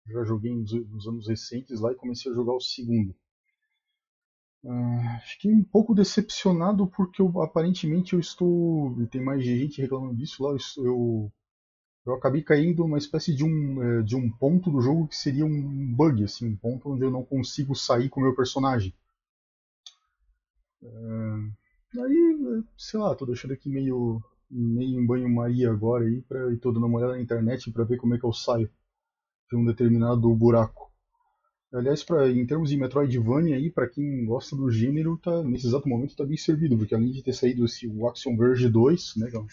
já 0.09 0.25
joguei 0.25 0.55
nos, 0.55 0.73
nos 0.73 1.07
anos 1.07 1.29
recentes 1.29 1.81
lá 1.81 1.92
e 1.92 1.97
comecei 1.97 2.31
a 2.31 2.35
jogar 2.35 2.55
o 2.55 2.61
segundo. 2.61 3.14
Uh, 4.64 5.21
fiquei 5.25 5.53
um 5.53 5.62
pouco 5.62 5.95
decepcionado 5.95 6.88
porque 6.88 7.23
eu, 7.23 7.40
aparentemente 7.40 8.14
eu 8.14 8.21
estou. 8.21 9.01
E 9.01 9.07
tem 9.07 9.23
mais 9.23 9.45
gente 9.45 9.81
reclamando 9.81 10.16
disso 10.16 10.42
lá. 10.42 10.51
Eu, 10.51 10.85
eu, 10.85 11.33
eu 12.07 12.14
acabei 12.14 12.42
caindo 12.42 12.83
numa 12.83 12.99
espécie 12.99 13.35
de 13.35 13.45
um, 13.45 13.83
eh, 13.83 14.03
de 14.03 14.16
um 14.16 14.31
ponto 14.31 14.71
do 14.71 14.81
jogo 14.81 15.09
que 15.09 15.16
seria 15.16 15.45
um 15.45 15.95
bug, 15.95 16.25
assim, 16.25 16.49
um 16.49 16.57
ponto 16.57 16.90
onde 16.90 17.05
eu 17.05 17.11
não 17.11 17.25
consigo 17.25 17.75
sair 17.75 18.09
com 18.09 18.21
o 18.21 18.23
meu 18.25 18.35
personagem. 18.35 18.95
Uh, 20.83 21.53
aí, 22.01 22.62
sei 22.77 23.01
lá, 23.01 23.14
tô 23.14 23.27
deixando 23.27 23.53
aqui 23.53 23.69
meio, 23.69 24.23
meio 24.51 25.01
em 25.01 25.07
banho-maria 25.07 25.71
agora 25.71 26.05
aí 26.05 26.23
pra, 26.23 26.53
e 26.53 26.57
tô 26.57 26.71
dando 26.73 26.87
uma 26.87 26.99
olhada 26.99 27.14
na 27.14 27.23
internet 27.23 27.71
para 27.73 27.85
ver 27.85 27.97
como 27.97 28.14
é 28.14 28.19
que 28.19 28.25
eu 28.25 28.33
saio 28.33 28.71
de 29.48 29.56
um 29.56 29.64
determinado 29.64 30.32
buraco. 30.35 30.87
Aliás, 31.72 32.02
pra, 32.02 32.30
em 32.30 32.46
termos 32.46 32.70
de 32.70 32.76
Metroidvania 32.76 33.56
aí, 33.56 33.70
para 33.70 33.88
quem 33.88 34.24
gosta 34.24 34.56
do 34.56 34.70
gênero, 34.70 35.18
tá, 35.18 35.42
nesse 35.42 35.66
exato 35.66 35.88
momento 35.88 36.11
está 36.11 36.24
bem 36.24 36.37
servido, 36.37 36.76
porque 36.78 36.94
além 36.94 37.11
de 37.11 37.22
ter 37.22 37.32
saído 37.32 37.64
esse, 37.64 37.87
o 37.87 38.09
Action 38.09 38.37
Verge 38.37 38.68
2, 38.68 39.16
né, 39.16 39.30
que 39.30 39.37
é 39.37 39.38
uma 39.38 39.48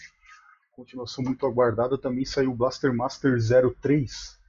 continuação 0.72 1.24
muito 1.24 1.44
aguardada, 1.44 1.98
também 1.98 2.24
saiu 2.24 2.52
o 2.52 2.56
Blaster 2.56 2.94
Master 2.94 3.36
03, 3.80 4.40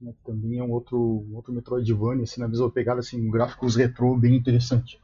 né, 0.00 0.12
que 0.12 0.24
também 0.24 0.58
é 0.58 0.62
um 0.62 0.72
outro, 0.72 0.98
um 0.98 1.36
outro 1.36 1.54
Metroidvania, 1.54 2.24
assim, 2.24 2.40
na 2.40 2.48
mesma 2.48 2.70
pegada, 2.70 3.00
assim, 3.00 3.30
gráficos 3.30 3.76
retrô 3.76 4.16
bem 4.16 4.36
interessante. 4.36 5.00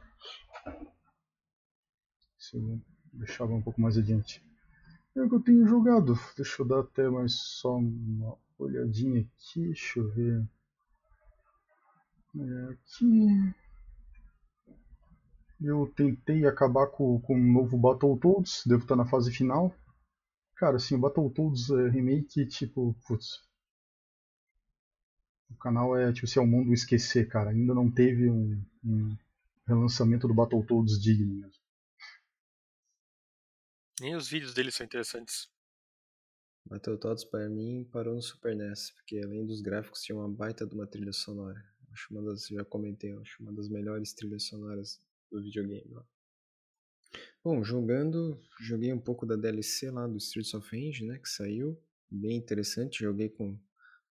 Se 2.37 2.57
eu 2.57 2.79
deixava 3.13 3.53
um 3.53 3.61
pouco 3.61 3.81
mais 3.81 3.97
adiante. 3.97 4.43
É 5.15 5.21
o 5.21 5.29
que 5.29 5.35
eu 5.35 5.41
tenho 5.41 5.67
jogado. 5.67 6.17
Deixa 6.37 6.61
eu 6.61 6.67
dar 6.67 6.79
até 6.81 7.09
mais 7.09 7.33
só 7.33 7.77
uma 7.77 8.37
olhadinha 8.63 9.21
aqui, 9.21 9.65
deixa 9.65 9.99
eu 9.99 10.09
ver. 10.11 10.47
É, 12.35 12.73
aqui 12.73 13.53
eu 15.63 15.91
tentei 15.95 16.45
acabar 16.45 16.87
com, 16.87 17.19
com 17.21 17.35
um 17.35 17.53
novo 17.53 17.77
Battletoads, 17.77 18.63
devo 18.65 18.81
estar 18.81 18.95
na 18.95 19.05
fase 19.05 19.31
final. 19.31 19.73
Cara, 20.55 20.77
assim, 20.77 20.95
o 20.95 20.99
Battletoads 20.99 21.69
é, 21.69 21.89
Remake, 21.89 22.45
tipo, 22.47 22.95
putz. 23.07 23.43
O 25.49 25.55
canal 25.57 25.95
é, 25.95 26.11
tipo, 26.11 26.27
se 26.27 26.39
é 26.39 26.41
o 26.41 26.47
mundo 26.47 26.73
esquecer, 26.73 27.27
cara. 27.27 27.51
Ainda 27.51 27.75
não 27.75 27.91
teve 27.91 28.29
um, 28.29 28.63
um 28.83 29.15
relançamento 29.67 30.27
do 30.27 30.33
Battletoads 30.33 30.99
digno 30.99 31.33
mesmo. 31.35 31.61
Nem 33.99 34.15
os 34.15 34.27
vídeos 34.27 34.53
dele 34.53 34.71
são 34.71 34.85
interessantes. 34.85 35.47
Battletoads 36.65 37.23
para 37.23 37.49
mim 37.49 37.87
parou 37.91 38.15
no 38.15 38.21
Super 38.21 38.55
NES, 38.55 38.91
porque 38.91 39.19
além 39.19 39.45
dos 39.45 39.61
gráficos 39.61 40.01
tinha 40.01 40.17
uma 40.17 40.29
baita 40.29 40.65
de 40.65 40.73
uma 40.73 40.87
trilha 40.87 41.13
sonora. 41.13 41.63
Acho 41.91 42.13
uma 42.13 42.23
das, 42.23 42.47
já 42.47 42.63
comentei, 42.63 43.11
acho 43.13 43.41
uma 43.43 43.51
das 43.51 43.67
melhores 43.67 44.13
trilhas 44.13 44.43
sonoras 44.43 44.99
do 45.29 45.41
videogame. 45.41 45.93
Ó. 45.95 46.03
Bom, 47.43 47.63
jogando, 47.63 48.39
joguei 48.59 48.93
um 48.93 48.99
pouco 48.99 49.25
da 49.25 49.35
DLC 49.35 49.89
lá 49.89 50.07
do 50.07 50.17
Streets 50.17 50.53
of 50.53 50.69
Rage, 50.69 51.03
né, 51.03 51.17
que 51.17 51.27
saiu, 51.27 51.77
bem 52.09 52.37
interessante, 52.37 53.03
joguei 53.03 53.29
com 53.29 53.59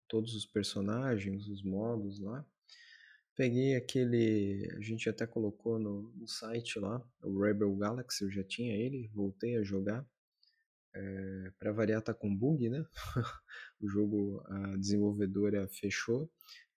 todos 0.07 0.35
os 0.35 0.45
personagens, 0.45 1.47
os 1.47 1.63
modos 1.63 2.19
lá. 2.19 2.45
Peguei 3.35 3.75
aquele, 3.75 4.71
a 4.77 4.79
gente 4.79 5.09
até 5.09 5.27
colocou 5.27 5.77
no, 5.77 6.13
no 6.13 6.27
site 6.27 6.79
lá, 6.79 7.05
o 7.21 7.41
Rebel 7.41 7.75
Galaxy, 7.75 8.23
eu 8.23 8.31
já 8.31 8.43
tinha 8.43 8.73
ele, 8.73 9.09
voltei 9.13 9.57
a 9.57 9.63
jogar. 9.63 10.07
É, 10.97 11.51
para 11.59 11.73
variar 11.73 12.01
tá 12.01 12.13
com 12.13 12.33
bug, 12.33 12.69
né? 12.69 12.85
o 13.81 13.87
jogo, 13.87 14.41
a 14.47 14.77
desenvolvedora 14.77 15.67
fechou 15.67 16.31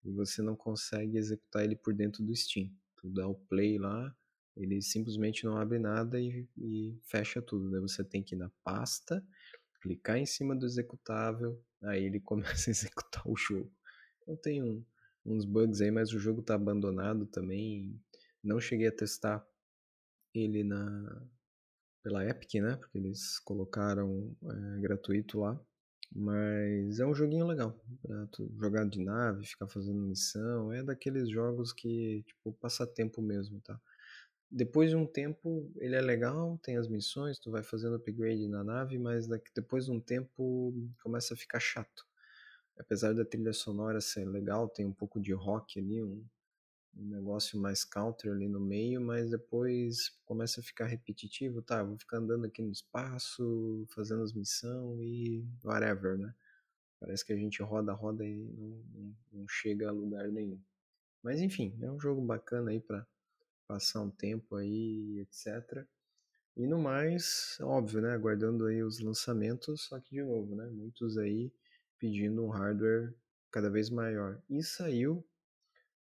e 0.04 0.10
você 0.10 0.42
não 0.42 0.56
consegue 0.56 1.16
executar 1.16 1.64
ele 1.64 1.76
por 1.76 1.94
dentro 1.94 2.24
do 2.24 2.34
Steam. 2.34 2.68
Tu 2.96 3.08
dá 3.10 3.28
o 3.28 3.34
play 3.34 3.78
lá, 3.78 4.12
ele 4.56 4.82
simplesmente 4.82 5.44
não 5.44 5.56
abre 5.56 5.78
nada 5.78 6.20
e, 6.20 6.48
e 6.56 6.98
fecha 7.04 7.40
tudo. 7.40 7.70
Daí 7.70 7.80
você 7.80 8.02
tem 8.02 8.22
que 8.22 8.34
ir 8.34 8.38
na 8.38 8.50
pasta, 8.64 9.24
clicar 9.80 10.18
em 10.18 10.26
cima 10.26 10.56
do 10.56 10.66
executável, 10.66 11.62
aí 11.82 12.04
ele 12.04 12.18
começa 12.20 12.70
a 12.70 12.72
executar 12.72 13.22
o 13.24 13.36
jogo. 13.36 13.72
Então 14.22 14.36
tem 14.36 14.62
um, 14.62 14.84
uns 15.24 15.44
bugs 15.44 15.80
aí, 15.80 15.92
mas 15.92 16.12
o 16.12 16.18
jogo 16.18 16.40
está 16.40 16.54
abandonado 16.54 17.24
também. 17.26 18.00
Não 18.42 18.60
cheguei 18.60 18.88
a 18.88 18.92
testar 18.92 19.46
ele 20.34 20.64
na 20.64 21.28
pela 22.02 22.24
Epic, 22.28 22.54
né? 22.54 22.76
Porque 22.76 22.98
eles 22.98 23.38
colocaram 23.40 24.34
é, 24.44 24.80
gratuito 24.80 25.40
lá. 25.40 25.60
Mas 26.14 27.00
é 27.00 27.06
um 27.06 27.14
joguinho 27.14 27.46
legal 27.46 27.78
pra 28.02 28.26
tu 28.28 28.50
jogar 28.58 28.88
de 28.88 29.02
nave, 29.04 29.46
ficar 29.46 29.68
fazendo 29.68 30.00
missão. 30.00 30.72
É 30.72 30.82
daqueles 30.82 31.28
jogos 31.30 31.72
que, 31.72 32.22
tipo, 32.26 32.52
passa 32.54 32.86
tempo 32.86 33.20
mesmo, 33.22 33.60
tá? 33.60 33.78
Depois 34.50 34.90
de 34.90 34.96
um 34.96 35.06
tempo, 35.06 35.70
ele 35.76 35.94
é 35.96 36.00
legal, 36.00 36.58
tem 36.62 36.76
as 36.78 36.88
missões, 36.88 37.38
tu 37.38 37.50
vai 37.50 37.62
fazendo 37.62 37.96
upgrade 37.96 38.48
na 38.48 38.64
nave, 38.64 38.98
mas 38.98 39.26
depois 39.54 39.86
de 39.86 39.92
um 39.92 40.00
tempo 40.00 40.74
começa 41.02 41.34
a 41.34 41.36
ficar 41.36 41.60
chato. 41.60 42.06
apesar 42.78 43.14
da 43.14 43.24
trilha 43.24 43.52
sonora 43.52 44.00
ser 44.00 44.24
legal, 44.26 44.68
tem 44.68 44.86
um 44.86 44.92
pouco 44.92 45.20
de 45.20 45.32
rock 45.32 45.78
ali, 45.78 46.02
um, 46.02 46.24
um 46.96 47.08
negócio 47.08 47.58
mais 47.60 47.84
counter 47.84 48.32
ali 48.32 48.48
no 48.48 48.60
meio, 48.60 49.00
mas 49.00 49.30
depois 49.30 50.10
começa 50.24 50.60
a 50.60 50.64
ficar 50.64 50.86
repetitivo, 50.86 51.62
tá? 51.62 51.82
Vou 51.82 51.96
ficar 51.98 52.18
andando 52.18 52.46
aqui 52.46 52.62
no 52.62 52.72
espaço, 52.72 53.86
fazendo 53.90 54.22
as 54.22 54.32
missões 54.32 55.00
e 55.00 55.44
whatever, 55.64 56.18
né? 56.18 56.34
Parece 57.00 57.24
que 57.24 57.32
a 57.32 57.36
gente 57.36 57.62
roda, 57.62 57.92
roda 57.92 58.24
e 58.24 58.34
não, 58.34 59.14
não, 59.32 59.48
chega 59.48 59.88
a 59.88 59.92
lugar 59.92 60.28
nenhum. 60.28 60.60
Mas 61.22 61.40
enfim, 61.40 61.76
é 61.80 61.90
um 61.90 62.00
jogo 62.00 62.20
bacana 62.20 62.70
aí 62.70 62.80
para 62.80 63.06
passar 63.68 64.00
um 64.00 64.10
tempo 64.10 64.56
aí, 64.56 65.20
etc. 65.20 65.86
E 66.56 66.66
no 66.66 66.78
mais, 66.78 67.56
óbvio, 67.60 68.00
né? 68.00 68.12
Aguardando 68.12 68.66
aí 68.66 68.82
os 68.82 68.98
lançamentos, 68.98 69.82
só 69.82 70.00
que 70.00 70.10
de 70.10 70.22
novo, 70.22 70.56
né? 70.56 70.66
Muitos 70.66 71.16
aí 71.16 71.52
pedindo 71.98 72.44
um 72.44 72.48
hardware 72.48 73.14
cada 73.50 73.70
vez 73.70 73.90
maior. 73.90 74.40
E 74.48 74.62
saiu 74.62 75.24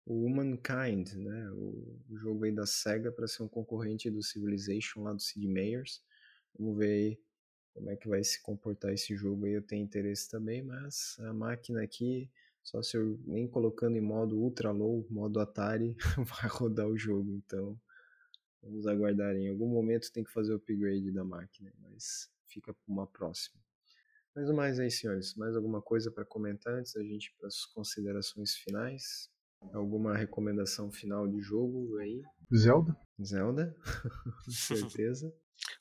o 0.07 0.24
Humankind, 0.24 1.14
né? 1.14 1.50
O, 1.52 2.00
jogo 2.16 2.44
aí 2.44 2.52
da 2.52 2.64
SEGA 2.64 3.12
para 3.12 3.26
ser 3.26 3.42
um 3.42 3.48
concorrente 3.48 4.11
do 4.11 4.22
Civilization 4.22 5.02
lá 5.02 5.12
do 5.12 5.20
Sid 5.20 5.46
Meier's. 5.46 6.02
Vamos 6.59 6.78
ver 6.78 6.90
aí 6.90 7.20
como 7.74 7.90
é 7.90 7.96
que 7.96 8.09
vai 8.09 8.24
se 8.24 8.40
comportar 8.42 8.92
esse 8.92 9.14
jogo 9.14 9.44
aí. 9.44 9.52
Eu 9.52 9.62
tenho 9.62 9.84
interesse 9.84 10.30
também, 10.30 10.62
mas 10.62 11.16
a 11.18 11.34
máquina 11.34 11.82
aqui, 11.82 12.30
só 12.62 12.82
se 12.82 12.96
eu 12.96 13.20
nem 13.26 13.46
colocando 13.46 13.96
em 13.96 14.00
modo 14.00 14.38
ultra 14.38 14.70
low, 14.70 15.07
modo 15.11 15.40
Atari, 15.40 15.94
vai 16.16 16.48
rodar 16.48 16.86
o 16.86 16.96
jogo. 16.96 17.34
Então 17.34 17.78
Vamos 18.66 18.86
aguardar. 18.86 19.36
Em 19.36 19.48
algum 19.48 19.68
momento 19.68 20.12
tem 20.12 20.24
que 20.24 20.32
fazer 20.32 20.52
o 20.52 20.57
upgrade 20.57 21.12
da 21.12 21.24
máquina, 21.24 21.72
mas 21.78 22.28
fica 22.46 22.74
para 22.74 22.92
uma 22.92 23.07
próxima. 23.07 23.61
Mas 24.34 24.50
o 24.50 24.54
mais 24.54 24.78
aí, 24.78 24.90
senhores, 24.90 25.34
mais 25.34 25.54
alguma 25.57 25.80
coisa 25.80 26.11
para 26.11 26.24
comentar 26.24 26.74
antes 26.74 26.92
da 26.92 27.02
gente 27.02 27.32
para 27.38 27.46
as 27.46 27.64
considerações 27.64 28.54
finais? 28.57 29.30
Alguma 29.73 30.17
recomendação 30.17 30.91
final 30.91 31.27
de 31.27 31.41
jogo 31.41 31.99
aí? 31.99 32.23
Zelda. 32.55 32.97
Zelda, 33.23 33.75
com 34.45 34.51
certeza. 34.51 35.35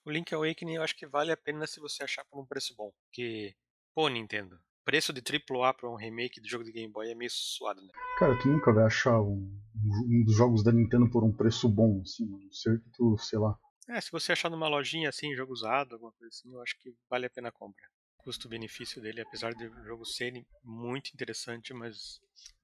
o 0.05 0.09
Link 0.09 0.33
Awakening 0.33 0.75
eu 0.75 0.83
acho 0.83 0.95
que 0.95 1.05
vale 1.05 1.31
a 1.31 1.37
pena 1.37 1.67
se 1.67 1.79
você 1.79 2.03
achar 2.03 2.23
por 2.25 2.39
um 2.41 2.45
preço 2.45 2.73
bom. 2.75 2.91
Porque, 3.03 3.55
pô, 3.93 4.07
Nintendo, 4.07 4.59
preço 4.85 5.11
de 5.11 5.21
AAA 5.21 5.73
para 5.73 5.89
um 5.89 5.95
remake 5.95 6.39
do 6.39 6.47
jogo 6.47 6.63
de 6.63 6.71
Game 6.71 6.91
Boy 6.91 7.11
é 7.11 7.15
meio 7.15 7.31
suado, 7.31 7.81
né? 7.81 7.89
Cara, 8.17 8.37
tu 8.39 8.47
nunca 8.47 8.71
vai 8.71 8.85
achar 8.85 9.19
um, 9.21 9.59
um 10.07 10.23
dos 10.23 10.35
jogos 10.35 10.63
da 10.63 10.71
Nintendo 10.71 11.09
por 11.09 11.23
um 11.23 11.31
preço 11.31 11.67
bom, 11.67 12.01
assim, 12.01 12.25
a 12.25 12.37
não 12.37 12.51
ser 12.51 12.79
que 12.81 12.89
tu, 12.91 13.17
sei 13.17 13.39
lá. 13.39 13.57
É, 13.89 13.99
se 13.99 14.11
você 14.11 14.31
achar 14.31 14.49
numa 14.49 14.67
lojinha 14.67 15.09
assim, 15.09 15.35
jogo 15.35 15.53
usado, 15.53 15.93
alguma 15.93 16.11
coisa 16.13 16.29
assim, 16.29 16.51
eu 16.51 16.61
acho 16.61 16.77
que 16.79 16.95
vale 17.09 17.25
a 17.25 17.29
pena 17.29 17.49
a 17.49 17.51
compra. 17.51 17.83
Custo-benefício 18.17 19.01
dele, 19.01 19.21
apesar 19.21 19.53
de 19.53 19.67
o 19.67 19.83
jogo 19.83 20.05
ser 20.05 20.33
muito 20.63 21.11
interessante, 21.13 21.73
mas 21.73 22.19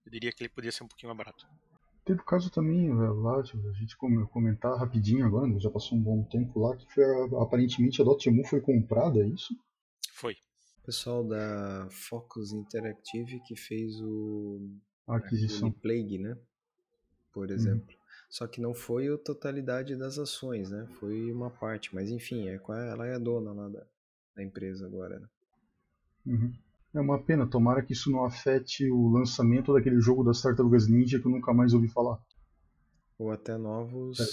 eu 0.05 0.11
diria 0.11 0.31
que 0.31 0.41
ele 0.43 0.49
podia 0.49 0.71
ser 0.71 0.83
um 0.83 0.87
pouquinho 0.87 1.09
mais 1.09 1.17
barato. 1.17 1.47
Teve 2.03 2.19
o 2.19 2.25
caso 2.25 2.49
também, 2.49 2.93
né, 2.93 3.09
lá, 3.09 3.43
tipo, 3.43 3.67
a 3.67 3.73
gente 3.73 3.95
comentar 3.95 4.77
rapidinho 4.77 5.25
agora, 5.25 5.47
né, 5.47 5.59
já 5.59 5.69
passou 5.69 5.97
um 5.97 6.01
bom 6.01 6.23
tempo 6.23 6.59
lá, 6.59 6.75
que 6.75 6.91
foi 6.91 7.03
aparentemente 7.39 8.01
a 8.01 8.05
Dotemu 8.05 8.43
foi 8.45 8.59
comprada, 8.59 9.19
é 9.19 9.27
isso? 9.27 9.55
Foi. 10.13 10.33
O 10.81 10.85
pessoal 10.85 11.23
da 11.23 11.87
Focus 11.91 12.53
Interactive 12.53 13.39
que 13.41 13.55
fez 13.55 14.01
o 14.01 14.59
a 15.07 15.17
aquisição 15.17 15.71
Plague, 15.71 16.17
né? 16.17 16.37
Por 17.31 17.49
uhum. 17.49 17.53
exemplo. 17.53 17.95
Uhum. 17.95 18.01
Só 18.29 18.47
que 18.47 18.61
não 18.61 18.73
foi 18.73 19.13
a 19.13 19.17
totalidade 19.17 19.95
das 19.95 20.17
ações, 20.17 20.71
né? 20.71 20.87
Foi 20.99 21.31
uma 21.31 21.51
parte, 21.51 21.93
mas 21.93 22.09
enfim, 22.09 22.47
é, 22.47 22.55
ela 22.89 23.05
é 23.05 23.15
a 23.15 23.19
dona 23.19 23.51
lá 23.51 23.67
da, 23.67 23.85
da 24.35 24.43
empresa 24.43 24.85
agora, 24.85 25.19
né? 25.19 25.27
Uhum. 26.25 26.53
É 26.93 26.99
uma 26.99 27.21
pena, 27.23 27.47
tomara 27.47 27.81
que 27.81 27.93
isso 27.93 28.11
não 28.11 28.25
afete 28.25 28.89
o 28.91 29.09
lançamento 29.09 29.73
daquele 29.73 30.01
jogo 30.01 30.23
das 30.23 30.41
Tartarugas 30.41 30.87
Ninja 30.87 31.19
que 31.19 31.25
eu 31.25 31.31
nunca 31.31 31.53
mais 31.53 31.73
ouvi 31.73 31.87
falar. 31.87 32.19
Ou 33.17 33.31
até 33.31 33.57
novos 33.57 34.19
é, 34.19 34.25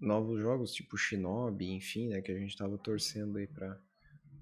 novos 0.00 0.40
jogos, 0.40 0.72
tipo 0.72 0.96
Shinobi, 0.96 1.72
enfim, 1.72 2.08
né, 2.08 2.20
que 2.20 2.30
a 2.30 2.38
gente 2.38 2.56
tava 2.56 2.78
torcendo 2.78 3.38
aí 3.38 3.46
pra, 3.46 3.80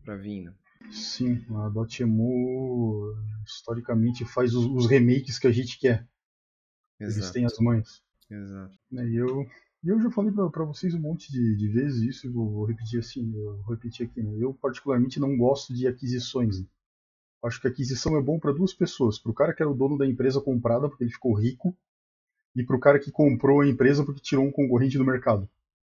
pra 0.05 0.16
vir, 0.16 0.43
né? 0.43 0.55
Sim, 0.91 1.45
a 1.55 1.68
Dotemu 1.68 3.14
historicamente 3.47 4.24
faz 4.24 4.55
os, 4.55 4.66
os, 4.66 4.87
remakes 4.87 5.39
que 5.39 5.47
a 5.47 5.53
gente 5.53 5.78
quer. 5.78 6.07
Exato. 6.99 7.20
Eles 7.20 7.30
têm 7.30 7.45
as 7.45 7.59
mães. 7.59 8.03
Exato. 8.28 8.76
Né, 8.91 9.09
e 9.09 9.16
eu, 9.16 9.47
eu 9.85 10.01
já 10.01 10.11
falei 10.11 10.33
para 10.33 10.64
vocês 10.64 10.93
um 10.95 11.01
monte 11.01 11.30
de, 11.30 11.57
de 11.57 11.68
vezes 11.68 12.03
isso 12.03 12.26
e 12.26 12.30
vou, 12.30 12.51
vou, 12.51 12.64
repetir 12.64 12.99
assim, 12.99 13.33
eu 13.35 13.62
vou 13.62 13.74
repetir 13.74 14.07
aqui. 14.07 14.22
Né? 14.22 14.37
Eu 14.41 14.53
particularmente 14.55 15.20
não 15.20 15.37
gosto 15.37 15.72
de 15.72 15.87
aquisições. 15.87 16.64
Acho 17.45 17.61
que 17.61 17.68
aquisição 17.68 18.16
é 18.16 18.22
bom 18.22 18.38
para 18.38 18.53
duas 18.53 18.72
pessoas. 18.72 19.18
Para 19.18 19.32
o 19.32 19.34
cara 19.34 19.55
que 19.55 19.62
era 19.62 19.70
o 19.70 19.74
dono 19.74 19.99
da 19.99 20.07
empresa 20.07 20.40
comprada 20.40 20.88
porque 20.88 21.05
ele 21.05 21.12
ficou 21.12 21.34
rico 21.34 21.76
e 22.55 22.64
para 22.64 22.76
o 22.76 22.80
cara 22.80 22.99
que 22.99 23.11
comprou 23.11 23.61
a 23.61 23.66
empresa 23.66 24.05
porque 24.05 24.20
tirou 24.20 24.45
um 24.45 24.53
concorrente 24.53 24.99
do 24.99 25.05
mercado. 25.05 25.49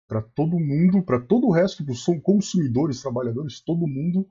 Para 0.09 0.23
todo 0.23 0.59
mundo, 0.59 1.03
para 1.03 1.21
todo 1.21 1.47
o 1.47 1.53
resto, 1.53 1.85
para 1.85 1.93
os 1.93 2.05
consumidores, 2.23 3.01
trabalhadores, 3.01 3.61
todo 3.61 3.87
mundo 3.87 4.27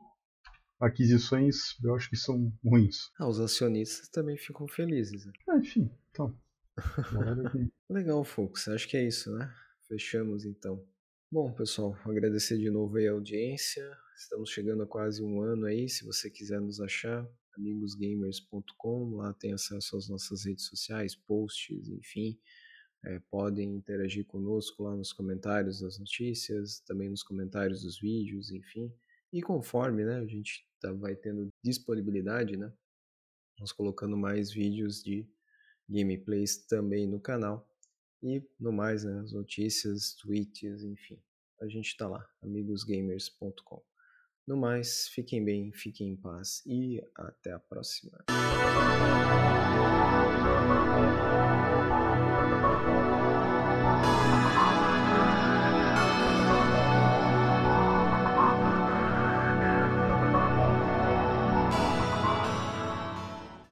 aquisições 0.80 1.82
eu 1.84 1.95
acho 1.95 2.09
que 2.09 2.18
são 2.18 2.51
ruins. 2.63 3.09
Ah, 3.18 3.28
os 3.28 3.39
acionistas 3.39 4.09
também 4.09 4.38
ficam 4.38 4.68
felizes. 4.68 5.26
Né? 5.26 5.34
Ah, 5.49 5.57
enfim, 5.57 5.89
então. 6.11 6.38
Legal, 7.89 8.24
Fux. 8.24 8.68
Acho 8.68 8.88
que 8.88 8.97
é 8.97 9.07
isso, 9.07 9.32
né? 9.36 9.53
Fechamos 9.88 10.45
então. 10.45 10.84
Bom, 11.32 11.51
pessoal, 11.53 11.97
agradecer 12.05 12.57
de 12.57 12.70
novo 12.70 12.97
aí 12.97 13.07
a 13.07 13.11
audiência. 13.11 13.86
Estamos 14.18 14.49
chegando 14.49 14.82
a 14.82 14.88
quase 14.88 15.22
um 15.22 15.41
ano 15.41 15.66
aí. 15.66 15.89
Se 15.89 16.05
você 16.05 16.30
quiser 16.30 16.61
nos 16.61 16.80
achar, 16.80 17.28
amigosgamers.com, 17.57 19.18
lá 19.18 19.34
tem 19.34 19.51
acesso 19.51 19.97
às 19.97 20.07
nossas 20.07 20.45
redes 20.45 20.66
sociais, 20.66 21.16
posts, 21.16 21.89
enfim. 21.89 22.39
É, 23.03 23.20
podem 23.30 23.76
interagir 23.76 24.26
conosco 24.26 24.84
lá 24.84 24.95
nos 24.95 25.11
comentários 25.11 25.82
das 25.82 25.99
notícias, 25.99 26.80
também 26.80 27.09
nos 27.09 27.24
comentários 27.24 27.82
dos 27.82 27.99
vídeos, 27.99 28.51
enfim. 28.51 28.91
E 29.34 29.41
conforme 29.41 30.05
né, 30.05 30.16
a 30.16 30.26
gente 30.26 30.66
tá, 30.80 30.93
vai 30.93 31.13
tendo 31.13 31.53
disponibilidade, 31.61 32.55
né, 32.55 32.72
nós 33.59 33.74
colocando 33.74 34.16
mais 34.16 34.49
vídeos 34.49 35.03
de 35.03 35.28
gameplays 35.89 36.66
também 36.66 37.05
no 37.05 37.20
canal. 37.20 37.70
E 38.24 38.41
no 38.57 38.72
mais, 38.72 39.03
né, 39.03 39.20
as 39.20 39.34
notícias, 39.34 40.16
tweets, 40.16 40.84
enfim. 40.84 41.22
A 41.61 41.68
gente 41.68 41.88
está 41.88 42.07
lá, 42.07 42.26
amigosgamers.com. 42.41 43.84
No 44.48 44.56
mais, 44.56 45.08
fiquem 45.08 45.43
bem, 45.43 45.72
fiquem 45.72 46.10
em 46.10 46.16
paz 46.16 46.62
e 46.68 47.02
até 47.16 47.52
a 47.52 47.60
próxima. 47.60 48.24